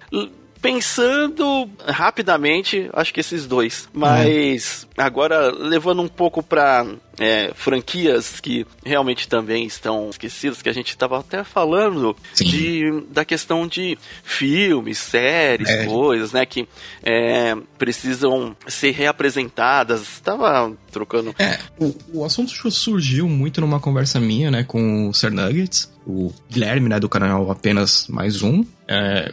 Pensando 0.72 1.68
rapidamente, 1.87 2.88
acho 2.92 3.12
que 3.12 3.20
esses 3.20 3.46
dois. 3.46 3.88
Mas 3.92 4.87
agora, 4.96 5.50
levando 5.50 6.02
um 6.02 6.09
pouco 6.09 6.42
pra 6.42 6.87
é, 7.18 7.52
franquias 7.55 8.40
que 8.40 8.66
realmente 8.85 9.29
também 9.29 9.64
estão 9.64 10.11
esquecidas, 10.11 10.61
que 10.62 10.68
a 10.68 10.72
gente 10.72 10.90
estava 10.90 11.18
até 11.18 11.42
falando 11.44 12.16
Sim. 12.35 12.44
de, 12.44 13.05
da 13.11 13.24
questão 13.24 13.66
de 13.66 13.98
filmes, 14.22 14.98
séries, 14.98 15.68
É. 15.68 15.87
coisas, 15.87 16.33
né, 16.33 16.44
que 16.44 16.68
é, 17.02 17.57
precisam 17.79 18.57
ser 18.66 18.90
reapresentadas. 18.92 20.20
Tava 20.20 20.72
trocando. 20.90 21.35
É, 21.38 21.59
o, 21.79 21.94
o 22.20 22.24
assunto 22.24 22.50
surgiu 22.70 23.29
muito 23.29 23.61
numa 23.61 23.81
conversa 23.81 24.20
minha, 24.20 24.50
né, 24.50 24.64
com 24.64 25.09
o 25.09 25.14
Sir 25.14 25.31
Nuggets, 25.31 25.90
o 26.07 26.33
Guilherme, 26.50 26.88
né, 26.88 27.00
do 27.00 27.09
canal 27.09 27.50
Apenas 27.50 28.07
Mais 28.09 28.42
Um. 28.42 28.64
É, 28.88 29.33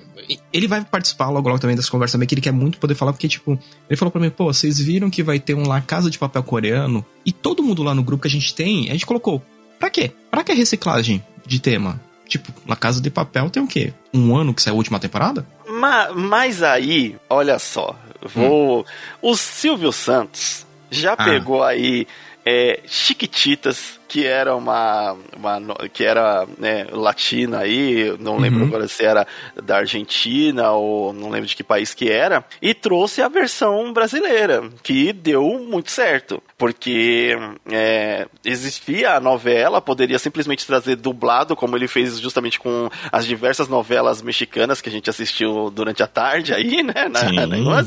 ele 0.51 0.67
vai 0.67 0.83
participar 0.83 1.29
logo 1.29 1.47
logo 1.47 1.59
também 1.59 1.75
dessa 1.75 1.91
conversa 1.91 2.13
também, 2.13 2.27
que 2.27 2.33
ele 2.33 2.41
quer 2.41 2.51
muito 2.51 2.79
poder 2.79 2.95
falar, 2.95 3.13
porque, 3.13 3.27
tipo, 3.27 3.59
ele 3.89 3.97
falou 3.97 4.11
pra 4.11 4.19
mim, 4.21 4.29
pô, 4.29 4.45
vocês 4.45 4.79
viram 4.79 5.09
que 5.09 5.21
vai 5.21 5.39
ter 5.39 5.53
um 5.53 5.67
lá 5.67 5.79
Casa 5.81 6.09
de 6.09 6.17
Papel 6.17 6.41
coreano, 6.43 7.05
e 7.25 7.31
todo 7.31 7.61
mundo 7.61 7.83
lá 7.83 7.93
no 7.93 8.03
grupo 8.03 8.21
que 8.23 8.27
a 8.27 8.31
gente 8.31 8.53
tem, 8.55 8.89
a 8.89 8.93
gente 8.93 9.05
colocou, 9.05 9.43
pra 9.79 9.89
quê? 9.89 10.11
Pra 10.31 10.43
que 10.43 10.53
reciclagem 10.53 11.23
de 11.45 11.59
tema? 11.59 12.01
Tipo, 12.27 12.51
La 12.67 12.75
Casa 12.75 12.99
de 13.01 13.11
Papel 13.11 13.49
tem 13.49 13.61
o 13.61 13.67
quê? 13.67 13.93
Um 14.13 14.35
ano 14.35 14.53
que 14.53 14.61
saiu 14.61 14.73
a 14.73 14.77
última 14.77 14.99
temporada? 14.99 15.45
Ma- 15.67 16.11
mas 16.13 16.63
aí, 16.63 17.15
olha 17.29 17.59
só, 17.59 17.95
vou. 18.33 18.85
O 19.21 19.35
Silvio 19.35 19.91
Santos 19.91 20.65
já 20.89 21.13
Ah. 21.13 21.23
pegou 21.25 21.61
aí 21.61 22.07
é, 22.45 22.81
Chiquititas, 22.85 23.99
que 24.07 24.27
era 24.27 24.55
uma, 24.55 25.15
uma 25.35 25.59
que 25.91 26.03
era 26.03 26.45
né, 26.59 26.85
latina 26.91 27.59
aí, 27.59 28.15
não 28.19 28.37
lembro 28.37 28.61
uhum. 28.61 28.67
agora 28.67 28.87
se 28.87 29.03
era 29.03 29.25
da 29.63 29.77
Argentina 29.77 30.71
ou 30.71 31.11
não 31.11 31.29
lembro 31.29 31.47
de 31.47 31.55
que 31.55 31.63
país 31.63 31.93
que 31.95 32.11
era, 32.11 32.45
e 32.61 32.75
trouxe 32.75 33.21
a 33.21 33.27
versão 33.27 33.91
brasileira, 33.91 34.69
que 34.83 35.11
deu 35.11 35.57
muito 35.67 35.89
certo, 35.89 36.43
porque 36.57 37.35
é, 37.71 38.27
existia 38.45 39.15
a 39.15 39.19
novela, 39.19 39.81
poderia 39.81 40.19
simplesmente 40.19 40.67
trazer 40.67 40.95
dublado, 40.95 41.55
como 41.55 41.75
ele 41.75 41.87
fez 41.87 42.19
justamente 42.19 42.59
com 42.59 42.89
as 43.11 43.25
diversas 43.25 43.67
novelas 43.67 44.21
mexicanas 44.21 44.79
que 44.79 44.89
a 44.89 44.91
gente 44.91 45.09
assistiu 45.09 45.71
durante 45.71 46.03
a 46.03 46.07
tarde 46.07 46.53
aí, 46.53 46.83
né, 46.83 47.09
na, 47.09 47.31
na 47.31 47.83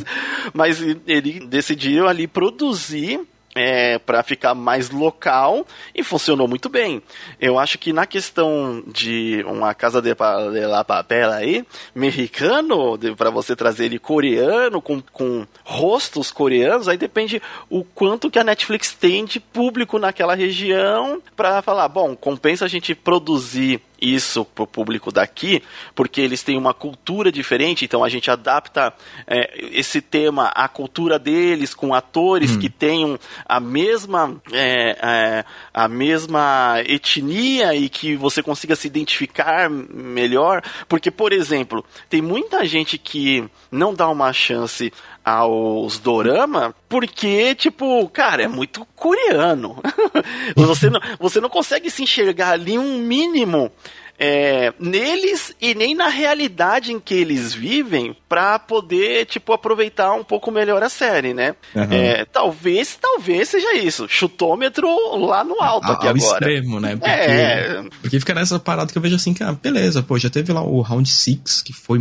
mas 0.53 0.81
ele 1.07 1.47
decidiu 1.47 2.09
ali 2.09 2.27
produzir 2.27 3.21
é, 3.57 3.99
para 3.99 4.23
ficar 4.23 4.55
mais 4.55 4.91
local 4.91 5.67
e 5.95 6.03
funcionou 6.03 6.47
muito 6.47 6.69
bem. 6.69 7.03
Eu 7.41 7.59
acho 7.59 7.79
que 7.79 7.93
na 7.93 8.07
questão 8.07 8.83
de 8.87 9.45
uma 9.49 9.75
casa 9.75 10.01
de, 10.01 10.15
de 10.15 10.67
la 10.67 10.85
papel 10.85 11.33
aí, 11.33 11.65
mexicano, 11.95 12.99
para 13.17 13.31
você 13.31 13.57
trazer 13.57 13.87
ele 13.87 13.99
coreano, 13.99 14.81
com, 14.81 15.01
com 15.01 15.47
rostos 15.65 16.31
coreanos, 16.31 16.87
aí 16.87 16.97
depende 16.97 17.41
o 17.71 17.83
quanto 17.83 18.31
que 18.31 18.39
a 18.39 18.45
Netflix 18.45 18.93
tem 18.93 19.25
de 19.25 19.41
público 19.41 19.99
naquela 19.99 20.35
região 20.35 21.23
para 21.35 21.63
falar, 21.63 21.89
bom, 21.89 22.15
compensa 22.15 22.67
a 22.67 22.69
gente 22.69 22.95
produzir 22.95 23.81
isso 24.01 24.45
para 24.45 24.65
o 24.65 24.67
público 24.67 25.11
daqui, 25.11 25.63
porque 25.95 26.21
eles 26.21 26.43
têm 26.43 26.59
uma 26.59 26.75
cultura 26.75 27.33
diferente, 27.33 27.85
então 27.85 28.05
a 28.05 28.09
gente 28.09 28.31
adapta 28.31 28.93
é, 29.27 29.53
esse 29.73 30.01
tema 30.01 30.49
à 30.49 30.69
cultura 30.69 31.19
deles, 31.19 31.75
com 31.75 31.95
atores 31.95 32.53
hum. 32.53 32.59
que 32.59 32.69
tenham 32.69 33.19
a 33.45 33.61
mesma, 33.61 34.37
é, 34.53 34.99
é, 35.03 35.45
a 35.73 35.89
mesma 35.89 36.77
etnia 36.87 37.75
e 37.75 37.89
que 37.89 38.17
você 38.17 38.43
consiga 38.43 38.77
se 38.77 38.87
identificar 38.87 39.69
melhor. 39.71 40.63
Porque, 40.89 41.11
por 41.11 41.33
exemplo, 41.33 41.85
tem 42.09 42.21
muita 42.21 42.65
gente 42.67 42.99
que 42.99 43.45
não 43.71 43.95
dá 43.95 44.09
uma 44.09 44.33
chance 44.33 44.93
aos 45.27 45.99
dorama, 45.99 46.73
porque, 46.89 47.53
tipo, 47.57 48.09
cara, 48.11 48.45
é 48.45 48.49
muito 48.49 48.87
coreano. 48.95 49.77
você, 50.55 50.89
não, 50.89 51.01
você 51.19 51.41
não 51.41 51.49
consegue 51.49 51.91
se 51.91 52.05
enxergar 52.05 52.51
ali 52.51 52.79
um 52.79 52.99
mínimo 52.99 53.73
é, 54.21 54.73
neles 54.79 55.53
e 55.61 55.75
nem 55.75 55.97
na 55.97 56.07
realidade 56.07 56.93
em 56.93 57.01
que 57.01 57.13
eles 57.13 57.53
vivem 57.53 58.17
para 58.29 58.57
poder, 58.61 59.27
tipo, 59.27 59.53
aproveitar 59.53 60.13
um 60.15 60.23
pouco 60.23 60.53
melhor 60.53 60.81
a 60.81 60.89
série, 60.89 61.35
né? 61.35 61.57
Uhum. 61.75 61.89
É, 61.91 62.25
talvez, 62.25 62.97
talvez 62.97 63.49
seja 63.49 63.75
isso. 63.75 64.07
Chutômetro 64.09 64.89
lá 65.27 65.43
no 65.43 65.61
alto 65.61 65.89
a, 65.89 65.95
aqui 65.95 66.07
ao 66.07 66.15
agora. 66.15 66.23
extremo, 66.23 66.79
né? 66.79 66.95
Porque, 66.95 67.11
é. 67.11 67.85
Porque 68.01 68.21
fica 68.21 68.33
nessa 68.33 68.61
parada 68.61 68.93
que 68.93 68.97
eu 68.97 69.03
vejo 69.03 69.17
assim, 69.17 69.35
ah, 69.41 69.53
beleza, 69.53 70.05
pô, 70.05 70.17
já 70.21 70.31
teve 70.31 70.53
lá 70.53 70.63
o 70.63 70.81
Round 70.83 71.09
6, 71.09 71.63
que 71.63 71.73
foi, 71.73 71.99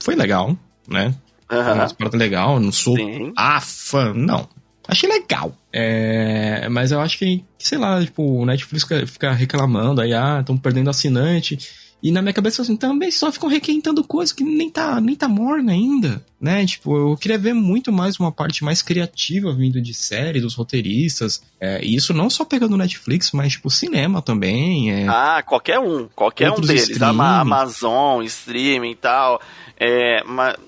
foi 0.00 0.14
legal, 0.14 0.56
né? 0.86 1.12
Uhum. 1.50 1.94
Parada 1.96 2.16
legal, 2.16 2.60
não 2.60 2.70
sou 2.70 2.96
Sim. 2.96 3.32
a 3.36 3.60
fã, 3.60 4.12
não. 4.14 4.48
Achei 4.86 5.08
legal. 5.08 5.54
É, 5.72 6.66
mas 6.70 6.92
eu 6.92 7.00
acho 7.00 7.18
que, 7.18 7.44
sei 7.58 7.76
lá, 7.76 8.02
tipo, 8.02 8.22
o 8.22 8.46
Netflix 8.46 8.84
fica, 8.84 9.06
fica 9.06 9.32
reclamando 9.32 10.00
aí, 10.00 10.14
ah, 10.14 10.38
estão 10.40 10.56
perdendo 10.56 10.88
assinante. 10.88 11.58
E 12.00 12.12
na 12.12 12.22
minha 12.22 12.32
cabeça, 12.32 12.62
assim, 12.62 12.76
também 12.76 13.10
só 13.10 13.30
ficam 13.32 13.48
requentando 13.48 14.04
coisa 14.04 14.32
que 14.32 14.44
nem 14.44 14.70
tá, 14.70 15.00
nem 15.00 15.16
tá 15.16 15.26
morna 15.26 15.72
ainda, 15.72 16.24
né? 16.40 16.64
Tipo, 16.64 16.96
eu 16.96 17.16
queria 17.16 17.36
ver 17.36 17.52
muito 17.52 17.92
mais 17.92 18.20
uma 18.20 18.30
parte 18.30 18.62
mais 18.62 18.82
criativa 18.82 19.52
vindo 19.52 19.80
de 19.82 19.92
série, 19.92 20.40
dos 20.40 20.54
roteiristas. 20.54 21.42
É, 21.60 21.84
e 21.84 21.96
isso 21.96 22.14
não 22.14 22.30
só 22.30 22.44
pegando 22.44 22.76
Netflix, 22.76 23.32
mas, 23.32 23.54
tipo, 23.54 23.68
cinema 23.68 24.22
também. 24.22 24.92
É... 24.92 25.08
Ah, 25.08 25.42
qualquer 25.44 25.80
um. 25.80 26.08
Qualquer 26.14 26.52
um 26.52 26.60
deles. 26.60 26.88
Streaming. 26.88 27.20
Amazon, 27.20 28.22
streaming 28.22 28.92
e 28.92 28.96
tal. 28.96 29.40
É, 29.80 30.22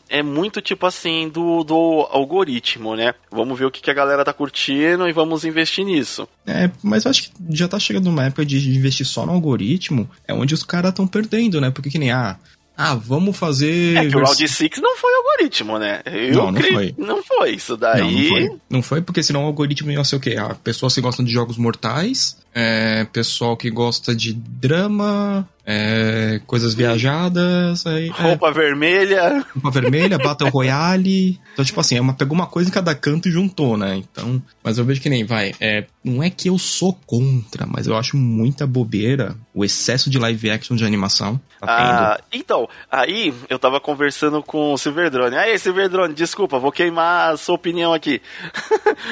é 0.09 0.23
muito 0.23 0.61
tipo 0.63 0.87
assim 0.87 1.29
do, 1.29 1.65
do 1.65 2.07
algoritmo, 2.11 2.95
né? 2.95 3.13
Vamos 3.31 3.59
ver 3.59 3.65
o 3.65 3.71
que, 3.71 3.83
que 3.83 3.91
a 3.91 3.95
galera 3.95 4.25
tá 4.25 4.33
curtindo 4.33 5.09
e 5.09 5.13
vamos 5.13 5.45
investir 5.45 5.85
nisso. 5.85 6.29
É, 6.47 6.71
mas 6.83 7.05
eu 7.05 7.11
acho 7.11 7.25
que 7.25 7.31
já 7.51 7.67
tá 7.67 7.79
chegando 7.79 8.09
uma 8.09 8.27
época 8.27 8.47
de 8.47 8.77
investir 8.77 9.05
só 9.05 9.27
no 9.27 9.33
algoritmo, 9.33 10.09
é 10.27 10.33
onde 10.33 10.55
os 10.55 10.63
caras 10.63 10.91
estão 10.91 11.07
perdendo, 11.07 11.61
né? 11.61 11.71
Porque 11.71 11.91
que 11.91 11.99
nem, 11.99 12.13
ah, 12.13 12.39
ah, 12.83 12.95
vamos 12.95 13.37
fazer. 13.37 13.95
É 13.95 14.09
que 14.09 14.17
o 14.17 14.25
Round 14.25 14.49
6 14.49 14.71
não 14.81 14.97
foi 14.97 15.13
algoritmo, 15.15 15.79
né? 15.79 16.01
Eu 16.07 16.35
não, 16.35 16.53
não 16.53 16.63
foi. 16.63 16.95
Não 16.97 17.23
foi. 17.23 17.51
Isso 17.55 17.77
daí. 17.77 18.01
Não, 18.01 18.11
não, 18.11 18.29
foi. 18.29 18.61
não 18.71 18.83
foi, 18.83 19.03
porque 19.03 19.23
senão 19.23 19.43
o 19.43 19.47
algoritmo 19.47 19.91
ia 19.91 20.03
ser 20.03 20.17
o 20.17 20.21
quê? 20.21 20.37
A 20.39 20.55
pessoas 20.55 20.95
que 20.95 21.01
gostam 21.03 21.23
de 21.23 21.31
jogos 21.31 21.59
mortais, 21.59 22.39
é, 22.55 23.05
pessoal 23.13 23.57
que 23.57 23.71
gosta 23.71 24.15
de 24.15 24.33
drama, 24.33 25.49
é, 25.65 26.41
coisas 26.47 26.75
viajadas. 26.75 27.87
Aí, 27.87 28.09
é. 28.09 28.23
roupa 28.23 28.49
é, 28.49 28.53
vermelha. 28.53 29.47
Roupa 29.55 29.71
vermelha, 29.71 30.19
Battle 30.19 30.51
Royale. 30.51 31.39
Então, 31.53 31.65
tipo 31.65 31.81
assim, 31.81 31.97
é 31.97 32.01
uma, 32.01 32.13
pegou 32.13 32.35
uma 32.35 32.47
coisa 32.47 32.69
em 32.69 32.73
cada 32.73 32.95
canto 32.95 33.29
e 33.29 33.33
juntou, 33.33 33.77
né? 33.77 33.97
Então. 33.97 34.43
Mas 34.65 34.79
eu 34.79 34.85
vejo 34.85 35.01
que 35.01 35.09
nem, 35.09 35.25
vai. 35.25 35.55
É, 35.61 35.85
não 36.03 36.23
é 36.23 36.29
que 36.29 36.49
eu 36.49 36.59
sou 36.59 36.93
contra, 37.07 37.67
mas 37.67 37.87
eu 37.87 37.97
acho 37.97 38.17
muita 38.17 38.67
bobeira 38.67 39.37
o 39.55 39.65
excesso 39.65 40.11
de 40.11 40.19
live 40.19 40.51
action 40.51 40.77
de 40.77 40.85
animação. 40.85 41.41
Tá 41.61 41.67
ah, 41.69 42.21
então, 42.33 42.69
aí 42.91 43.35
eu 43.49 43.59
tava 43.59 43.79
conversando 43.81 44.43
com 44.43 44.73
o 44.73 44.79
Silverdrone. 44.79 45.37
Aí, 45.37 45.59
Silverdrone, 45.59 46.15
desculpa, 46.15 46.59
vou 46.59 46.73
queimar 46.73 47.33
a 47.33 47.37
sua 47.37 47.55
opinião 47.55 47.93
aqui. 47.93 48.21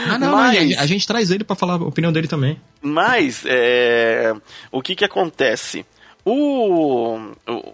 Ah, 0.08 0.18
não, 0.18 0.32
mas... 0.32 0.70
não 0.70 0.78
a, 0.78 0.82
a 0.82 0.86
gente 0.86 1.06
traz 1.06 1.30
ele 1.30 1.44
para 1.44 1.56
falar 1.56 1.74
a 1.74 1.84
opinião 1.84 2.12
dele 2.12 2.26
também. 2.26 2.58
Mas, 2.80 3.44
é, 3.46 4.34
o 4.70 4.80
que 4.82 4.94
que 4.94 5.04
acontece? 5.04 5.84
O, 6.24 7.18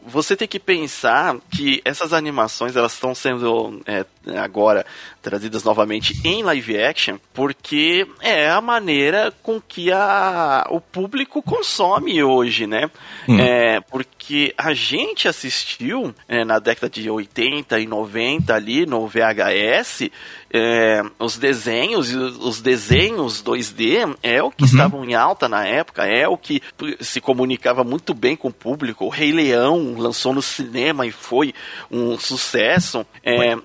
você 0.07 0.37
tem 0.37 0.47
que 0.47 0.61
pensar 0.61 1.37
que 1.51 1.83
essas 1.85 2.13
animações 2.13 2.77
elas 2.77 2.93
estão 2.93 3.15
sendo 3.15 3.81
é, 3.85 4.05
agora 4.43 4.85
trazidas 5.23 5.65
novamente 5.65 6.21
em 6.25 6.43
live 6.43 6.83
action 6.83 7.17
porque 7.33 8.07
é 8.21 8.49
a 8.49 8.61
maneira 8.61 9.33
com 9.43 9.61
que 9.61 9.91
a, 9.91 10.67
o 10.71 10.81
público 10.81 11.43
consome 11.43 12.23
hoje, 12.23 12.67
né? 12.67 12.91
Hum. 13.29 13.39
É, 13.39 13.81
porque 13.81 14.55
a 14.57 14.73
gente 14.73 15.29
assistiu 15.29 16.15
é, 16.29 16.45
na 16.45 16.59
década 16.59 16.91
de 16.91 17.09
80 17.11 17.79
e 17.81 17.87
90 17.87 18.55
ali 18.55 18.87
no 18.87 19.07
VHS 19.07 20.11
é, 20.57 21.03
os 21.19 21.37
desenhos, 21.37 22.15
os 22.15 22.61
desenhos 22.61 23.43
2D 23.43 24.17
é 24.23 24.41
o 24.41 24.53
que 24.53 24.63
uhum. 24.63 24.69
estavam 24.69 25.05
em 25.05 25.13
alta 25.13 25.49
na 25.49 25.67
época, 25.67 26.07
é 26.07 26.29
o 26.29 26.39
que 26.39 26.63
se 27.01 27.21
comunicava 27.21 27.83
muito 27.83 28.15
bem 28.15 28.37
com 28.37 28.47
o 28.47 28.53
público. 28.53 29.05
O 29.05 29.09
Rei 29.09 29.33
Leão 29.33 29.97
lançou 29.99 30.33
no 30.33 30.41
cinema 30.41 31.05
e 31.09 31.11
foi 31.11 31.53
um 31.91 32.17
sucesso. 32.17 33.05
É, 33.25 33.57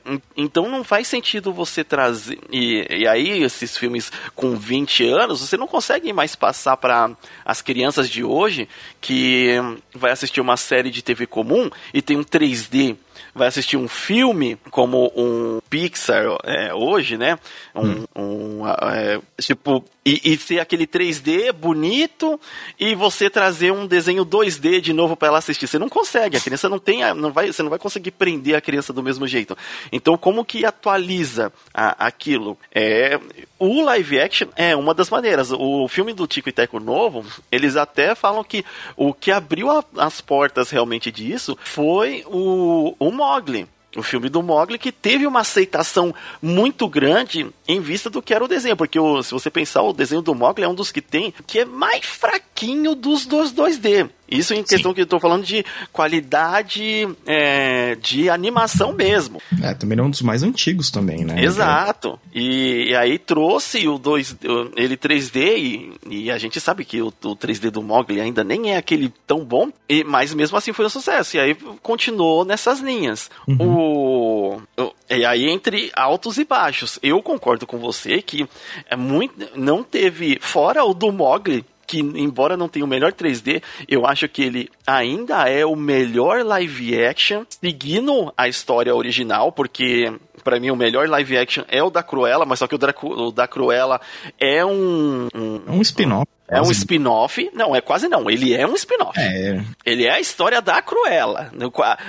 então 0.50 0.68
não 0.68 0.84
faz 0.84 1.08
sentido 1.08 1.54
você 1.54 1.84
trazer. 1.84 2.40
E, 2.52 2.84
e 2.90 3.08
aí, 3.08 3.44
esses 3.44 3.78
filmes 3.78 4.12
com 4.36 4.56
20 4.56 5.08
anos, 5.08 5.42
você 5.42 5.56
não 5.56 5.68
consegue 5.68 6.12
mais 6.12 6.36
passar 6.36 6.76
para 6.76 7.12
as 7.46 7.62
crianças 7.62 8.10
de 8.10 8.24
hoje 8.24 8.68
que 9.00 9.58
vai 9.94 10.12
assistir 10.12 10.42
uma 10.42 10.58
série 10.58 10.90
de 10.90 11.04
TV 11.04 11.28
comum 11.28 11.70
e 11.94 12.02
tem 12.02 12.18
um 12.18 12.24
3D 12.24 12.98
vai 13.34 13.48
assistir 13.48 13.78
um 13.78 13.88
filme 13.88 14.58
como 14.72 15.12
um 15.16 15.60
Pixar 15.70 16.26
é, 16.44 16.74
hoje, 16.74 17.18
né? 17.18 17.38
Um, 17.76 17.88
hum. 17.88 18.06
um 18.16 18.68
é, 18.68 19.20
tipo 19.42 19.84
e, 20.06 20.34
e 20.34 20.38
ser 20.38 20.60
aquele 20.60 20.88
3D 20.88 21.52
bonito 21.52 22.40
e 22.80 22.96
você 22.96 23.30
trazer 23.30 23.72
um 23.72 23.86
desenho 23.86 24.26
2D 24.26 24.82
de 24.82 24.94
novo 24.94 25.16
para 25.16 25.28
ela 25.28 25.38
assistir. 25.38 25.68
Você 25.68 25.78
não 25.78 25.90
consegue, 25.90 26.38
a 26.38 26.42
criança 26.42 26.68
não 26.68 26.80
tem, 26.80 27.02
não 27.14 27.32
vai, 27.32 27.52
você 27.52 27.62
não 27.62 27.70
vai 27.70 27.80
conseguir 27.80 28.12
prender 28.12 28.56
a 28.56 28.62
criança 28.62 28.92
do 28.92 29.04
mesmo 29.04 29.28
jeito. 29.28 29.58
Então, 29.92 30.18
como 30.18 30.44
que 30.44 30.66
atualiza 30.66 31.54
a, 31.74 32.08
aquilo? 32.08 32.58
É, 32.74 33.20
o 33.60 33.82
live 33.84 34.20
action 34.20 34.48
é 34.56 34.76
uma 34.76 34.94
das 34.94 35.10
maneiras. 35.10 35.52
O 35.52 35.88
filme 35.88 36.14
do 36.14 36.26
Tico 36.26 36.50
e 36.50 36.52
Teco 36.52 36.80
novo, 36.80 37.26
eles 37.52 37.76
até 37.76 38.16
falam 38.16 38.44
que 38.44 38.66
o 38.96 39.14
que 39.14 39.32
abriu 39.32 39.70
a, 39.70 39.84
as 39.98 40.22
portas 40.22 40.70
realmente 40.70 41.12
disso 41.12 41.58
foi 41.62 42.24
o, 42.28 42.96
o 42.98 43.12
Mogli 43.12 43.68
o 43.96 44.04
filme 44.04 44.30
do 44.30 44.44
Mogli, 44.44 44.78
que 44.78 44.92
teve 44.92 45.26
uma 45.26 45.40
aceitação 45.42 46.14
muito 46.42 46.88
grande 46.88 47.48
em 47.68 47.82
vista 47.82 48.10
do 48.10 48.22
que 48.22 48.34
era 48.34 48.44
o 48.44 48.48
desenho, 48.48 48.78
porque 48.78 49.00
o, 49.00 49.24
se 49.24 49.32
você 49.32 49.50
pensar, 49.50 49.82
o 49.82 49.94
desenho 49.94 50.22
do 50.22 50.36
Mogli 50.36 50.64
é 50.64 50.68
um 50.68 50.76
dos 50.76 50.92
que 50.92 51.02
tem 51.02 51.34
que 51.48 51.60
é 51.60 51.66
mais 51.66 52.06
fraquinho 52.06 52.94
dos, 52.94 53.26
dos 53.26 53.52
2D. 53.54 54.10
Isso 54.30 54.54
em 54.54 54.64
questão 54.64 54.92
Sim. 54.92 54.96
que 54.96 55.02
eu 55.02 55.08
tô 55.08 55.20
falando 55.20 55.44
de 55.44 55.66
qualidade 55.92 57.08
é, 57.26 57.96
de 57.96 58.30
animação 58.30 58.94
mesmo. 58.94 59.42
É, 59.62 59.74
também 59.74 59.98
é 60.00 60.04
um 60.04 60.10
dos 60.10 60.22
mais 60.22 60.44
antigos 60.44 60.92
também, 60.92 61.26
né? 61.26 61.44
Exato. 61.44 62.20
E, 62.34 62.90
e 62.90 62.96
aí 62.96 63.18
trouxe 63.18 63.88
o 63.88 63.98
2 63.98 64.38
ele 64.76 64.98
3D 64.98 65.58
e, 65.58 65.94
e, 66.10 66.32
a 66.32 66.38
gente 66.38 66.60
sabe 66.60 66.86
que 66.86 67.02
o, 67.02 67.08
o 67.08 67.36
3D 67.36 67.72
do 67.72 67.82
Mogli 67.82 68.22
ainda 68.22 68.44
nem 68.44 68.72
é 68.72 68.78
aquele 68.78 69.12
tão 69.26 69.44
bom, 69.44 69.70
e, 69.88 70.04
mas 70.04 70.34
mesmo 70.34 70.58
assim 70.58 70.74
foi 70.74 70.86
um 70.86 70.90
sucesso. 70.90 71.38
E 71.38 71.40
aí 71.40 71.56
continuou 71.82 72.46
nessas 72.46 72.80
linhas. 72.80 73.30
Uhum. 73.48 73.58
O 73.60 73.80
o, 73.80 74.62
o, 74.78 74.94
e 75.10 75.26
aí 75.26 75.50
entre 75.50 75.92
altos 75.96 76.38
e 76.38 76.46
baixos. 76.46 77.00
Eu 77.02 77.22
concordo 77.22 77.66
com 77.66 77.78
você 77.78 78.22
que 78.22 78.48
é 78.90 78.96
muito, 78.96 79.58
não 79.58 79.84
teve 79.84 80.38
fora 80.42 80.84
o 80.84 80.94
do 80.94 81.12
Mogli 81.12 81.66
que 81.90 82.00
embora 82.00 82.56
não 82.56 82.70
tenha 82.70 82.86
o 82.86 82.88
melhor 82.88 83.12
3D, 83.12 83.64
eu 83.88 84.06
acho 84.06 84.30
que 84.30 84.44
ele 84.44 84.70
ainda 84.86 85.50
é 85.50 85.66
o 85.66 85.76
melhor 85.76 86.46
live 86.46 87.04
action, 87.04 87.44
seguindo 87.50 88.32
a 88.38 88.48
história 88.48 88.94
original, 88.96 89.52
porque 89.52 90.14
para 90.44 90.60
mim 90.60 90.70
o 90.70 90.76
melhor 90.76 91.10
live 91.10 91.36
action 91.36 91.64
é 91.68 91.82
o 91.82 91.90
da 91.90 92.04
Cruella, 92.04 92.46
mas 92.46 92.60
só 92.60 92.68
que 92.68 92.76
o 92.76 92.78
da, 92.78 92.94
o 93.02 93.32
da 93.32 93.48
Cruella 93.48 94.00
é 94.40 94.64
um, 94.64 95.28
um, 95.34 95.62
é 95.66 95.72
um 95.72 95.82
spin-off. 95.82 96.28
É 96.50 96.62
um 96.62 96.72
spin-off. 96.72 97.50
Não, 97.54 97.76
é 97.76 97.82
quase 97.82 98.08
não. 98.08 98.30
Ele 98.30 98.54
é 98.54 98.66
um 98.68 98.74
spin-off. 98.74 99.20
É. 99.20 99.62
Ele 99.86 100.06
é 100.06 100.12
a 100.12 100.20
história 100.20 100.62
da 100.62 100.82
Cruella. 100.82 101.52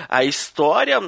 A 0.09 0.25
história 0.25 0.99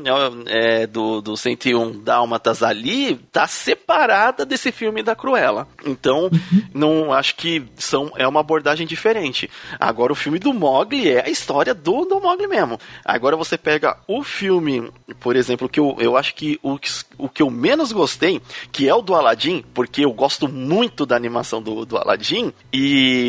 é, 0.47 0.87
do, 0.87 1.21
do 1.21 1.37
101 1.37 2.03
Dálmatas 2.03 2.62
ali 2.62 3.16
tá 3.33 3.47
separada 3.47 4.45
desse 4.45 4.70
filme 4.70 5.03
da 5.03 5.16
Cruella. 5.16 5.66
Então, 5.85 6.24
uhum. 6.24 6.62
não 6.74 7.12
acho 7.12 7.37
que 7.37 7.64
são, 7.76 8.12
é 8.16 8.26
uma 8.26 8.41
abordagem 8.41 8.87
diferente. 8.87 9.51
Agora, 9.80 10.12
o 10.12 10.16
filme 10.16 10.39
do 10.39 10.53
Mogli 10.53 11.09
é 11.09 11.24
a 11.26 11.30
história 11.30 11.74
do, 11.74 12.05
do 12.05 12.20
Mogli 12.20 12.47
mesmo. 12.47 12.78
Agora, 13.05 13.37
você 13.37 13.57
pega 13.57 13.97
o 14.07 14.22
filme, 14.22 14.91
por 15.20 15.37
exemplo, 15.37 15.68
que 15.68 15.80
eu, 15.80 15.97
eu 15.99 16.16
acho 16.16 16.35
que 16.35 16.59
o, 16.62 16.78
o 17.18 17.28
que 17.28 17.43
eu 17.43 17.51
menos 17.51 17.93
gostei, 17.93 18.41
que 18.70 18.89
é 18.89 18.95
o 18.95 19.03
do 19.03 19.14
Aladdin, 19.14 19.64
porque 19.72 20.05
eu 20.05 20.12
gosto 20.12 20.49
muito 20.49 21.07
da 21.07 21.16
animação 21.16 21.62
do, 21.62 21.85
do 21.85 21.97
Aladdin, 21.97 22.53
e 22.72 23.22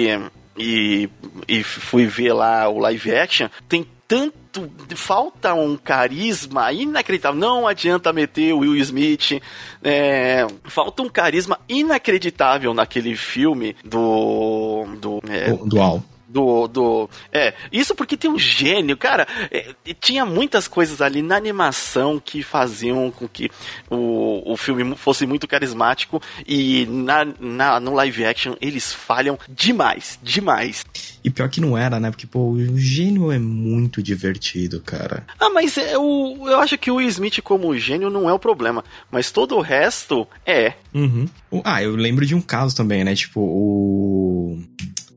e, 0.57 1.09
e, 1.47 1.63
fui 1.63 2.05
ver 2.05 2.33
lá 2.33 2.67
o 2.69 2.79
live 2.79 3.15
action, 3.15 3.47
tem 3.67 3.85
tanto. 4.07 4.71
Falta 4.95 5.55
um 5.55 5.75
carisma 5.75 6.71
inacreditável. 6.71 7.39
Não 7.39 7.67
adianta 7.67 8.13
meter 8.13 8.53
o 8.53 8.59
Will 8.59 8.75
Smith. 8.75 9.41
É, 9.83 10.45
falta 10.65 11.01
um 11.01 11.09
carisma 11.09 11.59
inacreditável 11.67 12.73
naquele 12.73 13.15
filme 13.15 13.75
do. 13.83 14.85
Do, 14.99 15.19
é, 15.27 15.51
Dual 15.65 16.03
do, 16.33 16.67
do. 16.67 17.09
É, 17.31 17.53
isso 17.71 17.93
porque 17.93 18.17
tem 18.17 18.29
um 18.29 18.39
gênio, 18.39 18.97
cara. 18.97 19.27
É, 19.51 19.73
tinha 19.99 20.25
muitas 20.25 20.67
coisas 20.67 20.99
ali 20.99 21.21
na 21.21 21.37
animação 21.37 22.19
que 22.19 22.41
faziam 22.41 23.11
com 23.11 23.27
que 23.27 23.51
o, 23.89 24.51
o 24.51 24.57
filme 24.57 24.95
fosse 24.97 25.27
muito 25.27 25.47
carismático 25.47 26.19
e 26.47 26.87
na, 26.87 27.25
na, 27.39 27.79
no 27.79 27.93
live 27.93 28.25
action 28.25 28.55
eles 28.59 28.91
falham 28.91 29.37
demais, 29.47 30.17
demais. 30.23 30.83
E 31.23 31.29
pior 31.29 31.47
que 31.49 31.61
não 31.61 31.77
era, 31.77 31.99
né? 31.99 32.11
Porque, 32.11 32.27
pô, 32.27 32.49
o 32.49 32.77
gênio 32.77 33.31
é 33.31 33.39
muito 33.39 34.03
divertido, 34.03 34.81
cara. 34.81 35.25
Ah, 35.39 35.49
mas 35.49 35.77
é, 35.77 35.97
o, 35.97 36.49
eu 36.49 36.59
acho 36.59 36.77
que 36.77 36.91
o 36.91 36.99
Smith 36.99 37.41
como 37.41 37.77
gênio 37.77 38.09
não 38.09 38.29
é 38.29 38.33
o 38.33 38.39
problema. 38.39 38.83
Mas 39.09 39.31
todo 39.31 39.55
o 39.55 39.61
resto 39.61 40.27
é. 40.45 40.73
Uhum. 40.93 41.27
Ah, 41.63 41.81
eu 41.81 41.95
lembro 41.95 42.25
de 42.25 42.35
um 42.35 42.41
caso 42.41 42.75
também, 42.75 43.03
né? 43.05 43.15
Tipo, 43.15 43.39
o. 43.39 44.32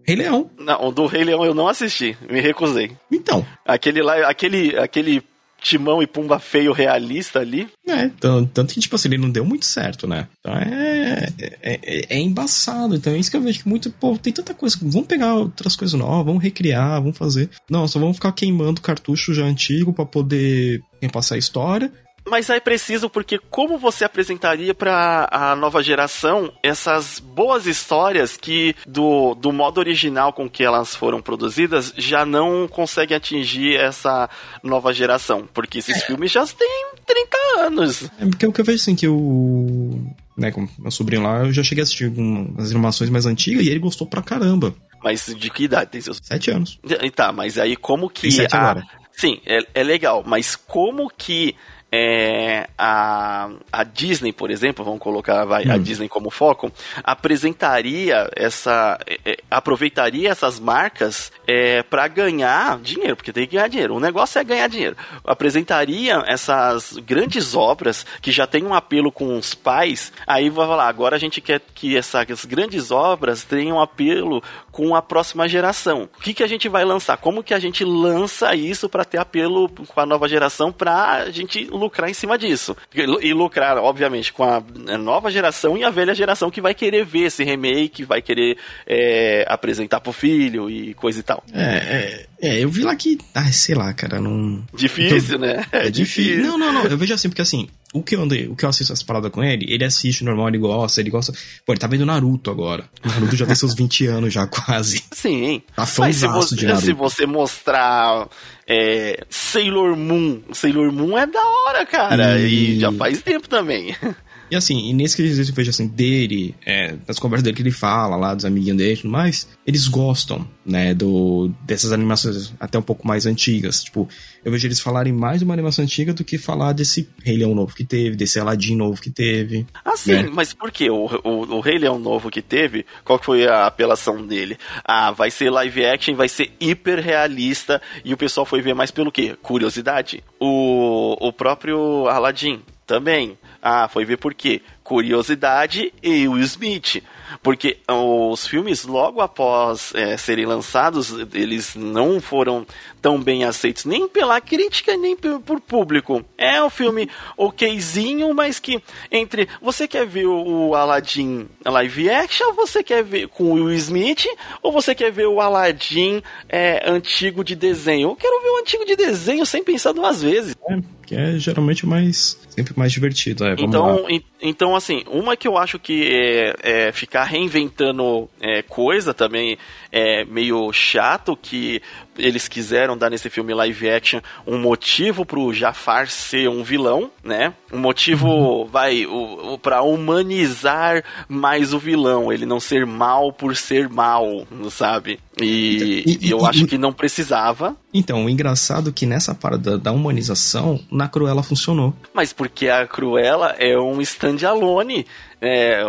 Rei 0.07 0.17
Leão. 0.17 0.51
Não, 0.59 0.89
o 0.89 0.93
do 0.93 1.07
Rei 1.07 1.25
Leão 1.25 1.45
eu 1.45 1.55
não 1.55 1.69
assisti, 1.69 2.17
me 2.31 2.41
recusei. 2.41 2.93
Então. 3.11 3.45
Aquele 3.65 4.03
lá, 4.03 4.29
aquele, 4.29 4.79
aquele 4.79 5.23
Timão 5.61 6.03
e 6.03 6.07
Pumba 6.07 6.39
feio 6.39 6.73
realista 6.73 7.41
ali. 7.41 7.69
É, 7.87 8.09
tanto, 8.21 8.51
tanto 8.53 8.75
que, 8.75 8.81
tipo 8.81 8.95
assim, 8.95 9.09
ele 9.09 9.19
não 9.19 9.31
deu 9.31 9.45
muito 9.45 9.65
certo, 9.65 10.07
né? 10.07 10.29
Então 10.39 10.55
é, 10.55 11.29
é, 11.41 11.81
é, 11.83 12.17
é, 12.17 12.19
embaçado. 12.21 12.95
Então 12.95 13.13
é 13.13 13.19
isso 13.19 13.31
que 13.31 13.37
eu 13.37 13.41
vejo 13.41 13.63
que 13.63 13.69
muito, 13.69 13.91
pô, 13.91 14.17
tem 14.17 14.33
tanta 14.33 14.55
coisa. 14.55 14.77
Vamos 14.81 15.09
pegar 15.09 15.35
outras 15.35 15.75
coisas 15.75 15.99
novas, 15.99 16.27
vamos 16.27 16.43
recriar, 16.43 17.01
vamos 17.01 17.19
fazer. 17.19 17.51
Não, 17.69 17.89
só 17.89 17.99
vamos 17.99 18.17
ficar 18.17 18.33
queimando 18.33 18.81
cartucho 18.81 19.35
já 19.35 19.45
antigo 19.45 19.93
para 19.93 20.07
poder 20.07 20.81
passar 21.13 21.37
a 21.37 21.39
história. 21.39 21.93
Mas 22.29 22.51
é 22.51 22.59
preciso 22.59 23.09
porque 23.09 23.39
como 23.51 23.79
você 23.79 24.05
apresentaria 24.05 24.75
para 24.75 25.29
a 25.31 25.55
nova 25.55 25.83
geração 25.83 26.53
essas 26.63 27.21
boas 27.21 27.67
histórias 27.67 28.37
que 28.37 28.75
do, 28.87 29.35
do 29.35 29.53
modo 29.53 29.79
original 29.79 30.33
com 30.33 30.49
que 30.49 30.65
elas 30.65 30.95
foram 30.95 31.23
produzidas 31.23 31.93
já 31.97 32.27
não 32.27 32.67
conseguem 32.67 33.17
atingir 33.17 33.77
essa 33.77 34.29
nova 34.63 34.93
geração, 34.93 35.49
porque 35.55 35.79
esses 35.79 35.97
é. 35.97 36.07
filmes 36.07 36.33
já 36.33 36.45
têm 36.47 36.87
30 37.07 37.37
anos. 37.59 38.11
É 38.19 38.27
porque 38.27 38.47
o 38.47 38.53
que 38.53 38.61
eu 38.61 38.65
vejo 38.65 38.83
assim 38.83 38.97
que 38.97 39.07
o 39.07 40.01
né, 40.37 40.51
com 40.51 40.69
meu 40.79 40.91
sobrinho 40.91 41.23
lá, 41.23 41.45
eu 41.45 41.53
já 41.53 41.63
cheguei 41.63 41.83
a 41.83 41.85
assistir 41.85 42.13
as 42.59 42.71
animações 42.71 43.09
mais 43.09 43.25
antigas 43.25 43.65
e 43.65 43.71
ele 43.71 43.79
gostou 43.79 44.07
pra 44.07 44.23
caramba. 44.23 44.75
Mas 45.03 45.27
de 45.35 45.51
que 45.51 45.65
idade 45.65 45.91
tem 45.91 46.01
seus? 46.01 46.21
Sete 46.23 46.51
anos. 46.51 46.79
Tá, 47.15 47.33
mas 47.33 47.59
aí 47.59 47.77
como 47.77 48.11
que. 48.11 48.23
Tem 48.23 48.31
sete 48.31 48.55
a... 48.55 48.61
agora. 48.61 48.87
Sim, 49.13 49.41
é, 49.47 49.61
é 49.73 49.83
legal, 49.83 50.23
mas 50.27 50.55
como 50.55 51.09
que 51.09 51.55
é, 51.99 52.69
a, 52.77 53.49
a 53.73 53.83
Disney, 53.83 54.31
por 54.31 54.51
exemplo, 54.51 54.85
vamos 54.85 55.01
colocar 55.01 55.47
vai, 55.47 55.65
hum. 55.65 55.73
a 55.73 55.79
Disney 55.79 56.09
como 56.09 56.29
foco, 56.29 56.71
apresentaria 57.03 58.29
essa. 58.37 58.99
É, 59.07 59.19
é 59.25 59.37
aproveitaria 59.51 60.31
essas 60.31 60.61
marcas 60.61 61.33
é, 61.47 61.83
para 61.83 62.07
ganhar 62.09 62.79
dinheiro, 62.81 63.17
porque 63.17 63.33
tem 63.33 63.47
que 63.47 63.57
ganhar 63.57 63.69
dinheiro. 63.69 63.95
O 63.95 64.01
negócio 64.01 64.39
é 64.39 64.45
ganhar 64.45 64.69
dinheiro. 64.69 64.97
Apresentaria 65.25 66.23
essas 66.27 66.93
grandes 66.99 67.55
obras 67.55 68.05
que 68.21 68.31
já 68.31 68.47
têm 68.47 68.65
um 68.65 68.75
apelo 68.75 69.11
com 69.11 69.37
os 69.39 69.55
pais, 69.55 70.13
aí 70.27 70.51
vai 70.51 70.67
falar, 70.67 70.89
agora 70.89 71.17
a 71.17 71.19
gente 71.19 71.41
quer 71.41 71.63
que 71.75 71.97
essas 71.97 72.45
grandes 72.45 72.91
obras 72.91 73.45
tenham 73.45 73.79
um 73.79 73.81
apelo 73.81 74.43
com 74.71 74.95
a 74.95 75.01
próxima 75.01 75.49
geração. 75.49 76.09
O 76.19 76.21
que, 76.21 76.35
que 76.35 76.43
a 76.43 76.47
gente 76.47 76.69
vai 76.69 76.85
lançar? 76.85 77.17
Como 77.17 77.43
que 77.43 77.55
a 77.55 77.59
gente 77.59 77.85
lança 77.85 78.55
isso 78.55 78.89
para 78.89 79.05
ter 79.05 79.19
apelo 79.19 79.69
com 79.69 80.01
a 80.01 80.05
nova 80.05 80.29
geração 80.29 80.71
para 80.71 81.13
a 81.13 81.31
gente 81.31 81.65
lucrar 81.65 81.86
em 82.09 82.15
cima 82.15 82.39
disso. 82.39 82.77
E 83.21 83.33
lucrar, 83.33 83.77
obviamente, 83.79 84.33
com 84.33 84.45
a 84.45 84.63
nova 84.99 85.31
geração 85.31 85.77
e 85.77 85.85
a 85.85 85.91
velha 85.91 86.15
geração 86.15 86.51
que 86.51 86.61
vai 86.61 86.75
querer 86.75 87.05
ver 87.05 87.25
esse 87.25 87.45
remake, 87.45 88.05
vai 88.05 88.23
querer 88.23 88.57
é, 88.87 89.45
apresentar 89.49 90.01
pro 90.01 90.13
filho 90.13 90.69
e 90.71 90.95
coisa 90.95 91.21
e 91.21 91.23
tal. 91.23 91.43
É, 91.53 91.63
é, 91.63 92.27
é 92.41 92.63
eu 92.63 92.69
vi 92.69 92.83
lá 92.83 92.95
que, 92.95 93.19
ah, 93.35 93.51
sei 93.51 93.75
lá, 93.75 93.93
cara, 93.95 94.21
não. 94.21 94.63
Difícil, 94.75 95.37
então, 95.37 95.39
né? 95.39 95.65
É, 95.73 95.87
é 95.87 95.91
difícil. 95.91 96.43
Não, 96.43 96.59
não, 96.59 96.73
não. 96.73 96.85
Eu 96.85 96.99
vejo 96.99 97.15
assim, 97.15 97.29
porque 97.29 97.43
assim, 97.43 97.69
o 97.95 98.03
que 98.03 98.15
eu 98.15 98.23
andei, 98.23 98.47
o 98.47 98.55
que 98.55 98.65
eu 98.65 98.69
assisto 98.69 98.93
as 98.93 99.03
paradas 99.03 99.31
com 99.31 99.43
ele, 99.43 99.67
ele 99.69 99.85
assiste 99.85 100.23
normal, 100.23 100.49
ele 100.49 100.59
gosta, 100.59 101.01
ele 101.01 101.11
gosta. 101.11 101.33
Pô, 101.65 101.73
ele 101.73 101.81
tá 101.81 101.87
vendo 101.87 102.05
Naruto 102.05 102.51
agora. 102.51 102.85
Naruto 103.05 103.37
já 103.37 103.47
tem 103.47 103.55
seus 103.55 103.75
20 103.75 104.07
anos 104.09 104.35
já, 104.35 104.47
quase. 104.47 105.03
Sim. 105.13 105.63
Tá 105.75 105.87
fãzaço 105.87 106.55
de 106.55 106.67
Naruto. 106.67 106.85
Se 106.85 106.93
você 106.93 107.27
mostrar 107.27 108.29
é, 108.69 109.25
Sailor 109.31 109.97
Moon, 109.97 110.41
Sailor 110.53 110.93
Moon 110.93 111.17
é 111.17 111.27
da 111.27 111.43
hora, 111.43 111.87
cara. 111.87 112.39
E, 112.41 112.77
e 112.77 112.81
já 112.81 112.93
faz 112.93 113.23
tempo 113.23 113.49
também. 113.49 113.97
E 114.51 114.57
assim, 114.57 114.89
e 114.89 114.93
nesse 114.93 115.17
que 115.17 115.23
eu 115.23 115.55
vejo 115.55 115.71
assim, 115.71 115.89
dele, 115.89 116.55
é, 116.65 116.95
das 117.07 117.19
conversas 117.19 117.43
dele 117.43 117.57
que 117.57 117.63
ele 117.63 117.71
fala 117.71 118.17
lá, 118.17 118.35
dos 118.35 118.45
amiguinhos 118.45 118.79
dele 118.79 118.93
e 118.93 118.97
tudo 118.97 119.11
mais, 119.11 119.49
eles 119.67 119.89
gostam, 119.89 120.47
né, 120.65 120.95
do, 120.95 121.51
dessas 121.63 121.93
animações 121.93 122.53
até 122.61 122.79
um 122.79 122.83
pouco 122.83 123.07
mais 123.07 123.27
antigas. 123.27 123.83
Tipo, 123.83 124.09
eu 124.45 124.53
vejo 124.53 124.67
eles 124.67 124.81
falarem 124.81 125.13
mais 125.13 125.41
de 125.41 125.45
uma 125.45 125.55
animação 125.55 125.85
antiga 125.85 126.15
do 126.15 126.23
que 126.23 126.39
falar 126.39 126.73
desse 126.73 127.09
Rei 127.25 127.37
Leão 127.37 127.55
novo 127.55 127.75
que 127.75 127.85
teve, 127.85 128.15
desse 128.15 128.39
Aladdin 128.39 128.77
novo 128.77 129.01
que 129.03 129.11
teve. 129.11 129.67
Ah, 129.85 129.97
sim, 129.97 130.13
né? 130.13 130.31
mas 130.33 130.53
por 130.53 130.71
que 130.71 130.89
o, 130.89 131.07
o, 131.25 131.57
o, 131.57 131.61
Rei 131.61 131.79
Leão 131.79 131.99
novo 131.99 132.31
que 132.31 132.41
teve, 132.41 132.87
qual 133.05 133.21
foi 133.21 133.47
a 133.49 133.67
apelação 133.67 134.25
dele? 134.25 134.57
Ah, 134.85 135.11
vai 135.11 135.31
ser 135.31 135.51
live 135.51 135.85
action, 135.85 136.15
vai 136.15 136.29
ser 136.29 136.53
hiper 136.61 137.01
realista, 137.01 137.83
e 138.05 138.15
o 138.15 138.17
pessoal 138.17 138.47
foi 138.47 138.63
ver 138.63 138.75
mais 138.75 138.93
pelo 138.93 139.11
quê? 139.11 139.37
Curiosidade. 139.43 140.23
O, 140.39 141.17
o 141.21 141.33
próprio 141.33 142.07
Aladdin 142.07 142.61
também 142.87 143.37
ah, 143.69 143.89
foi 143.89 144.05
ver 144.05 144.17
por 144.17 144.33
quê? 144.33 144.63
Curiosidade 144.85 145.93
e 146.01 146.29
Will 146.29 146.41
Smith. 146.45 147.03
Porque 147.43 147.79
os 147.89 148.47
filmes, 148.47 148.85
logo 148.85 149.21
após 149.21 149.93
é, 149.93 150.17
serem 150.17 150.47
lançados, 150.47 151.13
eles 151.35 151.75
não 151.75 152.21
foram 152.21 152.65
tão 153.03 153.21
bem 153.21 153.43
aceitos 153.43 153.85
nem 153.85 154.07
pela 154.07 154.41
crítica, 154.41 154.97
nem 154.97 155.17
por 155.17 155.61
público. 155.61 156.25
É 156.39 156.63
um 156.63 156.71
filme 156.71 157.11
okzinho, 157.37 158.33
mas 158.33 158.61
que 158.61 158.81
entre. 159.11 159.49
Você 159.61 159.89
quer 159.89 160.07
ver 160.07 160.27
o 160.27 160.73
Aladdin 160.77 161.49
live 161.65 162.09
action, 162.09 162.53
você 162.53 162.85
quer 162.85 163.03
ver 163.03 163.27
com 163.27 163.55
Will 163.55 163.73
Smith, 163.73 164.27
ou 164.63 164.71
você 164.71 164.95
quer 164.95 165.11
ver 165.11 165.27
o 165.27 165.41
Aladdin 165.41 166.23
é, 166.49 166.89
antigo 166.89 167.43
de 167.43 167.57
desenho? 167.57 168.11
Eu 168.11 168.17
quero 168.17 168.41
ver 168.41 168.51
o 168.51 168.59
antigo 168.61 168.85
de 168.85 168.95
desenho 168.95 169.45
sem 169.45 169.65
pensar 169.65 169.91
duas 169.91 170.23
vezes. 170.23 170.55
É 170.69 170.79
que 171.07 171.15
é 171.15 171.39
geralmente 171.39 171.87
mais 171.87 172.39
sempre 172.51 172.75
mais 172.77 172.91
divertido. 172.91 173.47
É, 173.47 173.55
então, 173.59 174.05
então, 174.43 174.75
assim, 174.75 175.05
uma 175.07 175.37
que 175.37 175.47
eu 175.47 175.57
acho 175.57 175.79
que 175.79 176.05
é, 176.05 176.89
é 176.89 176.93
ficar 176.93 177.25
reinventando 177.25 178.29
é, 178.41 178.63
coisa 178.63 179.15
também 179.15 179.57
é 179.97 180.27
meio 180.27 180.71
chato 180.75 181.35
que 181.41 181.81
eles 182.19 182.49
quiseram 182.49 182.99
dar 182.99 183.09
nesse 183.09 183.31
filme 183.31 183.55
live 183.55 183.89
action 183.89 184.21
um 184.47 184.59
motivo 184.59 185.25
pro 185.25 185.55
Jafar 185.55 186.09
ser 186.11 186.51
um 186.51 186.63
vilão, 186.63 187.11
né? 187.25 187.55
Um 187.73 187.79
motivo, 187.79 188.29
uhum. 188.29 188.67
vai, 188.67 189.07
o, 189.07 189.55
o, 189.55 189.59
pra 189.59 189.81
humanizar 189.81 191.03
mais 191.27 191.73
o 191.73 191.79
vilão, 191.79 192.31
ele 192.31 192.45
não 192.45 192.61
ser 192.61 192.85
mal 192.85 193.33
por 193.33 193.57
ser 193.57 193.89
mal, 193.89 194.47
sabe? 194.71 195.19
E, 195.41 196.03
e, 196.07 196.27
e 196.27 196.31
eu 196.31 196.41
e, 196.41 196.47
acho 196.47 196.67
que 196.67 196.77
não 196.77 196.93
precisava. 196.93 197.75
Então, 197.93 198.25
o 198.25 198.29
engraçado 198.29 198.91
é 198.91 198.93
que 198.93 199.07
nessa 199.07 199.35
parada 199.35 199.79
da 199.79 199.93
humanização, 199.93 200.79
na 200.91 201.09
Cruella 201.09 201.43
funcionou. 201.43 201.95
Mas 202.13 202.33
porque 202.33 202.69
a 202.69 202.87
Cruella 202.87 203.55
é 203.59 203.79
um 203.79 204.01
stand-alone 204.03 205.07
é, 205.41 205.81
é, 205.83 205.87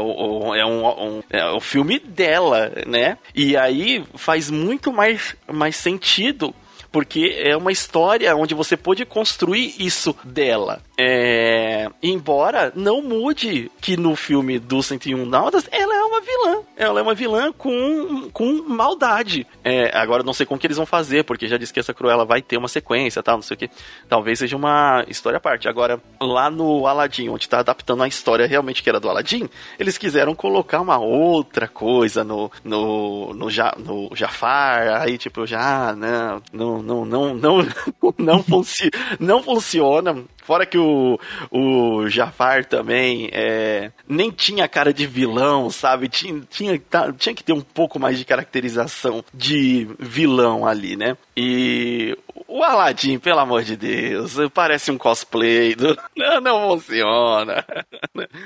um, 0.65 0.87
um, 0.87 1.23
é 1.29 1.45
o 1.51 1.59
filme 1.59 1.99
dela, 1.99 2.71
né? 2.85 3.17
E 3.33 3.55
aí 3.55 4.03
faz 4.15 4.49
muito 4.49 4.91
mais, 4.91 5.35
mais 5.47 5.75
sentido 5.75 6.53
porque 6.97 7.39
é 7.43 7.55
uma 7.55 7.71
história 7.71 8.35
onde 8.35 8.55
você 8.55 8.75
pode 8.75 9.05
construir 9.05 9.75
isso 9.77 10.15
dela. 10.23 10.81
É, 10.99 11.87
embora 12.01 12.73
não 12.75 13.03
mude 13.03 13.69
que 13.79 13.95
no 13.95 14.15
filme 14.15 14.57
do 14.57 14.81
101 14.81 15.23
Náutas 15.27 15.69
ela 15.71 15.95
é 15.95 16.03
uma 16.03 16.19
vilã. 16.19 16.61
Ela 16.75 16.99
é 16.99 17.03
uma 17.03 17.13
vilã 17.13 17.51
com, 17.51 18.31
com 18.33 18.63
maldade. 18.67 19.45
É, 19.63 19.95
agora 19.95 20.23
não 20.23 20.33
sei 20.33 20.43
como 20.43 20.59
que 20.59 20.65
eles 20.65 20.77
vão 20.77 20.87
fazer, 20.87 21.23
porque 21.23 21.47
já 21.47 21.55
disse 21.55 21.71
que 21.71 21.79
essa 21.79 21.93
Cruella 21.93 22.25
vai 22.25 22.41
ter 22.41 22.57
uma 22.57 22.67
sequência, 22.67 23.21
tal, 23.21 23.35
não 23.35 23.43
sei 23.43 23.53
o 23.53 23.57
que. 23.59 23.69
Talvez 24.09 24.39
seja 24.39 24.55
uma 24.55 25.05
história 25.07 25.37
à 25.37 25.39
parte. 25.39 25.69
Agora, 25.69 26.01
lá 26.19 26.49
no 26.49 26.87
Aladdin, 26.87 27.29
onde 27.29 27.47
tá 27.47 27.59
adaptando 27.59 28.01
a 28.01 28.07
história 28.07 28.47
realmente 28.47 28.81
que 28.81 28.89
era 28.89 28.99
do 28.99 29.07
Aladdin, 29.07 29.47
eles 29.77 29.99
quiseram 29.99 30.33
colocar 30.33 30.81
uma 30.81 30.97
outra 30.97 31.67
coisa 31.67 32.23
no, 32.23 32.51
no, 32.63 33.35
no, 33.35 33.51
ja, 33.51 33.75
no 33.77 34.09
Jafar. 34.15 35.03
Aí, 35.03 35.19
tipo, 35.19 35.45
já, 35.45 35.95
não, 35.95 36.81
não, 36.95 37.05
não, 37.05 37.33
não, 37.33 37.67
não, 38.17 38.43
funci 38.43 38.89
não 39.19 39.43
funciona. 39.43 40.23
Fora 40.43 40.65
que 40.65 40.77
o, 40.77 41.19
o 41.51 42.07
Jafar 42.07 42.63
também 42.63 43.29
é, 43.33 43.91
nem 44.07 44.31
tinha 44.31 44.67
cara 44.67 44.93
de 44.93 45.05
vilão, 45.05 45.69
sabe? 45.69 46.07
Tinha, 46.07 46.41
tinha, 46.49 46.79
tá, 46.79 47.11
tinha 47.11 47.35
que 47.35 47.43
ter 47.43 47.51
um 47.51 47.61
pouco 47.61 47.99
mais 47.99 48.17
de 48.17 48.23
caracterização 48.23 49.23
de 49.33 49.89
vilão 49.99 50.65
ali, 50.65 50.95
né? 50.95 51.17
E 51.35 52.17
o 52.47 52.63
Aladdin, 52.63 53.19
pelo 53.19 53.39
amor 53.39 53.63
de 53.63 53.75
Deus, 53.75 54.35
parece 54.53 54.89
um 54.91 54.97
cosplay 54.97 55.75
do... 55.75 55.97
Não, 56.15 56.41
não 56.41 56.79
funciona. 56.79 57.65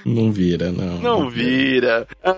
Não 0.06 0.32
vira, 0.32 0.72
não. 0.72 0.98
Não, 1.00 1.30
vira. 1.30 2.08
Ah, 2.24 2.34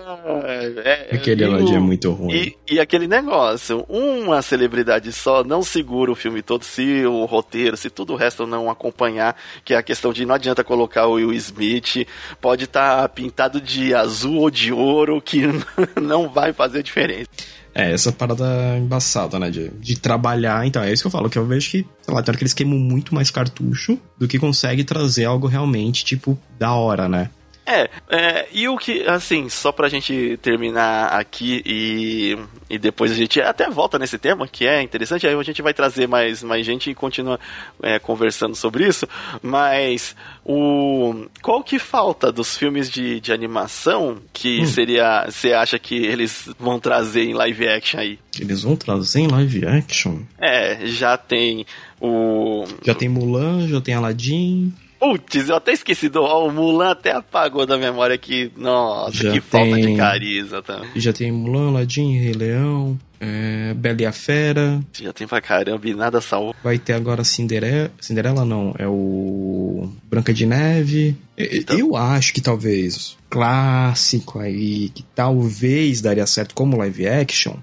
é, 0.84 1.14
aquele 1.14 1.44
Aladdin 1.44 1.74
é 1.74 1.78
muito 1.78 2.10
ruim. 2.12 2.32
E, 2.32 2.56
e, 2.74 2.80
aquele 2.80 3.06
negócio, 3.06 3.84
uma 3.88 4.42
celebridade 4.42 5.12
só 5.12 5.42
não 5.42 5.62
segura 5.62 6.12
o 6.12 6.14
filme 6.14 6.42
todo 6.42 6.64
se 6.64 7.04
o 7.04 7.24
roteiro, 7.24 7.76
se 7.76 7.90
tudo 7.90 8.12
o 8.12 8.16
resto 8.16 8.46
não 8.46 8.70
acompanhar, 8.70 9.36
que 9.64 9.74
é 9.74 9.76
a 9.76 9.82
questão 9.82 10.12
de 10.12 10.24
não 10.24 10.34
adianta 10.34 10.62
colocar 10.62 11.06
o 11.06 11.14
Will 11.14 11.32
Smith, 11.32 12.06
pode 12.40 12.64
estar 12.64 13.02
tá 13.02 13.08
pintado 13.08 13.60
de 13.60 13.94
azul 13.94 14.36
ou 14.36 14.50
de 14.50 14.72
ouro, 14.72 15.20
que 15.20 15.42
não 16.00 16.28
vai 16.28 16.52
fazer 16.52 16.82
diferença. 16.82 17.28
É, 17.74 17.92
essa 17.92 18.12
parada 18.12 18.78
embaçada, 18.78 19.38
né? 19.38 19.50
De, 19.50 19.68
de 19.70 19.98
trabalhar. 19.98 20.64
Então, 20.66 20.82
é 20.82 20.92
isso 20.92 21.02
que 21.02 21.08
eu 21.08 21.10
falo, 21.10 21.28
que 21.28 21.38
eu 21.38 21.44
vejo 21.44 21.70
que, 21.70 21.86
sei 22.02 22.14
lá, 22.14 22.22
tem 22.22 22.30
hora 22.30 22.38
que 22.38 22.44
eles 22.44 22.54
queimam 22.54 22.78
muito 22.78 23.14
mais 23.14 23.30
cartucho 23.30 23.98
do 24.16 24.28
que 24.28 24.38
consegue 24.38 24.84
trazer 24.84 25.24
algo 25.24 25.48
realmente, 25.48 26.04
tipo, 26.04 26.38
da 26.58 26.72
hora, 26.72 27.08
né? 27.08 27.30
É, 27.66 27.88
é, 28.10 28.48
e 28.52 28.68
o 28.68 28.76
que, 28.76 29.02
assim, 29.06 29.48
só 29.48 29.72
pra 29.72 29.88
gente 29.88 30.38
terminar 30.42 31.06
aqui 31.06 31.62
e, 31.64 32.38
e 32.68 32.78
depois 32.78 33.10
a 33.10 33.14
gente 33.14 33.40
até 33.40 33.70
volta 33.70 33.98
nesse 33.98 34.18
tema, 34.18 34.46
que 34.46 34.66
é 34.66 34.82
interessante, 34.82 35.26
aí 35.26 35.34
a 35.34 35.42
gente 35.42 35.62
vai 35.62 35.72
trazer 35.72 36.06
mais, 36.06 36.42
mais 36.42 36.64
gente 36.66 36.90
e 36.90 36.94
continua 36.94 37.40
é, 37.82 37.98
conversando 37.98 38.54
sobre 38.54 38.86
isso, 38.86 39.08
mas 39.42 40.14
o 40.44 41.26
qual 41.40 41.64
que 41.64 41.78
falta 41.78 42.30
dos 42.30 42.56
filmes 42.56 42.90
de, 42.90 43.18
de 43.18 43.32
animação 43.32 44.18
que 44.32 44.60
hum. 44.60 44.66
seria, 44.66 45.24
você 45.30 45.54
acha 45.54 45.78
que 45.78 45.96
eles 45.96 46.50
vão 46.58 46.78
trazer 46.78 47.24
em 47.24 47.32
live 47.32 47.66
action 47.66 47.98
aí? 47.98 48.18
Eles 48.38 48.62
vão 48.62 48.76
trazer 48.76 49.20
em 49.20 49.28
live 49.28 49.66
action? 49.66 50.18
É, 50.38 50.86
já 50.86 51.16
tem 51.16 51.64
o... 51.98 52.64
Já 52.84 52.94
tem 52.94 53.08
Mulan, 53.08 53.66
já 53.68 53.80
tem 53.80 53.94
Aladdin... 53.94 54.72
Putz, 54.98 55.48
eu 55.48 55.56
até 55.56 55.72
esqueci 55.72 56.08
do 56.08 56.22
o 56.22 56.50
Mulan 56.50 56.90
até 56.90 57.12
apagou 57.12 57.66
da 57.66 57.76
memória 57.76 58.16
que, 58.16 58.50
nossa, 58.56 59.12
Já 59.12 59.32
que 59.32 59.40
tem... 59.40 59.70
falta 59.70 59.80
de 59.80 59.96
carisma 59.96 60.62
também. 60.62 60.90
Já 60.96 61.12
tem 61.12 61.30
Mulan, 61.30 61.68
Aladdin, 61.68 62.18
Rei 62.18 62.32
Leão, 62.32 62.98
é, 63.20 63.74
Bela 63.74 64.02
e 64.02 64.06
a 64.06 64.12
Fera. 64.12 64.80
Já 64.92 65.12
tem 65.12 65.26
pra 65.26 65.40
caramba 65.40 65.88
e 65.88 65.94
nada 65.94 66.20
salvo. 66.20 66.54
Vai 66.62 66.78
ter 66.78 66.92
agora 66.92 67.24
Cinderela, 67.24 67.90
Cinderela 68.00 68.44
não, 68.44 68.74
é 68.78 68.86
o 68.86 69.88
Branca 70.10 70.32
de 70.32 70.46
Neve. 70.46 71.16
Então... 71.36 71.78
Eu 71.78 71.96
acho 71.96 72.32
que 72.32 72.40
talvez 72.40 73.16
clássico 73.28 74.38
aí, 74.38 74.90
que 74.90 75.02
talvez 75.14 76.00
daria 76.00 76.26
certo 76.26 76.54
como 76.54 76.76
live 76.76 77.06
action, 77.08 77.54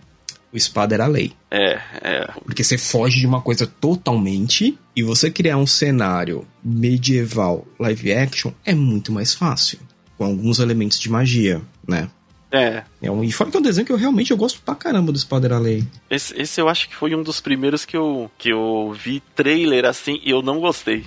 o 0.54 0.58
Espada 0.58 0.96
era 0.96 1.08
lei. 1.08 1.34
É, 1.50 1.80
é. 2.02 2.28
Porque 2.44 2.64
você 2.64 2.78
foge 2.78 3.20
de 3.20 3.28
uma 3.28 3.42
coisa 3.42 3.66
totalmente 3.66 4.78
e 4.96 5.04
você 5.04 5.32
criar 5.32 5.58
um 5.58 5.68
cenário 5.68 6.46
medieval 6.64 7.66
live 7.80 8.14
action 8.14 8.52
é 8.66 8.74
muito 8.74 9.12
mais 9.12 9.34
fácil. 9.34 9.80
Com 10.18 10.26
alguns 10.26 10.60
elementos 10.60 11.00
de 11.00 11.10
magia, 11.10 11.62
né? 11.88 12.10
É. 12.52 12.84
é 13.02 13.10
um, 13.10 13.24
e 13.24 13.32
fora 13.32 13.50
que 13.50 13.56
é 13.56 13.60
um 13.60 13.64
desenho 13.64 13.86
que 13.86 13.94
eu 13.94 13.98
realmente 13.98 14.32
eu 14.32 14.38
gosto 14.38 14.62
pra 14.62 14.76
caramba 14.76 15.12
do 15.12 15.18
Spider 15.18 15.58
Lei. 15.58 15.86
Esse, 16.10 16.40
esse 16.40 16.60
eu 16.60 16.68
acho 16.68 16.90
que 16.90 16.96
foi 16.96 17.16
um 17.16 17.24
dos 17.24 17.40
primeiros 17.40 17.86
que 17.86 17.96
eu, 17.96 18.30
que 18.38 18.50
eu 18.50 18.94
vi 18.94 19.24
trailer 19.34 19.86
assim 19.86 20.20
e 20.24 20.32
eu 20.32 20.42
não 20.42 20.60
gostei. 20.60 21.06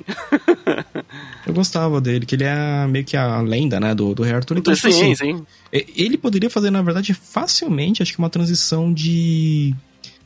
eu 1.46 1.52
gostava 1.52 2.00
dele, 2.00 2.24
que 2.24 2.34
ele 2.34 2.44
é 2.44 2.86
meio 2.86 3.04
que 3.04 3.16
a 3.16 3.42
lenda, 3.42 3.78
né, 3.78 3.94
do, 3.94 4.14
do 4.14 4.22
Rei 4.22 4.34
Arthur. 4.34 4.56
Então, 4.56 4.74
sim, 4.74 5.12
assim, 5.12 5.14
sim. 5.14 5.46
Ele 5.70 6.16
poderia 6.16 6.48
fazer, 6.48 6.70
na 6.70 6.80
verdade, 6.80 7.12
facilmente, 7.12 8.02
acho 8.02 8.12
que 8.12 8.18
uma 8.18 8.30
transição 8.30 8.92
de. 8.92 9.74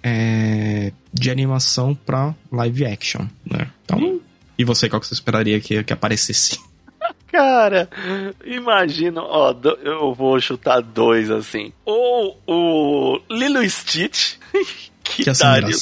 É, 0.01 0.93
de 1.13 1.29
animação 1.29 1.93
pra 1.93 2.33
live 2.53 2.87
action, 2.87 3.27
né? 3.45 3.69
Então. 3.85 4.21
E 4.57 4.65
você, 4.65 4.89
qual 4.89 5.01
que 5.01 5.07
você 5.07 5.15
esperaria 5.15 5.61
que, 5.61 5.83
que 5.83 5.93
aparecesse? 5.93 6.61
Cara, 7.31 7.89
imagina, 8.45 9.23
ó, 9.23 9.55
eu 9.83 10.15
vou 10.15 10.41
chutar 10.41 10.81
dois 10.81 11.31
assim. 11.31 11.73
Ou 11.85 12.41
o 12.47 13.21
Lilo 13.31 13.69
Stitch. 13.69 14.37
Que, 15.09 15.23
que, 15.25 15.31
ia 15.31 15.33
daria, 15.33 15.77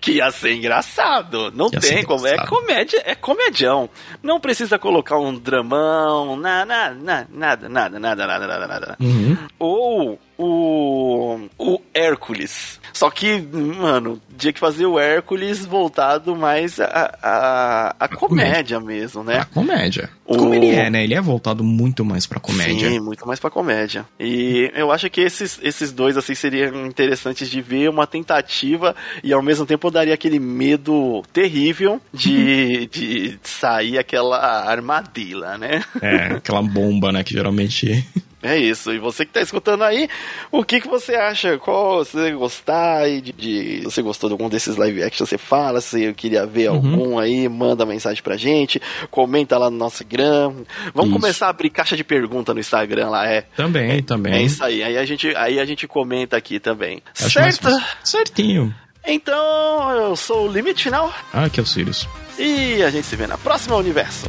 que 0.00 0.12
ia 0.14 0.30
ser 0.32 0.52
engraçado. 0.52 1.52
Não 1.54 1.70
que 1.70 1.78
tem 1.78 2.02
como. 2.02 2.26
É 2.26 2.36
comédia, 2.44 3.00
é 3.04 3.14
comedião. 3.14 3.88
Não 4.20 4.40
precisa 4.40 4.80
colocar 4.80 5.16
um 5.16 5.32
dramão, 5.32 6.36
nada, 6.36 6.90
nada, 6.92 7.28
nada, 7.30 7.68
nada, 7.68 7.98
nada, 8.00 8.26
nada, 8.26 8.66
nada. 8.66 8.96
Uhum. 9.00 9.38
Ou 9.60 10.18
o, 10.38 11.38
o 11.58 11.80
Hércules. 11.92 12.80
Só 12.92 13.10
que, 13.10 13.40
mano, 13.40 14.20
tinha 14.36 14.52
que 14.52 14.60
fazer 14.60 14.86
o 14.86 14.98
Hércules 14.98 15.64
voltado 15.64 16.36
mais 16.36 16.78
a, 16.80 17.18
a, 17.22 17.96
a 18.00 18.08
comédia 18.08 18.78
mesmo, 18.80 19.24
né? 19.24 19.38
A 19.38 19.44
comédia. 19.44 20.10
O... 20.24 20.36
Como 20.36 20.54
ele 20.54 20.68
é, 20.68 20.88
né? 20.88 21.04
Ele 21.04 21.14
é 21.14 21.20
voltado 21.20 21.62
muito 21.62 22.04
mais 22.04 22.26
pra 22.26 22.40
comédia. 22.40 22.88
Sim, 22.88 23.00
muito 23.00 23.26
mais 23.26 23.40
pra 23.40 23.50
comédia. 23.50 24.06
E 24.18 24.70
eu 24.74 24.90
acho 24.90 25.10
que 25.10 25.20
esses, 25.20 25.58
esses 25.62 25.92
dois, 25.92 26.16
assim, 26.16 26.34
seriam 26.34 26.86
interessantes 26.86 27.50
de 27.50 27.60
ver 27.60 27.88
uma 27.90 28.06
tentativa 28.06 28.94
e 29.22 29.32
ao 29.32 29.42
mesmo 29.42 29.66
tempo 29.66 29.90
daria 29.90 30.14
aquele 30.14 30.38
medo 30.38 31.22
terrível 31.32 32.00
de, 32.12 32.86
de 32.92 33.38
sair 33.42 33.98
aquela 33.98 34.38
armadilha, 34.68 35.58
né? 35.58 35.84
É, 36.00 36.34
aquela 36.36 36.62
bomba, 36.62 37.12
né? 37.12 37.22
Que 37.22 37.32
geralmente 37.32 38.04
é 38.44 38.58
isso. 38.58 38.92
E 38.92 38.98
você 38.98 39.24
que 39.24 39.32
tá 39.32 39.40
escutando 39.40 39.82
aí, 39.82 40.08
o 40.52 40.62
que, 40.62 40.80
que 40.80 40.86
você 40.86 41.14
acha? 41.14 41.58
Qual 41.58 42.04
você 42.04 42.32
gostar 42.32 43.08
de, 43.08 43.32
de 43.32 43.80
você 43.82 44.02
gostou 44.02 44.28
de 44.28 44.34
algum 44.34 44.48
desses 44.48 44.76
live 44.76 45.02
action? 45.02 45.24
Você 45.24 45.38
fala, 45.38 45.80
se 45.80 46.02
eu 46.02 46.14
queria 46.14 46.44
ver 46.46 46.68
uhum. 46.68 46.76
algum 46.76 47.18
aí, 47.18 47.48
manda 47.48 47.86
mensagem 47.86 48.22
pra 48.22 48.36
gente, 48.36 48.80
comenta 49.10 49.56
lá 49.56 49.70
no 49.70 49.78
nosso 49.78 50.02
Instagram. 50.02 50.52
Vamos 50.94 51.10
isso. 51.10 51.20
começar 51.20 51.46
a 51.46 51.50
abrir 51.50 51.70
caixa 51.70 51.96
de 51.96 52.04
pergunta 52.04 52.52
no 52.52 52.60
Instagram 52.60 53.08
lá, 53.08 53.26
é. 53.26 53.46
Também, 53.56 53.90
é, 53.90 54.02
também. 54.02 54.34
É 54.34 54.42
isso 54.42 54.62
aí. 54.62 54.82
Aí 54.82 54.98
a 54.98 55.04
gente, 55.06 55.34
aí 55.36 55.58
a 55.58 55.64
gente 55.64 55.88
comenta 55.88 56.36
aqui 56.36 56.60
também. 56.60 57.02
Acho 57.18 57.30
certo? 57.30 57.68
Certinho. 58.04 58.74
Então, 59.06 59.90
eu 59.92 60.16
sou 60.16 60.48
o 60.48 60.52
Limite 60.52 60.84
Final. 60.84 61.12
Ah, 61.32 61.48
que 61.48 61.60
é 61.60 61.62
o 61.62 61.66
Sirius. 61.66 62.08
E 62.38 62.82
a 62.82 62.90
gente 62.90 63.06
se 63.06 63.16
vê 63.16 63.26
na 63.26 63.38
próxima 63.38 63.76
Universo. 63.76 64.26